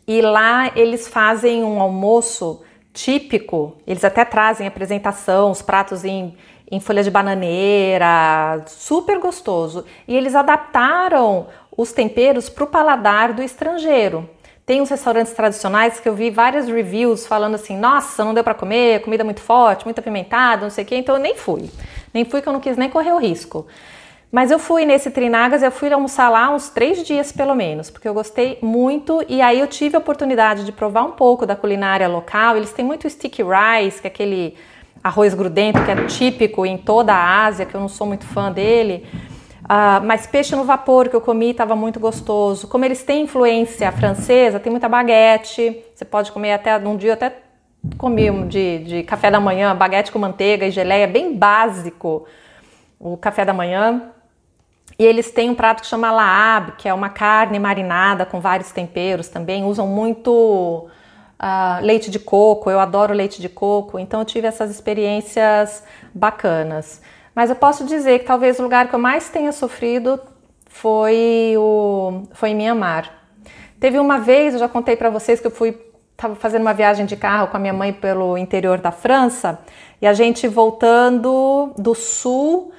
E 0.07 0.21
lá 0.21 0.71
eles 0.77 1.09
fazem 1.09 1.65
um 1.65 1.81
almoço 1.81 2.63
típico, 2.93 3.77
eles 3.87 4.05
até 4.05 4.25
trazem 4.25 4.67
apresentação, 4.67 5.51
os 5.51 5.63
pratos 5.63 6.05
em, 6.05 6.35
em 6.71 6.81
folha 6.81 7.03
de 7.03 7.11
bananeira, 7.11 8.63
super 8.67 9.19
gostoso. 9.19 9.85
E 10.07 10.17
eles 10.17 10.35
adaptaram 10.35 11.47
os 11.77 11.93
temperos 11.93 12.49
para 12.49 12.65
o 12.65 12.67
paladar 12.67 13.33
do 13.33 13.43
estrangeiro. 13.43 14.29
Tem 14.65 14.81
uns 14.81 14.91
restaurantes 14.91 15.33
tradicionais 15.33 15.99
que 15.99 16.09
eu 16.09 16.15
vi 16.15 16.31
várias 16.31 16.69
reviews 16.69 17.27
falando 17.27 17.57
assim: 17.57 17.77
nossa, 17.77 18.25
não 18.25 18.33
deu 18.33 18.45
para 18.45 18.55
comer, 18.55 19.03
comida 19.03 19.25
muito 19.25 19.41
forte, 19.41 19.85
muito 19.85 19.99
apimentada, 19.99 20.63
não 20.63 20.71
sei 20.71 20.85
o 20.85 20.87
quê, 20.87 20.97
então 20.97 21.17
eu 21.17 21.21
nem 21.21 21.35
fui. 21.35 21.69
Nem 22.15 22.25
fui 22.25 22.41
que 22.41 22.49
eu 22.49 22.53
não 22.53 22.61
quis 22.61 22.77
nem 22.77 22.89
correr 22.89 23.13
o 23.13 23.19
risco. 23.19 23.67
Mas 24.33 24.51
eu 24.51 24.59
fui 24.59 24.87
nesse 24.87 25.11
Trinagas, 25.11 25.63
eu 25.63 25.71
fui 25.71 25.93
almoçar 25.93 26.31
lá 26.31 26.49
uns 26.49 26.71
três 26.71 27.07
dias 27.07 27.31
pelo 27.31 27.55
menos, 27.55 27.91
porque 27.91 28.09
eu 28.09 28.15
gostei 28.15 28.59
muito 28.63 29.23
e 29.29 29.43
aí 29.43 29.61
eu 29.61 29.67
tive 29.67 29.95
a 29.95 29.99
oportunidade 29.99 30.65
de 30.65 30.73
provar 30.73 31.03
um 31.03 31.11
pouco 31.11 31.45
da 31.45 31.55
culinária 31.55 32.09
local. 32.09 32.57
Eles 32.57 32.73
têm 32.73 32.83
muito 32.83 33.09
sticky 33.11 33.43
rice, 33.43 34.01
que 34.01 34.07
é 34.07 34.11
aquele 34.11 34.57
arroz 35.05 35.35
grudento 35.35 35.85
que 35.85 35.91
é 35.91 36.07
típico 36.07 36.65
em 36.65 36.79
toda 36.79 37.13
a 37.13 37.45
Ásia, 37.45 37.67
que 37.67 37.75
eu 37.75 37.81
não 37.81 37.91
sou 37.91 38.07
muito 38.07 38.25
fã 38.25 38.51
dele. 38.51 39.07
Uh, 39.65 40.03
mas 40.07 40.27
peixe 40.27 40.57
no 40.57 40.65
vapor 40.65 41.11
que 41.11 41.17
eu 41.17 41.21
comi 41.21 41.51
estava 41.51 41.77
muito 41.77 42.01
gostoso. 42.01 42.67
Como 42.69 42.87
eles 42.87 43.03
têm 43.03 43.25
influência 43.25 43.93
francesa, 43.93 44.59
tem 44.59 44.71
muita 44.71 44.89
baguete. 44.89 45.85
Você 45.95 46.07
pode 46.07 46.33
comer 46.33 46.55
até 46.55 46.79
num 46.79 46.97
dia 46.97 47.13
até 47.13 47.37
comi 47.99 48.47
de, 48.47 48.79
de 48.79 49.03
café 49.03 49.31
da 49.31 49.39
manhã, 49.39 49.77
baguete 49.77 50.11
com 50.11 50.19
manteiga 50.19 50.65
e 50.65 50.71
geleia, 50.71 51.07
bem 51.07 51.37
básico 51.37 52.27
o 52.99 53.17
café 53.17 53.45
da 53.45 53.53
manhã. 53.53 54.12
E 54.99 55.05
eles 55.05 55.31
têm 55.31 55.51
um 55.51 55.55
prato 55.55 55.83
que 55.83 55.87
chama 55.87 56.11
laab, 56.11 56.73
que 56.73 56.89
é 56.89 56.95
uma 56.95 57.09
carne 57.09 57.59
marinada 57.59 58.25
com 58.27 58.41
vários 58.41 58.71
temperos 58.73 59.29
também. 59.29 59.65
Usam 59.65 59.87
muito 59.87 60.31
uh, 61.43 61.83
leite 61.83 62.11
de 62.11 62.19
coco, 62.19 62.71
eu 62.71 62.79
adoro 62.79 63.13
leite 63.13 63.41
de 63.41 63.49
coco, 63.49 63.99
então 63.99 64.21
eu 64.21 64.27
tive 64.27 64.47
essas 64.47 64.71
experiências 64.71 65.83
bacanas. 66.15 67.03
Mas 67.35 67.51
eu 67.51 67.57
posso 67.57 67.85
dizer 67.85 68.21
que 68.21 68.27
talvez 68.27 68.59
o 68.59 68.63
lugar 68.63 68.89
que 68.89 68.95
eu 68.95 68.99
mais 68.99 69.29
tenha 69.29 69.53
sofrido 69.53 70.21
foi 70.67 71.55
o 71.57 72.23
foi 72.33 72.51
em 72.51 72.55
Mianmar. 72.55 73.11
Teve 73.81 73.99
uma 73.99 74.19
vez, 74.19 74.55
eu 74.55 74.61
já 74.61 74.69
contei 74.69 74.97
para 74.97 75.11
vocês 75.11 75.41
que 75.41 75.47
eu 75.47 75.51
fui 75.51 75.77
estava 76.13 76.37
fazendo 76.37 76.63
uma 76.63 76.75
viagem 76.75 77.05
de 77.05 77.17
carro 77.17 77.49
com 77.49 77.57
a 77.57 77.61
minha 77.61 77.73
mãe 77.73 77.93
pelo 77.93 78.39
interior 78.39 78.79
da 78.79 78.93
França 78.93 79.59
e 80.01 80.07
a 80.07 80.13
gente 80.13 80.47
voltando 80.47 81.73
do 81.77 81.95
sul 81.95 82.73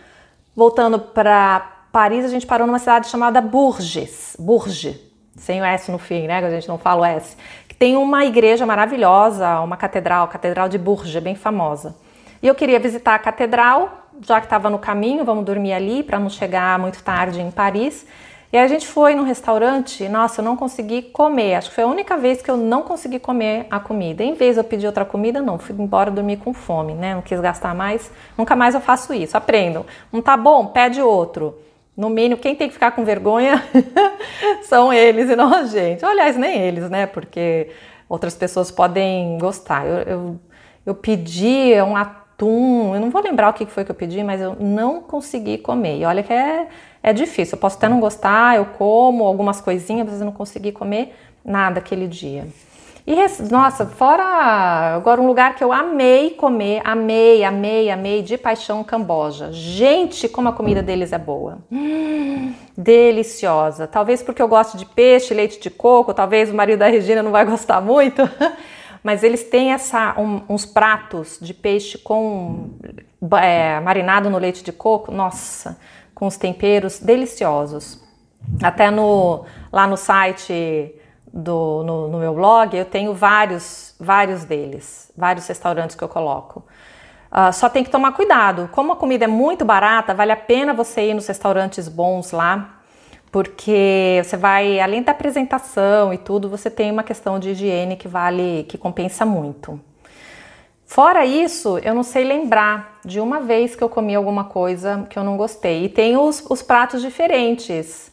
voltando 0.56 1.00
para 1.00 1.73
Paris, 1.94 2.26
a 2.26 2.28
gente 2.28 2.48
parou 2.48 2.66
numa 2.66 2.80
cidade 2.80 3.08
chamada 3.08 3.40
Bourges, 3.40 4.36
Bourges, 4.40 5.00
sem 5.36 5.62
o 5.62 5.64
S 5.64 5.92
no 5.92 6.00
fim, 6.00 6.26
né? 6.26 6.40
A 6.40 6.50
gente 6.50 6.68
não 6.68 6.80
fala 6.80 7.02
o 7.02 7.06
S. 7.06 7.38
Que 7.68 7.76
tem 7.76 7.96
uma 7.96 8.26
igreja 8.26 8.66
maravilhosa, 8.66 9.60
uma 9.60 9.78
catedral, 9.78 10.24
a 10.24 10.28
Catedral 10.28 10.68
de 10.68 10.80
Bourges, 10.80 11.22
bem 11.22 11.36
famosa. 11.36 11.96
E 12.42 12.48
eu 12.48 12.56
queria 12.56 12.80
visitar 12.80 13.14
a 13.14 13.20
catedral, 13.20 14.10
já 14.22 14.40
que 14.40 14.48
estava 14.48 14.72
no 14.72 14.80
caminho, 14.80 15.24
vamos 15.24 15.46
dormir 15.46 15.72
ali 15.72 16.02
para 16.02 16.18
não 16.18 16.32
chegar 16.32 16.80
muito 16.80 17.04
tarde 17.04 17.40
em 17.40 17.52
Paris. 17.52 18.08
E 18.52 18.58
a 18.58 18.66
gente 18.66 18.88
foi 18.88 19.14
num 19.14 19.24
restaurante, 19.24 20.10
nossa, 20.10 20.42
eu 20.42 20.46
não 20.46 20.58
consegui 20.58 21.04
comer. 21.04 21.54
Acho 21.54 21.70
que 21.70 21.76
foi 21.76 21.84
a 21.84 21.88
única 21.88 22.18
vez 22.18 22.42
que 22.42 22.50
eu 22.50 22.58
não 22.58 22.82
consegui 22.82 23.20
comer 23.20 23.68
a 23.70 23.80
comida. 23.80 24.24
Em 24.24 24.34
vez 24.34 24.56
de 24.56 24.62
eu 24.62 24.64
pedir 24.64 24.88
outra 24.88 25.06
comida, 25.06 25.44
não, 25.44 25.60
fui 25.60 25.76
embora 25.78 26.10
dormir 26.10 26.38
com 26.38 26.56
fome, 26.56 26.96
né? 26.96 27.14
Não 27.14 27.22
quis 27.22 27.40
gastar 27.40 27.76
mais. 27.76 28.10
Nunca 28.36 28.56
mais 28.56 28.74
eu 28.74 28.82
faço 28.82 29.14
isso. 29.14 29.38
Aprendam. 29.38 29.86
Não 30.12 30.24
tá 30.24 30.36
bom? 30.36 30.66
Pede 30.66 31.00
outro. 31.00 31.56
No 31.96 32.10
mínimo, 32.10 32.42
quem 32.42 32.56
tem 32.56 32.68
que 32.68 32.74
ficar 32.74 32.92
com 32.92 33.04
vergonha 33.04 33.64
são 34.64 34.92
eles 34.92 35.30
e 35.30 35.36
não 35.36 35.54
a 35.54 35.66
gente. 35.66 36.04
Aliás, 36.04 36.36
nem 36.36 36.60
eles, 36.60 36.90
né? 36.90 37.06
Porque 37.06 37.70
outras 38.10 38.36
pessoas 38.36 38.72
podem 38.72 39.38
gostar. 39.38 39.86
Eu, 39.86 39.98
eu, 40.02 40.40
eu 40.88 40.96
pedi 40.96 41.74
um 41.82 41.96
atum, 41.96 42.96
eu 42.96 43.00
não 43.00 43.12
vou 43.12 43.22
lembrar 43.22 43.50
o 43.50 43.54
que 43.54 43.66
foi 43.68 43.86
que 43.86 43.92
eu 43.92 43.96
pedi, 43.96 44.24
mas 44.24 44.42
eu 44.42 44.56
não 44.60 45.02
consegui 45.02 45.58
comer. 45.60 46.00
E 46.00 46.06
olha 46.06 46.24
que 46.24 46.34
é 46.34 46.68
é 47.04 47.12
difícil. 47.12 47.58
Eu 47.58 47.60
posso 47.60 47.76
até 47.76 47.90
não 47.90 48.00
gostar, 48.00 48.56
eu 48.56 48.66
como 48.66 49.26
algumas 49.26 49.60
coisinhas, 49.60 50.08
mas 50.10 50.20
eu 50.22 50.26
não 50.26 50.32
consegui 50.32 50.72
comer 50.72 51.14
nada 51.44 51.80
aquele 51.80 52.08
dia. 52.08 52.48
E 53.06 53.16
nossa, 53.52 53.86
fora 53.86 54.24
agora 54.96 55.22
um 55.22 55.28
lugar 55.28 55.56
que 55.56 55.64
eu 55.64 55.74
amei 55.74 56.30
comer, 56.32 56.82
amei, 56.86 57.44
amei, 57.44 57.92
amei 57.92 58.22
de 58.22 58.38
paixão 58.38 58.82
Camboja. 58.82 59.52
Gente, 59.52 60.30
como 60.30 60.48
a 60.48 60.54
comida 60.54 60.82
deles 60.82 61.12
é 61.12 61.18
boa. 61.18 61.58
Hum, 61.70 62.54
deliciosa. 62.78 63.88
Talvez 63.88 64.24
porque 64.24 64.42
eu 64.42 64.48
gosto 64.48 64.78
de 64.78 64.86
peixe, 64.86 65.34
leite 65.34 65.60
de 65.60 65.70
coco, 65.70 66.14
talvez 66.14 66.50
o 66.50 66.56
marido 66.56 66.80
da 66.80 66.88
Regina 66.88 67.22
não 67.22 67.32
vai 67.32 67.44
gostar 67.44 67.82
muito. 67.82 68.22
Mas 69.04 69.22
eles 69.22 69.44
têm 69.44 69.74
essa, 69.74 70.16
um, 70.18 70.42
uns 70.48 70.66
pratos 70.66 71.38
de 71.42 71.54
peixe 71.54 71.98
com 71.98 72.70
é, 73.42 73.82
marinado 73.82 74.30
no 74.30 74.38
leite 74.38 74.64
de 74.64 74.72
coco. 74.72 75.12
Nossa, 75.12 75.78
com 76.16 76.26
os 76.26 76.38
temperos 76.38 77.00
deliciosos. 77.00 78.02
Até 78.62 78.90
no, 78.90 79.44
lá 79.74 79.86
no 79.86 79.98
site 79.98 80.96
do, 81.34 81.84
no, 81.84 82.08
no, 82.10 82.20
meu 82.20 82.36
blog 82.36 82.78
eu 82.78 82.86
tenho 82.86 83.12
vários, 83.12 83.96
vários 84.00 84.46
deles, 84.46 85.12
vários 85.18 85.48
restaurantes 85.48 85.96
que 85.96 86.04
eu 86.04 86.08
coloco. 86.08 86.64
Uh, 87.32 87.52
só 87.52 87.68
tem 87.68 87.84
que 87.84 87.90
tomar 87.90 88.12
cuidado. 88.12 88.70
Como 88.72 88.94
a 88.94 88.96
comida 88.96 89.26
é 89.26 89.28
muito 89.28 89.66
barata, 89.66 90.14
vale 90.14 90.32
a 90.32 90.38
pena 90.38 90.72
você 90.72 91.10
ir 91.10 91.16
nos 91.16 91.26
restaurantes 91.26 91.88
bons 91.88 92.32
lá, 92.32 92.80
porque 93.32 94.22
você 94.24 94.38
vai, 94.38 94.80
além 94.80 95.02
da 95.02 95.12
apresentação 95.12 96.14
e 96.14 96.20
tudo, 96.20 96.48
você 96.48 96.70
tem 96.70 96.92
uma 96.92 97.02
questão 97.02 97.40
de 97.40 97.50
higiene 97.50 97.96
que 97.96 98.08
vale, 98.08 98.66
que 98.70 98.78
compensa 98.78 99.26
muito. 99.26 99.80
Fora 100.86 101.26
isso, 101.26 101.80
eu 101.80 101.96
não 101.96 102.04
sei 102.04 102.24
lembrar 102.24 103.00
de 103.04 103.20
uma 103.20 103.40
vez 103.40 103.76
que 103.76 103.84
eu 103.84 103.90
comi 103.90 104.14
alguma 104.14 104.44
coisa 104.44 105.08
que 105.10 105.18
eu 105.18 105.24
não 105.24 105.36
gostei. 105.36 105.86
E 105.86 105.90
tem 105.90 106.16
os, 106.16 106.46
os 106.48 106.62
pratos 106.62 107.02
diferentes. 107.02 108.13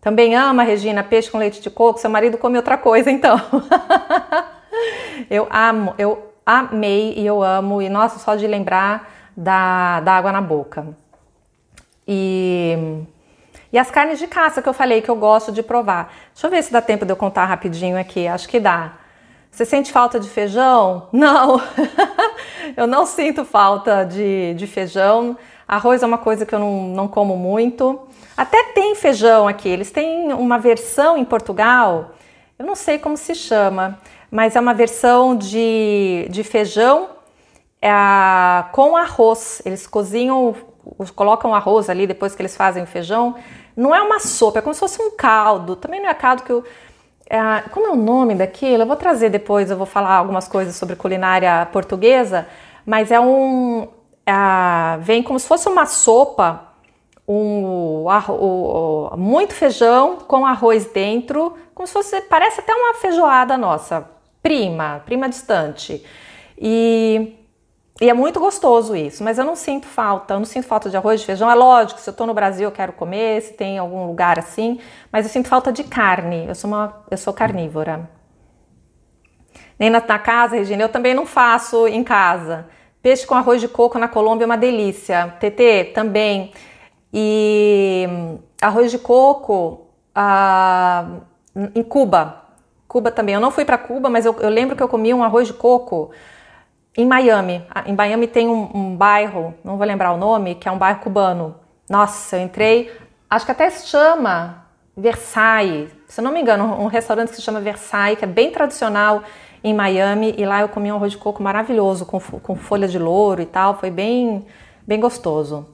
Também 0.00 0.34
ama, 0.34 0.62
Regina, 0.62 1.04
peixe 1.04 1.30
com 1.30 1.38
leite 1.38 1.60
de 1.60 1.68
coco? 1.68 2.00
Seu 2.00 2.08
marido 2.08 2.38
come 2.38 2.56
outra 2.56 2.78
coisa, 2.78 3.10
então. 3.10 3.38
eu 5.30 5.46
amo, 5.50 5.94
eu 5.98 6.32
amei 6.44 7.14
e 7.16 7.26
eu 7.26 7.42
amo. 7.42 7.82
E 7.82 7.88
nossa, 7.88 8.18
só 8.18 8.34
de 8.34 8.46
lembrar 8.46 9.10
da, 9.36 10.00
da 10.00 10.12
água 10.14 10.32
na 10.32 10.40
boca. 10.40 10.86
E, 12.08 13.04
e 13.70 13.78
as 13.78 13.90
carnes 13.90 14.18
de 14.18 14.26
caça 14.26 14.62
que 14.62 14.68
eu 14.68 14.72
falei 14.72 15.02
que 15.02 15.10
eu 15.10 15.16
gosto 15.16 15.52
de 15.52 15.62
provar. 15.62 16.12
Deixa 16.32 16.46
eu 16.46 16.50
ver 16.50 16.62
se 16.62 16.72
dá 16.72 16.80
tempo 16.80 17.04
de 17.04 17.12
eu 17.12 17.16
contar 17.16 17.44
rapidinho 17.44 17.98
aqui. 17.98 18.26
Acho 18.26 18.48
que 18.48 18.58
dá. 18.58 18.94
Você 19.50 19.64
sente 19.64 19.92
falta 19.92 20.18
de 20.18 20.28
feijão? 20.28 21.08
Não, 21.12 21.60
eu 22.76 22.86
não 22.86 23.04
sinto 23.04 23.44
falta 23.44 24.04
de, 24.04 24.54
de 24.54 24.66
feijão. 24.66 25.36
Arroz 25.66 26.02
é 26.02 26.06
uma 26.06 26.18
coisa 26.18 26.46
que 26.46 26.54
eu 26.54 26.58
não, 26.58 26.82
não 26.88 27.08
como 27.08 27.36
muito. 27.36 28.00
Até 28.40 28.62
tem 28.72 28.94
feijão 28.94 29.46
aqui, 29.46 29.68
eles 29.68 29.90
têm 29.90 30.32
uma 30.32 30.58
versão 30.58 31.14
em 31.14 31.26
Portugal, 31.26 32.12
eu 32.58 32.64
não 32.64 32.74
sei 32.74 32.98
como 32.98 33.14
se 33.14 33.34
chama, 33.34 33.98
mas 34.30 34.56
é 34.56 34.60
uma 34.60 34.72
versão 34.72 35.36
de, 35.36 36.26
de 36.30 36.42
feijão 36.42 37.10
é, 37.82 37.90
com 38.72 38.96
arroz. 38.96 39.60
Eles 39.62 39.86
cozinham, 39.86 40.56
colocam 41.14 41.54
arroz 41.54 41.90
ali 41.90 42.06
depois 42.06 42.34
que 42.34 42.40
eles 42.40 42.56
fazem 42.56 42.82
o 42.82 42.86
feijão. 42.86 43.34
Não 43.76 43.94
é 43.94 44.00
uma 44.00 44.18
sopa, 44.18 44.60
é 44.60 44.62
como 44.62 44.72
se 44.72 44.80
fosse 44.80 45.02
um 45.02 45.10
caldo. 45.10 45.76
Também 45.76 46.00
não 46.00 46.08
é 46.08 46.14
caldo 46.14 46.42
que 46.42 46.50
eu 46.50 46.64
é, 47.28 47.68
como 47.68 47.88
é 47.88 47.90
o 47.90 47.96
nome 47.96 48.34
daquilo? 48.34 48.84
Eu 48.84 48.86
vou 48.86 48.96
trazer 48.96 49.28
depois, 49.28 49.70
eu 49.70 49.76
vou 49.76 49.84
falar 49.84 50.14
algumas 50.14 50.48
coisas 50.48 50.76
sobre 50.76 50.96
culinária 50.96 51.68
portuguesa, 51.70 52.48
mas 52.86 53.10
é 53.12 53.20
um. 53.20 53.86
É, 54.24 54.96
vem 55.00 55.22
como 55.22 55.38
se 55.38 55.46
fosse 55.46 55.68
uma 55.68 55.84
sopa, 55.84 56.69
um, 57.32 59.16
muito 59.16 59.54
feijão 59.54 60.16
com 60.16 60.44
arroz 60.44 60.86
dentro, 60.86 61.54
como 61.74 61.86
se 61.86 61.92
fosse. 61.92 62.20
Parece 62.22 62.60
até 62.60 62.74
uma 62.74 62.94
feijoada 62.94 63.56
nossa, 63.56 64.08
prima, 64.42 65.02
prima 65.04 65.28
distante. 65.28 66.04
E 66.58 67.36
e 68.00 68.08
é 68.08 68.14
muito 68.14 68.40
gostoso 68.40 68.96
isso, 68.96 69.22
mas 69.22 69.36
eu 69.36 69.44
não 69.44 69.54
sinto 69.54 69.86
falta, 69.86 70.32
eu 70.32 70.38
não 70.38 70.46
sinto 70.46 70.66
falta 70.66 70.88
de 70.88 70.96
arroz, 70.96 71.20
de 71.20 71.26
feijão. 71.26 71.50
É 71.50 71.54
lógico, 71.54 72.00
se 72.00 72.08
eu 72.08 72.12
estou 72.12 72.26
no 72.26 72.32
Brasil 72.32 72.66
eu 72.66 72.72
quero 72.72 72.94
comer, 72.94 73.42
se 73.42 73.52
tem 73.52 73.76
algum 73.76 74.06
lugar 74.06 74.38
assim, 74.38 74.80
mas 75.12 75.26
eu 75.26 75.30
sinto 75.30 75.48
falta 75.48 75.70
de 75.70 75.84
carne. 75.84 76.46
Eu 76.48 76.54
sou 76.54 76.70
uma, 76.70 77.04
eu 77.10 77.18
sou 77.18 77.34
carnívora. 77.34 78.08
Nem 79.78 79.90
na, 79.90 80.00
na 80.00 80.18
casa, 80.18 80.56
Regina, 80.56 80.82
eu 80.82 80.88
também 80.88 81.12
não 81.12 81.26
faço 81.26 81.86
em 81.86 82.02
casa. 82.02 82.66
Peixe 83.02 83.26
com 83.26 83.34
arroz 83.34 83.60
de 83.60 83.68
coco 83.68 83.98
na 83.98 84.08
Colômbia 84.08 84.44
é 84.44 84.46
uma 84.46 84.56
delícia. 84.56 85.34
TT 85.38 85.92
também. 85.94 86.52
E 87.12 88.06
arroz 88.60 88.90
de 88.90 88.98
coco 88.98 89.86
ah, 90.14 91.20
em 91.74 91.82
Cuba. 91.82 92.44
Cuba 92.86 93.10
também. 93.10 93.34
Eu 93.34 93.40
não 93.40 93.50
fui 93.50 93.64
para 93.64 93.78
Cuba, 93.78 94.08
mas 94.10 94.26
eu, 94.26 94.34
eu 94.40 94.48
lembro 94.48 94.76
que 94.76 94.82
eu 94.82 94.88
comi 94.88 95.14
um 95.14 95.22
arroz 95.22 95.46
de 95.46 95.54
coco 95.54 96.10
em 96.96 97.06
Miami, 97.06 97.64
em 97.86 97.94
Miami 97.94 98.26
tem 98.26 98.48
um, 98.48 98.68
um, 98.74 98.96
bairro, 98.96 99.54
não 99.62 99.76
vou 99.76 99.86
lembrar 99.86 100.12
o 100.12 100.16
nome, 100.16 100.56
que 100.56 100.68
é 100.68 100.72
um 100.72 100.78
bairro 100.78 101.00
cubano. 101.00 101.54
Nossa, 101.88 102.36
eu 102.36 102.42
entrei, 102.42 102.92
acho 103.28 103.46
que 103.46 103.52
até 103.52 103.70
se 103.70 103.86
chama 103.86 104.66
Versailles, 104.96 105.90
se 106.08 106.20
não 106.20 106.32
me 106.32 106.40
engano, 106.40 106.64
um 106.64 106.86
restaurante 106.86 107.30
que 107.30 107.36
se 107.36 107.42
chama 107.42 107.60
Versailles, 107.60 108.18
que 108.18 108.24
é 108.24 108.28
bem 108.28 108.50
tradicional 108.50 109.22
em 109.62 109.72
Miami, 109.72 110.34
e 110.36 110.44
lá 110.44 110.60
eu 110.62 110.68
comi 110.68 110.90
um 110.90 110.96
arroz 110.96 111.12
de 111.12 111.18
coco 111.18 111.42
maravilhoso, 111.42 112.04
com, 112.04 112.18
com 112.18 112.56
folha 112.56 112.88
de 112.88 112.98
louro 112.98 113.40
e 113.40 113.46
tal, 113.46 113.78
foi 113.78 113.90
bem, 113.90 114.44
bem 114.86 114.98
gostoso. 114.98 115.66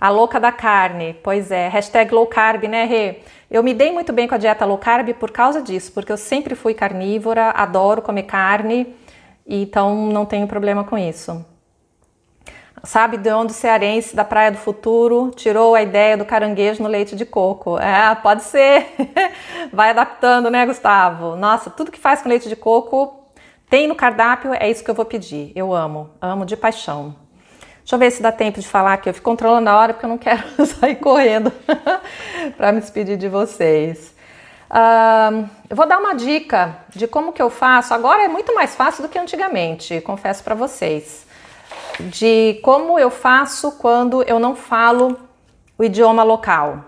A 0.00 0.08
louca 0.10 0.38
da 0.38 0.52
carne, 0.52 1.14
pois 1.22 1.50
é, 1.50 1.68
hashtag 1.68 2.12
low 2.12 2.26
carb, 2.26 2.64
né, 2.64 2.84
Rê? 2.84 3.20
Eu 3.50 3.62
me 3.62 3.72
dei 3.72 3.92
muito 3.92 4.12
bem 4.12 4.26
com 4.28 4.34
a 4.34 4.38
dieta 4.38 4.64
low 4.64 4.78
carb 4.78 5.14
por 5.14 5.30
causa 5.30 5.62
disso, 5.62 5.92
porque 5.92 6.12
eu 6.12 6.16
sempre 6.16 6.54
fui 6.54 6.74
carnívora, 6.74 7.50
adoro 7.50 8.02
comer 8.02 8.24
carne, 8.24 8.94
então 9.46 10.06
não 10.06 10.26
tenho 10.26 10.46
problema 10.46 10.84
com 10.84 10.98
isso. 10.98 11.44
Sabe 12.84 13.16
de 13.16 13.32
onde 13.32 13.52
o 13.52 13.54
cearense 13.54 14.14
da 14.14 14.24
Praia 14.24 14.52
do 14.52 14.58
Futuro 14.58 15.30
tirou 15.34 15.74
a 15.74 15.82
ideia 15.82 16.18
do 16.18 16.24
caranguejo 16.24 16.82
no 16.82 16.88
leite 16.88 17.16
de 17.16 17.24
coco? 17.24 17.78
É, 17.78 18.14
pode 18.16 18.42
ser. 18.42 18.86
Vai 19.72 19.90
adaptando, 19.90 20.50
né, 20.50 20.66
Gustavo? 20.66 21.34
Nossa, 21.34 21.70
tudo 21.70 21.90
que 21.90 21.98
faz 21.98 22.20
com 22.20 22.28
leite 22.28 22.46
de 22.46 22.56
coco 22.56 23.24
tem 23.70 23.88
no 23.88 23.94
cardápio, 23.94 24.52
é 24.52 24.70
isso 24.70 24.84
que 24.84 24.90
eu 24.90 24.94
vou 24.94 25.06
pedir. 25.06 25.50
Eu 25.54 25.72
amo, 25.74 26.10
amo 26.20 26.44
de 26.44 26.56
paixão. 26.56 27.16
Deixa 27.84 27.96
eu 27.96 27.98
ver 27.98 28.10
se 28.10 28.22
dá 28.22 28.32
tempo 28.32 28.58
de 28.60 28.66
falar 28.66 28.94
aqui. 28.94 29.10
Eu 29.10 29.14
fico 29.14 29.26
controlando 29.26 29.68
a 29.68 29.76
hora 29.76 29.92
porque 29.92 30.06
eu 30.06 30.10
não 30.10 30.16
quero 30.16 30.42
sair 30.64 30.96
correndo 30.96 31.52
para 32.56 32.72
me 32.72 32.80
despedir 32.80 33.18
de 33.18 33.28
vocês. 33.28 34.14
Eu 35.68 35.76
vou 35.76 35.86
dar 35.86 35.98
uma 35.98 36.14
dica 36.14 36.78
de 36.88 37.06
como 37.06 37.30
que 37.30 37.42
eu 37.42 37.50
faço. 37.50 37.92
Agora 37.92 38.24
é 38.24 38.28
muito 38.28 38.54
mais 38.54 38.74
fácil 38.74 39.02
do 39.02 39.08
que 39.08 39.18
antigamente, 39.18 40.00
confesso 40.00 40.42
para 40.42 40.54
vocês. 40.54 41.26
De 42.00 42.58
como 42.62 42.98
eu 42.98 43.10
faço 43.10 43.72
quando 43.72 44.22
eu 44.22 44.38
não 44.38 44.56
falo 44.56 45.18
o 45.76 45.84
idioma 45.84 46.22
local. 46.22 46.86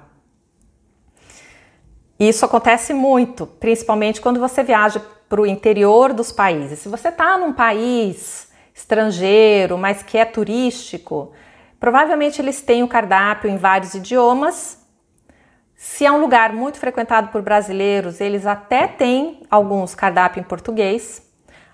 Isso 2.18 2.46
acontece 2.46 2.94
muito, 2.94 3.46
principalmente 3.46 4.22
quando 4.22 4.40
você 4.40 4.62
viaja 4.62 5.02
para 5.28 5.42
o 5.42 5.46
interior 5.46 6.14
dos 6.14 6.32
países. 6.32 6.78
Se 6.78 6.88
você 6.88 7.08
está 7.08 7.36
num 7.36 7.52
país 7.52 8.45
estrangeiro, 8.76 9.76
mas 9.76 10.04
que 10.04 10.16
é 10.16 10.24
turístico, 10.24 11.32
provavelmente 11.80 12.40
eles 12.40 12.60
têm 12.60 12.84
o 12.84 12.88
cardápio 12.88 13.50
em 13.50 13.56
vários 13.56 13.94
idiomas 13.94 14.86
se 15.76 16.06
é 16.06 16.10
um 16.10 16.20
lugar 16.20 16.54
muito 16.54 16.78
frequentado 16.78 17.28
por 17.28 17.42
brasileiros, 17.42 18.20
eles 18.20 18.46
até 18.46 18.86
têm 18.86 19.42
alguns 19.50 19.94
cardápio 19.94 20.40
em 20.40 20.42
português. 20.42 21.22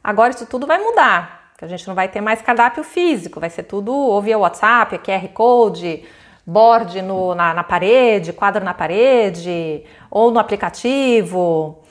Agora 0.03 0.31
isso 0.31 0.45
tudo 0.45 0.67
vai 0.67 0.79
mudar, 0.79 1.53
que 1.57 1.65
a 1.65 1.69
gente 1.69 1.87
não 1.87 1.95
vai 1.95 2.09
ter 2.09 2.21
mais 2.21 2.43
cardápio 2.43 2.83
físico, 2.83 3.39
vai 3.39 3.49
ser 3.49 3.63
tudo 3.63 3.93
ou 3.93 4.21
via 4.21 4.37
WhatsApp, 4.37 4.99
QR 4.99 5.29
Code, 5.29 6.05
board 6.45 7.01
no, 7.01 7.33
na, 7.37 7.55
na 7.55 7.63
parede, 7.63 8.33
quadro 8.33 8.65
na 8.65 8.75
parede 8.75 9.85
ou 10.11 10.33
no 10.33 10.41
aplicativo. 10.41 11.82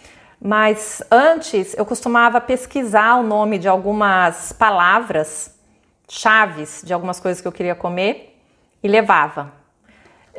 Mas 0.43 1.03
antes 1.11 1.75
eu 1.77 1.85
costumava 1.85 2.41
pesquisar 2.41 3.17
o 3.17 3.23
nome 3.23 3.59
de 3.59 3.67
algumas 3.67 4.51
palavras 4.51 5.55
chaves 6.11 6.81
de 6.83 6.93
algumas 6.93 7.21
coisas 7.21 7.41
que 7.41 7.47
eu 7.47 7.51
queria 7.53 7.73
comer 7.73 8.37
e 8.83 8.87
levava. 8.87 9.53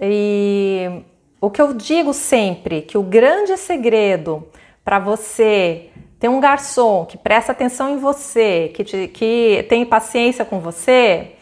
E 0.01 1.03
o 1.41 1.51
que 1.51 1.63
eu 1.63 1.73
digo 1.73 2.13
sempre 2.13 2.83
que 2.83 2.99
o 2.99 3.03
grande 3.03 3.57
segredo 3.57 4.47
para 4.85 4.99
você 4.99 5.89
ter 6.21 6.29
um 6.29 6.41
garçom 6.41 7.07
que 7.07 7.17
presta 7.17 7.53
atenção 7.53 7.89
em 7.89 7.97
você, 7.97 8.71
que, 8.75 8.85
te, 8.85 9.09
que 9.09 9.65
tem 9.69 9.85
paciência 9.87 10.45
com 10.45 10.61
você, 10.61 11.33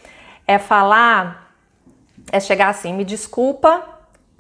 é 0.46 0.58
falar, 0.58 1.54
é 2.30 2.38
chegar 2.38 2.68
assim, 2.68 2.92
me 2.92 3.04
desculpa, 3.04 3.89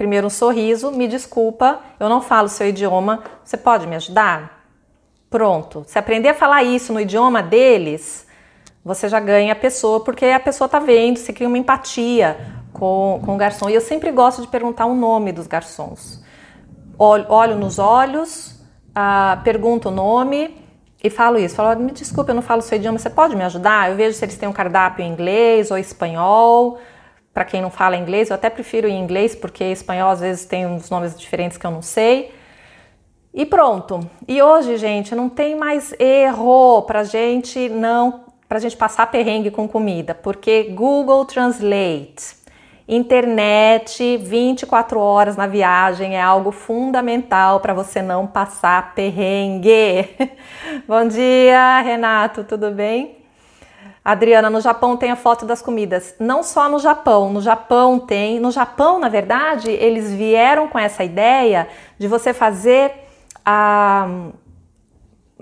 primeiro 0.00 0.28
um 0.28 0.30
sorriso, 0.30 0.90
me 0.90 1.06
desculpa, 1.06 1.80
eu 2.00 2.08
não 2.08 2.22
falo 2.22 2.48
seu 2.48 2.66
idioma, 2.66 3.22
você 3.44 3.58
pode 3.58 3.86
me 3.86 3.94
ajudar? 3.96 4.64
Pronto. 5.28 5.84
Se 5.86 5.98
aprender 5.98 6.30
a 6.30 6.34
falar 6.34 6.62
isso 6.62 6.90
no 6.90 6.98
idioma 6.98 7.42
deles, 7.42 8.26
você 8.82 9.10
já 9.10 9.20
ganha 9.20 9.52
a 9.52 9.54
pessoa, 9.54 10.00
porque 10.00 10.24
a 10.24 10.40
pessoa 10.40 10.66
tá 10.70 10.78
vendo, 10.78 11.18
você 11.18 11.34
cria 11.34 11.46
uma 11.46 11.58
empatia 11.58 12.34
com, 12.72 13.20
com 13.22 13.34
o 13.34 13.36
garçom. 13.36 13.68
E 13.68 13.74
eu 13.74 13.80
sempre 13.82 14.10
gosto 14.10 14.40
de 14.40 14.48
perguntar 14.48 14.86
o 14.86 14.94
nome 14.94 15.32
dos 15.32 15.46
garçons. 15.46 16.24
Olho, 16.98 17.26
olho 17.28 17.56
nos 17.56 17.78
olhos, 17.78 18.58
uh, 18.96 19.42
pergunto 19.44 19.90
o 19.90 19.92
nome 19.92 20.64
e 21.04 21.10
falo 21.10 21.38
isso. 21.38 21.56
Falo, 21.56 21.78
me 21.78 21.92
desculpe, 21.92 22.30
eu 22.30 22.34
não 22.34 22.42
falo 22.42 22.62
seu 22.62 22.78
idioma, 22.78 22.98
você 22.98 23.10
pode 23.10 23.36
me 23.36 23.44
ajudar? 23.44 23.90
Eu 23.90 23.96
vejo 23.96 24.16
se 24.16 24.24
eles 24.24 24.38
têm 24.38 24.48
um 24.48 24.52
cardápio 24.54 25.04
em 25.04 25.12
inglês 25.12 25.70
ou 25.70 25.76
espanhol. 25.76 26.78
Para 27.40 27.46
quem 27.46 27.62
não 27.62 27.70
fala 27.70 27.96
inglês, 27.96 28.28
eu 28.28 28.34
até 28.34 28.50
prefiro 28.50 28.86
em 28.86 29.00
inglês, 29.00 29.34
porque 29.34 29.64
espanhol 29.64 30.10
às 30.10 30.20
vezes 30.20 30.44
tem 30.44 30.66
uns 30.66 30.90
nomes 30.90 31.18
diferentes 31.18 31.56
que 31.56 31.66
eu 31.66 31.70
não 31.70 31.80
sei. 31.80 32.34
E 33.32 33.46
pronto. 33.46 33.98
E 34.28 34.42
hoje, 34.42 34.76
gente, 34.76 35.14
não 35.14 35.30
tem 35.30 35.56
mais 35.56 35.94
erro 35.98 36.82
para 36.82 37.02
gente 37.02 37.70
não 37.70 38.24
para 38.46 38.58
gente 38.58 38.76
passar 38.76 39.10
perrengue 39.10 39.50
com 39.50 39.66
comida, 39.66 40.14
porque 40.14 40.64
Google 40.64 41.24
Translate, 41.24 42.36
internet 42.86 44.18
24 44.18 45.00
horas 45.00 45.34
na 45.34 45.46
viagem 45.46 46.18
é 46.18 46.20
algo 46.20 46.52
fundamental 46.52 47.58
para 47.60 47.72
você 47.72 48.02
não 48.02 48.26
passar 48.26 48.94
perrengue. 48.94 50.10
Bom 50.86 51.08
dia, 51.08 51.80
Renato, 51.80 52.44
tudo 52.44 52.70
bem? 52.70 53.19
Adriana, 54.04 54.48
no 54.48 54.60
Japão 54.60 54.96
tem 54.96 55.10
a 55.10 55.16
foto 55.16 55.44
das 55.44 55.60
comidas. 55.60 56.14
Não 56.18 56.42
só 56.42 56.68
no 56.68 56.78
Japão, 56.78 57.30
no 57.30 57.40
Japão 57.40 57.98
tem. 57.98 58.40
No 58.40 58.50
Japão, 58.50 58.98
na 58.98 59.08
verdade, 59.08 59.70
eles 59.70 60.10
vieram 60.12 60.68
com 60.68 60.78
essa 60.78 61.04
ideia 61.04 61.68
de 61.98 62.08
você 62.08 62.32
fazer. 62.32 62.92
Ah, 63.44 64.30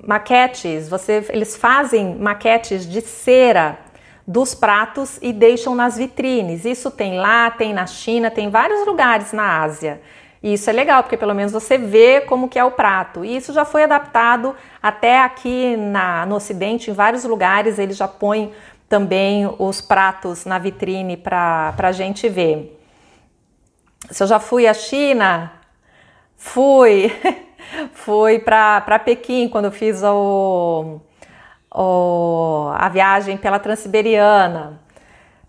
maquetes, 0.06 0.88
você, 0.88 1.26
eles 1.30 1.56
fazem 1.56 2.16
maquetes 2.16 2.86
de 2.86 3.00
cera 3.00 3.78
dos 4.26 4.54
pratos 4.54 5.18
e 5.22 5.32
deixam 5.32 5.74
nas 5.74 5.96
vitrines. 5.96 6.64
Isso 6.64 6.90
tem 6.90 7.18
lá, 7.18 7.50
tem 7.50 7.72
na 7.72 7.86
China, 7.86 8.30
tem 8.30 8.50
vários 8.50 8.86
lugares 8.86 9.32
na 9.32 9.62
Ásia. 9.62 10.00
E 10.42 10.54
isso 10.54 10.70
é 10.70 10.72
legal, 10.72 11.02
porque 11.02 11.16
pelo 11.16 11.34
menos 11.34 11.52
você 11.52 11.76
vê 11.76 12.20
como 12.20 12.48
que 12.48 12.58
é 12.58 12.64
o 12.64 12.70
prato. 12.70 13.24
E 13.24 13.36
isso 13.36 13.52
já 13.52 13.64
foi 13.64 13.84
adaptado 13.84 14.54
até 14.82 15.20
aqui 15.20 15.76
na, 15.76 16.24
no 16.26 16.36
Ocidente, 16.36 16.90
em 16.90 16.94
vários 16.94 17.24
lugares 17.24 17.78
eles 17.78 17.96
já 17.96 18.06
põem 18.06 18.52
também 18.88 19.48
os 19.58 19.80
pratos 19.80 20.44
na 20.44 20.58
vitrine 20.58 21.16
para 21.16 21.74
a 21.76 21.92
gente 21.92 22.28
ver. 22.28 22.78
Se 24.10 24.22
eu 24.22 24.26
já 24.26 24.38
fui 24.38 24.66
à 24.66 24.74
China, 24.74 25.52
fui. 26.36 27.12
Fui 27.92 28.38
para 28.38 28.98
Pequim 28.98 29.46
quando 29.46 29.66
eu 29.66 29.70
fiz 29.70 30.02
o, 30.02 31.00
o, 31.70 32.70
a 32.72 32.88
viagem 32.88 33.36
pela 33.36 33.58
Transiberiana. 33.58 34.80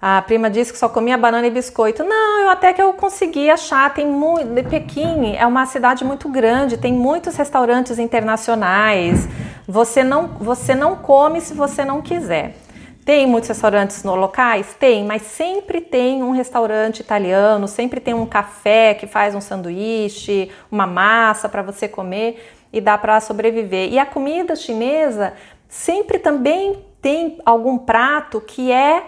A 0.01 0.21
prima 0.21 0.49
disse 0.49 0.71
que 0.71 0.79
só 0.79 0.87
comia 0.87 1.17
banana 1.17 1.45
e 1.45 1.51
biscoito. 1.51 2.05
Não, 2.05 2.39
eu 2.39 2.49
até 2.49 2.71
que 2.71 2.81
eu 2.81 2.93
consegui 2.93 3.49
achar. 3.49 3.93
Tem 3.93 4.07
muito. 4.07 4.47
Pequim 4.69 5.35
é 5.35 5.45
uma 5.45 5.65
cidade 5.65 6.05
muito 6.05 6.29
grande, 6.29 6.77
tem 6.77 6.93
muitos 6.93 7.35
restaurantes 7.35 7.99
internacionais. 7.99 9.27
Você 9.67 10.01
não, 10.01 10.27
você 10.39 10.73
não 10.73 10.95
come 10.95 11.41
se 11.41 11.53
você 11.53 11.83
não 11.83 12.01
quiser. 12.01 12.55
Tem 13.03 13.27
muitos 13.27 13.49
restaurantes 13.49 14.03
no 14.03 14.15
locais? 14.15 14.73
Tem, 14.79 15.03
mas 15.03 15.23
sempre 15.23 15.81
tem 15.81 16.23
um 16.23 16.31
restaurante 16.31 16.99
italiano, 16.99 17.67
sempre 17.67 17.99
tem 17.99 18.13
um 18.13 18.25
café 18.25 18.93
que 18.93 19.07
faz 19.07 19.35
um 19.35 19.41
sanduíche, 19.41 20.49
uma 20.71 20.85
massa 20.87 21.49
para 21.49 21.61
você 21.61 21.87
comer 21.87 22.53
e 22.71 22.79
dá 22.79 22.97
para 22.97 23.19
sobreviver. 23.19 23.91
E 23.91 23.99
a 23.99 24.05
comida 24.05 24.55
chinesa 24.55 25.33
sempre 25.67 26.19
também 26.19 26.85
tem 27.01 27.39
algum 27.45 27.77
prato 27.77 28.39
que 28.39 28.71
é 28.71 29.03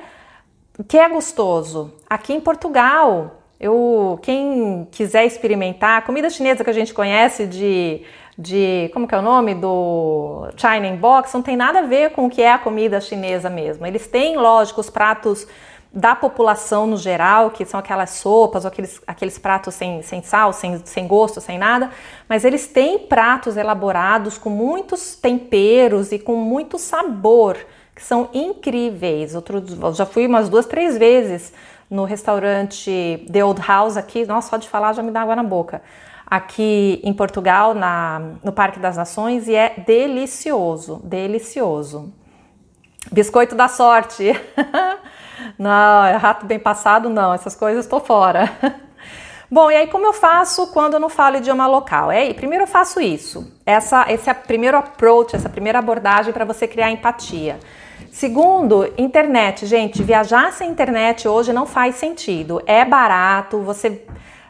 que 0.87 0.97
é 0.97 1.07
gostoso. 1.07 1.93
Aqui 2.09 2.33
em 2.33 2.41
Portugal, 2.41 3.41
eu 3.59 4.19
quem 4.21 4.87
quiser 4.91 5.25
experimentar, 5.25 5.99
a 5.99 6.01
comida 6.01 6.29
chinesa 6.29 6.63
que 6.63 6.69
a 6.69 6.73
gente 6.73 6.93
conhece 6.93 7.45
de 7.45 8.03
de 8.37 8.89
como 8.93 9.07
que 9.07 9.13
é 9.13 9.17
o 9.17 9.21
nome 9.21 9.53
do 9.53 10.47
China 10.57 10.87
in 10.87 10.95
Box 10.95 11.33
não 11.33 11.41
tem 11.41 11.55
nada 11.55 11.79
a 11.79 11.83
ver 11.83 12.11
com 12.11 12.25
o 12.25 12.29
que 12.29 12.41
é 12.41 12.51
a 12.51 12.57
comida 12.57 12.99
chinesa 12.99 13.49
mesmo. 13.49 13.85
Eles 13.85 14.07
têm, 14.07 14.37
lógico, 14.37 14.81
os 14.81 14.89
pratos 14.89 15.47
da 15.93 16.15
população 16.15 16.87
no 16.87 16.95
geral, 16.95 17.51
que 17.51 17.65
são 17.65 17.79
aquelas 17.79 18.11
sopas, 18.11 18.65
aqueles, 18.65 19.01
aqueles 19.05 19.37
pratos 19.37 19.75
sem, 19.75 20.01
sem 20.01 20.23
sal, 20.23 20.53
sem, 20.53 20.81
sem 20.85 21.05
gosto, 21.05 21.41
sem 21.41 21.57
nada, 21.57 21.91
mas 22.29 22.45
eles 22.45 22.65
têm 22.65 22.97
pratos 22.97 23.57
elaborados 23.57 24.37
com 24.37 24.49
muitos 24.49 25.15
temperos 25.15 26.13
e 26.13 26.17
com 26.17 26.37
muito 26.37 26.77
sabor, 26.77 27.57
que 27.95 28.03
são 28.03 28.29
incríveis. 28.33 29.35
Outro, 29.35 29.63
já 29.93 30.05
fui 30.05 30.27
umas 30.27 30.49
duas, 30.49 30.65
três 30.65 30.97
vezes 30.97 31.53
no 31.89 32.05
restaurante 32.05 33.25
The 33.31 33.43
Old 33.43 33.61
House 33.61 33.97
aqui, 33.97 34.25
nossa, 34.25 34.49
só 34.49 34.57
de 34.57 34.69
falar 34.69 34.93
já 34.93 35.03
me 35.03 35.11
dá 35.11 35.21
água 35.21 35.35
na 35.35 35.43
boca 35.43 35.81
aqui 36.31 37.01
em 37.03 37.13
Portugal, 37.13 37.73
na, 37.73 38.21
no 38.41 38.53
Parque 38.53 38.79
das 38.79 38.95
Nações, 38.95 39.49
e 39.49 39.53
é 39.53 39.75
delicioso, 39.85 41.01
delicioso. 41.03 42.13
Biscoito 43.11 43.53
da 43.53 43.67
sorte. 43.67 44.31
não, 45.59 46.05
é 46.05 46.15
rato 46.15 46.45
bem 46.45 46.57
passado, 46.57 47.09
não, 47.09 47.33
essas 47.33 47.53
coisas 47.53 47.83
estou 47.83 47.99
fora. 47.99 48.49
Bom, 49.53 49.69
e 49.69 49.75
aí 49.75 49.87
como 49.87 50.05
eu 50.05 50.13
faço 50.13 50.67
quando 50.67 50.93
eu 50.93 50.99
não 50.99 51.09
falo 51.09 51.35
idioma 51.35 51.67
local? 51.67 52.09
É, 52.09 52.33
primeiro 52.33 52.63
eu 52.63 52.67
faço 52.67 53.01
isso. 53.01 53.51
Essa, 53.65 54.05
esse 54.07 54.29
é 54.29 54.31
o 54.31 54.35
primeiro 54.35 54.77
approach, 54.77 55.35
essa 55.35 55.49
primeira 55.49 55.79
abordagem 55.79 56.31
para 56.31 56.45
você 56.45 56.65
criar 56.65 56.89
empatia. 56.89 57.59
Segundo, 58.13 58.89
internet. 58.97 59.65
Gente, 59.65 60.01
viajar 60.03 60.53
sem 60.53 60.69
internet 60.69 61.27
hoje 61.27 61.51
não 61.51 61.65
faz 61.65 61.95
sentido. 61.95 62.61
É 62.65 62.85
barato, 62.85 63.59
você 63.59 64.05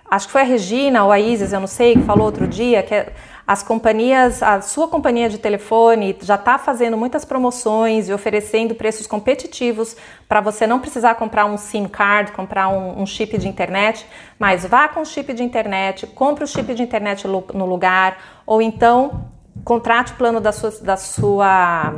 acho 0.07 0.27
que 0.27 0.31
foi 0.33 0.41
a 0.41 0.45
Regina 0.45 1.03
ou 1.03 1.11
a 1.11 1.19
Isis, 1.19 1.51
eu 1.51 1.59
não 1.59 1.67
sei, 1.67 1.95
que 1.95 2.03
falou 2.03 2.25
outro 2.25 2.47
dia 2.47 2.83
que 2.83 3.07
as 3.45 3.63
companhias, 3.63 4.41
a 4.41 4.61
sua 4.61 4.87
companhia 4.87 5.29
de 5.29 5.37
telefone 5.37 6.17
já 6.21 6.35
está 6.35 6.57
fazendo 6.57 6.97
muitas 6.97 7.25
promoções 7.25 8.07
e 8.07 8.13
oferecendo 8.13 8.75
preços 8.75 9.07
competitivos 9.07 9.95
para 10.27 10.39
você 10.39 10.67
não 10.67 10.79
precisar 10.79 11.15
comprar 11.15 11.45
um 11.45 11.57
SIM 11.57 11.87
card, 11.87 12.31
comprar 12.31 12.69
um, 12.69 13.01
um, 13.01 13.05
chip 13.05 13.37
de 13.37 13.47
internet, 13.47 14.05
mas 14.39 14.65
vá 14.65 14.87
com 14.87 15.01
o 15.01 15.05
chip 15.05 15.33
de 15.33 15.43
internet, 15.43 16.07
compre 16.07 16.43
o 16.43 16.47
chip 16.47 16.73
de 16.73 16.83
internet 16.83 17.27
no 17.27 17.65
lugar, 17.65 18.17
ou 18.45 18.61
então 18.61 19.29
contrate 19.63 20.13
o 20.13 20.15
plano 20.15 20.39
da 20.39 20.51
sua, 20.51 20.71
da 20.81 20.97
sua, 20.97 21.93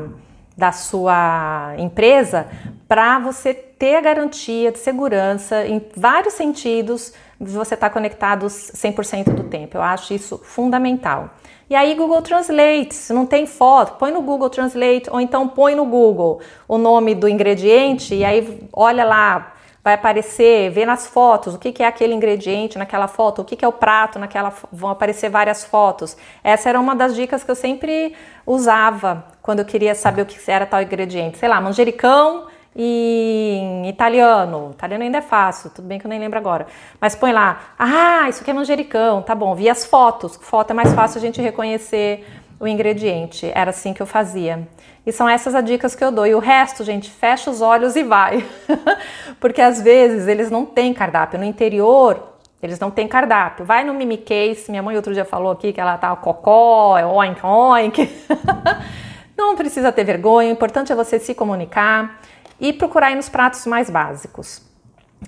da 0.58 0.72
sua 0.72 1.76
empresa 1.78 2.48
para 2.88 3.20
você 3.20 3.54
ter 3.54 3.96
a 3.96 4.02
garantia 4.02 4.72
de 4.72 4.80
segurança 4.80 5.66
em 5.66 5.82
vários 5.96 6.36
sentidos 6.36 7.14
você 7.52 7.74
estar 7.74 7.90
tá 7.90 7.94
conectado 7.94 8.46
100% 8.46 9.34
do 9.34 9.44
tempo. 9.44 9.78
Eu 9.78 9.82
acho 9.82 10.14
isso 10.14 10.38
fundamental. 10.44 11.30
E 11.70 11.76
aí 11.76 11.96
Google 11.96 12.22
Translate, 12.22 12.94
se 12.94 13.14
não 13.14 13.26
tem 13.26 13.46
foto, 13.46 13.98
põe 13.98 14.12
no 14.12 14.22
Google 14.22 14.50
Translate 14.50 15.10
ou 15.10 15.20
então 15.20 15.48
põe 15.48 15.76
no 15.76 15.86
Google 15.86 16.40
o 16.68 16.78
nome 16.78 17.16
do 17.16 17.28
ingrediente 17.28 18.14
e 18.14 18.24
aí 18.24 18.68
olha 18.72 19.04
lá, 19.04 19.54
vai 19.84 19.96
aparecer, 19.96 20.70
vê 20.70 20.86
nas 20.86 21.08
fotos 21.08 21.56
o 21.56 21.60
que, 21.60 21.72
que 21.72 21.84
é 21.84 21.88
aquele 21.88 22.14
ingrediente 22.14 22.78
naquela 22.78 23.08
foto, 23.08 23.42
o 23.42 23.46
que, 23.46 23.56
que 23.56 23.66
é 23.66 23.68
o 23.68 23.72
prato 23.72 24.18
naquela, 24.20 24.54
vão 24.72 24.90
aparecer 24.90 25.30
várias 25.30 25.64
fotos. 25.64 26.16
Essa 26.44 26.70
era 26.70 26.80
uma 26.80 26.96
das 26.96 27.16
dicas 27.16 27.44
que 27.44 27.52
eu 27.52 27.56
sempre 27.56 28.16
usava 28.46 29.26
quando 29.42 29.60
eu 29.60 29.66
queria 29.66 29.94
saber 29.94 30.22
o 30.22 30.26
que 30.26 30.40
era 30.50 30.66
tal 30.66 30.82
ingrediente. 30.82 31.38
Sei 31.38 31.50
lá, 31.50 31.60
manjericão 31.60 32.48
em 32.76 33.88
italiano. 33.88 34.72
Italiano 34.74 35.04
ainda 35.04 35.20
é 35.20 35.22
fácil, 35.22 35.70
tudo 35.70 35.88
bem 35.88 36.00
que 36.00 36.06
eu 36.06 36.10
nem 36.10 36.20
lembro 36.20 36.38
agora. 36.38 36.68
Mas 37.00 37.16
põe 37.16 37.32
lá, 37.32 37.76
ah, 37.78 38.28
isso 38.30 38.42
aqui 38.42 38.52
é 38.52 38.54
manjericão, 38.54 39.22
tá 39.22 39.36
bom. 39.36 39.54
Vi 39.56 39.70
as 39.70 39.86
fotos, 39.86 40.36
foto 40.42 40.72
é 40.72 40.74
mais 40.74 40.94
fácil 40.94 41.20
a 41.20 41.22
gente 41.22 41.42
reconhecer 41.42 42.26
o 42.60 42.68
ingrediente. 42.68 43.52
Era 43.54 43.72
assim 43.72 43.94
que 43.94 44.02
eu 44.02 44.06
fazia. 44.06 44.68
E 45.06 45.12
são 45.12 45.28
essas 45.28 45.54
as 45.54 45.66
dicas 45.66 45.96
que 45.96 46.04
eu 46.04 46.12
dou. 46.12 46.26
E 46.26 46.34
o 46.34 46.40
resto, 46.40 46.84
gente, 46.84 47.10
fecha 47.10 47.52
os 47.52 47.62
olhos 47.62 47.96
e 47.96 48.04
vai. 48.04 48.46
Porque 49.40 49.62
às 49.62 49.82
vezes 49.82 50.28
eles 50.28 50.50
não 50.50 50.66
têm 50.66 50.94
cardápio. 50.94 51.38
No 51.38 51.46
interior, 51.46 52.36
eles 52.62 52.80
não 52.80 52.90
têm 52.90 53.06
cardápio. 53.06 53.66
Vai 53.66 53.84
no 53.84 53.94
Mimi 53.94 54.18
Case. 54.18 54.70
Minha 54.70 54.82
mãe 54.82 54.96
outro 54.96 55.14
dia 55.14 55.26
falou 55.26 55.52
aqui 55.52 55.74
que 55.74 55.82
ela 55.82 55.98
tá 55.98 56.16
cocó, 56.16 56.98
é 56.98 57.06
oink 57.06 57.46
oink. 57.46 58.10
não 59.38 59.58
precisa 59.58 59.92
ter 59.92 60.06
vergonha. 60.06 60.48
O 60.48 60.54
importante 60.54 60.90
é 60.92 60.96
você 60.96 61.20
se 61.20 61.36
comunicar 61.36 62.22
e 62.64 62.72
procurar 62.72 63.12
ir 63.12 63.16
nos 63.16 63.28
pratos 63.28 63.66
mais 63.66 63.90
básicos. 63.90 64.62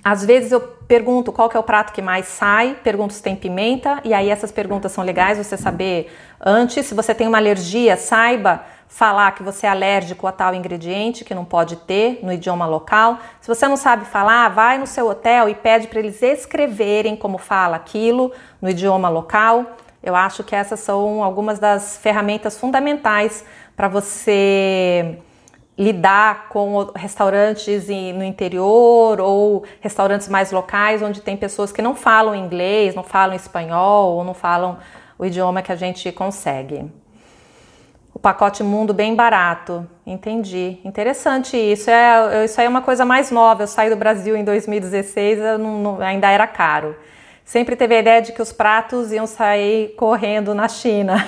Às 0.02 0.24
vezes 0.24 0.52
eu 0.52 0.60
pergunto 0.60 1.30
qual 1.30 1.50
é 1.52 1.58
o 1.58 1.62
prato 1.62 1.92
que 1.92 2.00
mais 2.00 2.26
sai, 2.28 2.78
pergunto 2.82 3.12
se 3.12 3.22
tem 3.22 3.36
pimenta, 3.36 4.00
e 4.04 4.14
aí 4.14 4.30
essas 4.30 4.50
perguntas 4.50 4.92
são 4.92 5.04
legais 5.04 5.36
você 5.36 5.54
saber 5.54 6.10
antes. 6.40 6.86
Se 6.86 6.94
você 6.94 7.14
tem 7.14 7.28
uma 7.28 7.36
alergia, 7.36 7.94
saiba 7.98 8.64
falar 8.88 9.32
que 9.32 9.42
você 9.42 9.66
é 9.66 9.68
alérgico 9.68 10.26
a 10.26 10.32
tal 10.32 10.54
ingrediente 10.54 11.24
que 11.26 11.34
não 11.34 11.44
pode 11.44 11.76
ter 11.76 12.20
no 12.22 12.32
idioma 12.32 12.64
local. 12.64 13.18
Se 13.42 13.48
você 13.48 13.68
não 13.68 13.76
sabe 13.76 14.06
falar, 14.06 14.48
vai 14.48 14.78
no 14.78 14.86
seu 14.86 15.06
hotel 15.06 15.46
e 15.46 15.54
pede 15.54 15.88
para 15.88 15.98
eles 15.98 16.22
escreverem 16.22 17.16
como 17.16 17.36
fala 17.36 17.76
aquilo 17.76 18.32
no 18.62 18.70
idioma 18.70 19.10
local. 19.10 19.76
Eu 20.02 20.16
acho 20.16 20.42
que 20.42 20.56
essas 20.56 20.80
são 20.80 21.22
algumas 21.22 21.58
das 21.58 21.98
ferramentas 21.98 22.58
fundamentais 22.58 23.44
para 23.76 23.88
você 23.88 25.18
lidar 25.78 26.48
com 26.48 26.90
restaurantes 26.94 27.88
no 28.14 28.24
interior 28.24 29.20
ou 29.20 29.64
restaurantes 29.80 30.28
mais 30.28 30.50
locais 30.50 31.02
onde 31.02 31.20
tem 31.20 31.36
pessoas 31.36 31.70
que 31.70 31.82
não 31.82 31.94
falam 31.94 32.34
inglês, 32.34 32.94
não 32.94 33.02
falam 33.02 33.36
espanhol 33.36 34.16
ou 34.16 34.24
não 34.24 34.32
falam 34.32 34.78
o 35.18 35.24
idioma 35.24 35.62
que 35.62 35.72
a 35.72 35.76
gente 35.76 36.10
consegue. 36.12 36.90
O 38.14 38.18
pacote 38.18 38.62
mundo 38.62 38.94
bem 38.94 39.14
barato, 39.14 39.86
entendi. 40.06 40.78
Interessante 40.82 41.54
isso. 41.54 41.90
É, 41.90 42.46
isso 42.46 42.58
aí 42.58 42.66
é 42.66 42.68
uma 42.68 42.80
coisa 42.80 43.04
mais 43.04 43.30
nova. 43.30 43.64
Eu 43.64 43.66
saí 43.66 43.90
do 43.90 43.96
Brasil 43.96 44.34
em 44.34 44.42
2016, 44.42 45.38
não, 45.58 45.78
não, 45.78 46.00
ainda 46.00 46.30
era 46.30 46.46
caro. 46.46 46.96
Sempre 47.46 47.76
teve 47.76 47.94
a 47.94 48.00
ideia 48.00 48.20
de 48.20 48.32
que 48.32 48.42
os 48.42 48.52
pratos 48.52 49.12
iam 49.12 49.24
sair 49.24 49.94
correndo 49.94 50.52
na 50.52 50.66
China. 50.66 51.24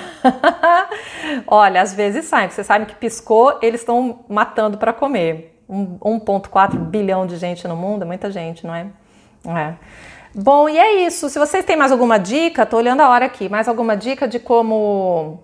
Olha, 1.47 1.81
às 1.81 1.93
vezes 1.93 2.25
saem. 2.25 2.49
Você 2.49 2.61
sabe 2.61 2.85
que 2.87 2.93
piscou, 2.93 3.57
eles 3.61 3.79
estão 3.79 4.19
matando 4.27 4.77
para 4.77 4.91
comer. 4.91 5.57
1,4 5.69 6.77
bilhão 6.77 7.25
de 7.25 7.37
gente 7.37 7.65
no 7.69 7.75
mundo, 7.77 8.01
é 8.01 8.05
muita 8.05 8.29
gente, 8.29 8.67
não 8.67 8.75
é? 8.75 8.87
É. 9.47 9.75
Bom, 10.35 10.67
e 10.67 10.77
é 10.77 11.05
isso. 11.05 11.29
Se 11.29 11.39
vocês 11.39 11.63
têm 11.63 11.77
mais 11.77 11.89
alguma 11.89 12.19
dica, 12.19 12.65
tô 12.65 12.75
olhando 12.75 12.99
a 12.99 13.07
hora 13.07 13.25
aqui, 13.25 13.47
mais 13.47 13.69
alguma 13.69 13.95
dica 13.95 14.27
de 14.27 14.39
como 14.39 15.39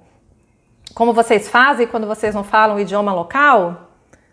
como 0.93 1.13
vocês 1.13 1.47
fazem 1.47 1.87
quando 1.87 2.05
vocês 2.05 2.35
não 2.35 2.43
falam 2.43 2.75
o 2.75 2.79
idioma 2.81 3.13
local? 3.13 3.91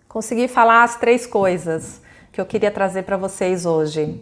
Consegui 0.09 0.49
falar 0.49 0.83
as 0.83 0.97
três 0.97 1.25
coisas 1.25 2.03
que 2.33 2.41
eu 2.41 2.47
queria 2.47 2.71
trazer 2.73 3.05
para 3.05 3.17
vocês 3.17 3.65
hoje. 3.65 4.21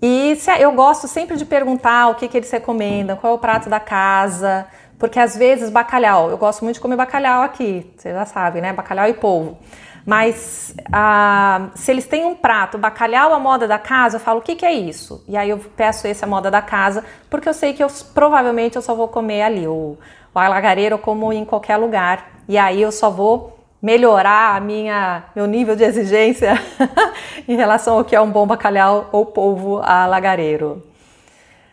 E 0.00 0.36
se, 0.36 0.50
eu 0.58 0.72
gosto 0.72 1.08
sempre 1.08 1.36
de 1.36 1.44
perguntar 1.44 2.08
o 2.08 2.14
que, 2.14 2.28
que 2.28 2.36
eles 2.36 2.50
recomendam, 2.50 3.16
qual 3.16 3.32
é 3.32 3.36
o 3.36 3.38
prato 3.38 3.68
da 3.68 3.80
casa, 3.80 4.66
porque 4.98 5.18
às 5.18 5.36
vezes 5.36 5.70
bacalhau, 5.70 6.30
eu 6.30 6.36
gosto 6.36 6.62
muito 6.62 6.74
de 6.74 6.80
comer 6.80 6.96
bacalhau 6.96 7.42
aqui, 7.42 7.92
você 7.96 8.12
já 8.12 8.24
sabe, 8.24 8.60
né? 8.60 8.72
Bacalhau 8.72 9.08
e 9.08 9.14
polvo. 9.14 9.58
Mas 10.06 10.74
ah, 10.90 11.68
se 11.74 11.90
eles 11.90 12.06
têm 12.06 12.24
um 12.24 12.34
prato, 12.34 12.78
bacalhau 12.78 13.34
à 13.34 13.38
moda 13.38 13.68
da 13.68 13.78
casa, 13.78 14.16
eu 14.16 14.20
falo, 14.20 14.38
o 14.38 14.42
que, 14.42 14.56
que 14.56 14.64
é 14.64 14.72
isso? 14.72 15.22
E 15.28 15.36
aí 15.36 15.50
eu 15.50 15.58
peço 15.58 16.06
esse 16.06 16.24
à 16.24 16.26
moda 16.26 16.50
da 16.50 16.62
casa, 16.62 17.04
porque 17.28 17.48
eu 17.48 17.52
sei 17.52 17.74
que 17.74 17.84
eu 17.84 17.88
provavelmente 18.14 18.76
eu 18.76 18.82
só 18.82 18.94
vou 18.94 19.08
comer 19.08 19.42
ali, 19.42 19.68
o, 19.68 19.98
o 20.34 20.38
alagareiro 20.38 20.96
como 20.96 21.32
em 21.32 21.44
qualquer 21.44 21.76
lugar. 21.76 22.30
E 22.48 22.56
aí 22.56 22.80
eu 22.80 22.90
só 22.90 23.10
vou 23.10 23.57
melhorar 23.80 24.56
a 24.56 24.60
minha 24.60 25.24
meu 25.34 25.46
nível 25.46 25.76
de 25.76 25.84
exigência 25.84 26.54
em 27.46 27.56
relação 27.56 27.98
ao 27.98 28.04
que 28.04 28.16
é 28.16 28.20
um 28.20 28.30
bom 28.30 28.46
bacalhau 28.46 29.08
ou 29.12 29.26
polvo 29.26 29.78
a 29.82 30.06
lagareiro. 30.06 30.82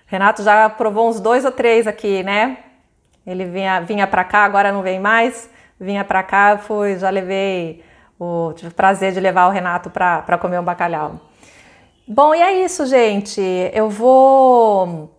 Renato 0.05 0.43
já 0.43 0.69
provou 0.69 1.09
uns 1.09 1.19
dois 1.19 1.45
ou 1.45 1.51
três 1.51 1.87
aqui, 1.87 2.21
né? 2.23 2.57
Ele 3.25 3.45
vinha, 3.45 3.79
vinha 3.79 4.05
para 4.05 4.23
cá, 4.23 4.43
agora 4.43 4.71
não 4.71 4.83
vem 4.83 4.99
mais. 4.99 5.49
Vinha 5.79 6.03
para 6.03 6.21
cá, 6.23 6.57
fui, 6.57 6.97
já 6.97 7.09
levei 7.09 7.83
o 8.19 8.53
tive 8.53 8.69
o 8.69 8.73
prazer 8.73 9.11
de 9.11 9.19
levar 9.19 9.47
o 9.47 9.51
Renato 9.51 9.89
para 9.89 10.37
comer 10.37 10.59
um 10.59 10.63
bacalhau. 10.63 11.19
Bom, 12.07 12.35
e 12.35 12.41
é 12.41 12.63
isso, 12.63 12.85
gente. 12.85 13.41
Eu 13.73 13.89
vou 13.89 15.14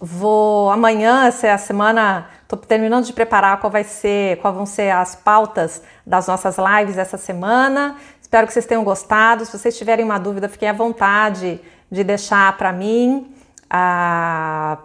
vou 0.00 0.70
amanhã, 0.70 1.26
essa 1.26 1.46
é 1.46 1.52
a 1.52 1.58
semana 1.58 2.28
Estou 2.46 2.56
terminando 2.60 3.04
de 3.04 3.12
preparar 3.12 3.58
qual 3.58 3.72
vai 3.72 3.82
ser, 3.82 4.36
qual 4.36 4.54
vão 4.54 4.64
ser 4.64 4.90
as 4.90 5.16
pautas 5.16 5.82
das 6.06 6.28
nossas 6.28 6.56
lives 6.56 6.96
essa 6.96 7.16
semana. 7.16 7.96
Espero 8.22 8.46
que 8.46 8.52
vocês 8.52 8.64
tenham 8.64 8.84
gostado. 8.84 9.44
Se 9.44 9.58
vocês 9.58 9.76
tiverem 9.76 10.04
uma 10.04 10.16
dúvida, 10.16 10.48
fiquem 10.48 10.68
à 10.68 10.72
vontade 10.72 11.60
de 11.90 12.04
deixar 12.04 12.56
para 12.56 12.72
mim, 12.72 13.34
a 13.68 14.78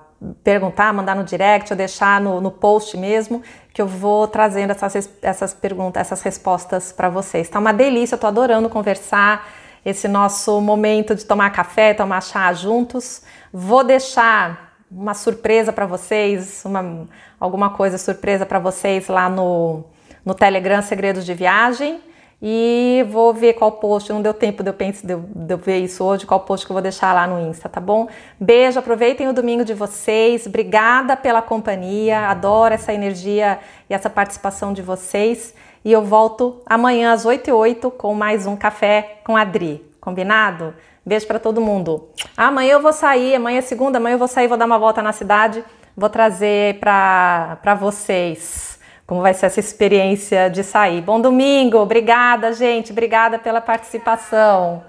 perguntar, 0.44 0.92
mandar 0.92 1.16
no 1.16 1.24
direct 1.24 1.72
ou 1.72 1.78
deixar 1.78 2.20
no, 2.20 2.42
no 2.42 2.50
post 2.50 2.98
mesmo, 2.98 3.44
que 3.72 3.80
eu 3.80 3.88
vou 3.88 4.28
trazendo 4.28 4.72
essas, 4.72 5.08
essas 5.22 5.54
perguntas, 5.54 6.02
essas 6.02 6.24
respostas 6.24 6.92
para 6.92 7.10
vocês. 7.10 7.48
Tá 7.48 7.60
uma 7.60 7.72
delícia, 7.72 8.16
eu 8.16 8.20
tô 8.20 8.26
adorando 8.26 8.70
conversar 8.70 9.48
esse 9.86 10.08
nosso 10.08 10.60
momento 10.62 11.14
de 11.14 11.26
tomar 11.26 11.52
café, 11.52 11.94
tomar 11.94 12.24
chá 12.24 12.52
juntos. 12.54 13.22
Vou 13.54 13.84
deixar 13.84 14.71
uma 14.92 15.14
surpresa 15.14 15.72
para 15.72 15.86
vocês, 15.86 16.64
uma, 16.66 17.08
alguma 17.40 17.70
coisa 17.70 17.98
surpresa 17.98 18.46
para 18.46 18.60
vocês 18.60 19.08
lá 19.08 19.30
no, 19.30 19.86
no 20.26 20.36
Telegram 20.36 20.82
Segredos 20.82 21.26
de 21.26 21.34
Viagem. 21.34 22.02
E 22.44 23.06
vou 23.10 23.32
ver 23.36 23.54
qual 23.54 23.74
post, 23.74 24.12
não 24.12 24.20
deu 24.20 24.34
tempo 24.34 24.64
de 24.64 24.70
eu, 24.72 24.74
pense, 24.74 25.06
de, 25.06 25.14
eu, 25.14 25.20
de 25.20 25.54
eu 25.54 25.60
ver 25.60 25.78
isso 25.78 26.04
hoje, 26.04 26.26
qual 26.26 26.40
post 26.40 26.66
que 26.66 26.72
eu 26.72 26.74
vou 26.74 26.82
deixar 26.82 27.14
lá 27.14 27.28
no 27.28 27.40
Insta, 27.40 27.70
tá 27.70 27.80
bom? 27.80 28.08
Beijo, 28.40 28.80
aproveitem 28.80 29.28
o 29.28 29.34
domingo 29.34 29.64
de 29.64 29.76
vocês, 29.76 30.48
obrigada 30.48 31.16
pela 31.16 31.44
companhia, 31.44 32.22
adoro 32.22 32.74
essa 32.74 32.92
energia 32.92 33.60
e 33.88 33.94
essa 33.94 34.10
participação 34.10 34.74
de 34.74 34.82
vocês. 34.82 35.54
E 35.86 35.92
eu 35.92 36.04
volto 36.04 36.64
amanhã 36.66 37.14
às 37.14 37.26
8 37.26 37.48
e 37.48 37.54
8 37.54 37.92
com 37.92 38.16
mais 38.16 38.48
um 38.48 38.56
Café 38.56 39.20
com 39.24 39.38
Adri, 39.38 39.86
combinado? 40.02 40.74
Beijo 41.06 41.26
para 41.28 41.40
todo 41.40 41.60
mundo. 41.60 42.10
Amanhã 42.38 42.74
eu 42.74 42.82
vou 42.82 42.94
sair, 42.94 43.36
amanhã 43.36 43.58
é 43.58 43.62
segunda, 43.62 43.98
amanhã 43.98 44.14
eu 44.14 44.20
vou 44.20 44.28
sair, 44.28 44.48
vou 44.48 44.58
dar 44.58 44.66
uma 44.66 44.78
volta 44.78 45.02
na 45.02 45.12
cidade, 45.12 45.64
vou 45.98 46.10
trazer 46.10 46.80
para 46.80 47.76
vocês 47.80 48.80
como 49.12 49.22
vai 49.22 49.34
ser 49.34 49.48
essa 49.48 49.60
experiência 49.60 50.50
de 50.50 50.64
sair. 50.64 51.02
Bom 51.02 51.20
domingo, 51.20 51.78
obrigada, 51.78 52.54
gente, 52.54 52.94
obrigada 52.94 53.38
pela 53.38 53.60
participação. 53.60 54.86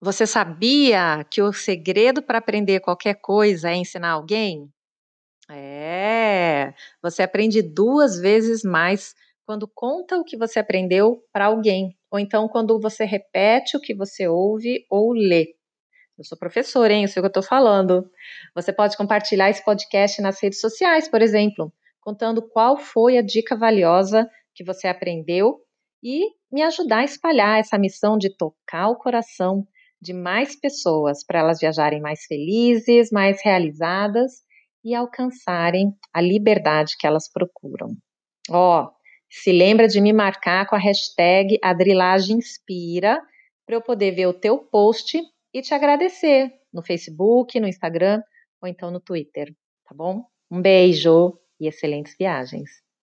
Você 0.00 0.24
sabia 0.24 1.26
que 1.28 1.42
o 1.42 1.52
segredo 1.52 2.22
para 2.22 2.38
aprender 2.38 2.78
qualquer 2.78 3.14
coisa 3.14 3.70
é 3.70 3.74
ensinar 3.74 4.10
alguém? 4.10 4.70
É, 5.48 6.74
você 7.00 7.22
aprende 7.22 7.62
duas 7.62 8.18
vezes 8.18 8.62
mais 8.64 9.14
quando 9.44 9.68
conta 9.68 10.18
o 10.18 10.24
que 10.24 10.36
você 10.36 10.58
aprendeu 10.58 11.22
para 11.32 11.46
alguém, 11.46 11.96
ou 12.10 12.18
então 12.18 12.48
quando 12.48 12.80
você 12.80 13.04
repete 13.04 13.76
o 13.76 13.80
que 13.80 13.94
você 13.94 14.26
ouve 14.26 14.84
ou 14.90 15.12
lê. 15.12 15.54
Eu 16.18 16.24
sou 16.24 16.36
professora, 16.36 16.92
hein? 16.92 17.02
Eu 17.02 17.08
sei 17.08 17.20
o 17.20 17.22
que 17.22 17.26
eu 17.26 17.40
estou 17.40 17.42
falando. 17.42 18.10
Você 18.54 18.72
pode 18.72 18.96
compartilhar 18.96 19.50
esse 19.50 19.64
podcast 19.64 20.20
nas 20.20 20.42
redes 20.42 20.60
sociais, 20.60 21.08
por 21.08 21.22
exemplo, 21.22 21.72
contando 22.00 22.42
qual 22.42 22.76
foi 22.78 23.18
a 23.18 23.22
dica 23.22 23.54
valiosa 23.54 24.28
que 24.54 24.64
você 24.64 24.88
aprendeu 24.88 25.60
e 26.02 26.30
me 26.50 26.62
ajudar 26.62 27.00
a 27.00 27.04
espalhar 27.04 27.60
essa 27.60 27.78
missão 27.78 28.16
de 28.18 28.34
tocar 28.34 28.88
o 28.88 28.96
coração 28.96 29.66
de 30.00 30.12
mais 30.12 30.58
pessoas 30.58 31.24
para 31.24 31.40
elas 31.40 31.60
viajarem 31.60 32.00
mais 32.00 32.24
felizes, 32.24 33.10
mais 33.12 33.42
realizadas 33.44 34.45
e 34.86 34.94
alcançarem 34.94 35.92
a 36.14 36.20
liberdade 36.20 36.96
que 36.96 37.08
elas 37.08 37.28
procuram. 37.28 37.88
Ó, 38.48 38.84
oh, 38.84 38.90
se 39.28 39.50
lembra 39.50 39.88
de 39.88 40.00
me 40.00 40.12
marcar 40.12 40.64
com 40.68 40.76
a 40.76 40.78
hashtag 40.78 41.58
AdrilagemInspira 41.60 43.20
para 43.66 43.74
eu 43.74 43.82
poder 43.82 44.12
ver 44.12 44.28
o 44.28 44.32
teu 44.32 44.58
post 44.58 45.20
e 45.52 45.60
te 45.60 45.74
agradecer 45.74 46.52
no 46.72 46.84
Facebook, 46.84 47.58
no 47.58 47.66
Instagram 47.66 48.22
ou 48.62 48.68
então 48.68 48.92
no 48.92 49.00
Twitter, 49.00 49.52
tá 49.84 49.92
bom? 49.92 50.24
Um 50.48 50.62
beijo 50.62 51.36
e 51.58 51.66
excelentes 51.66 52.14
viagens! 52.16 52.85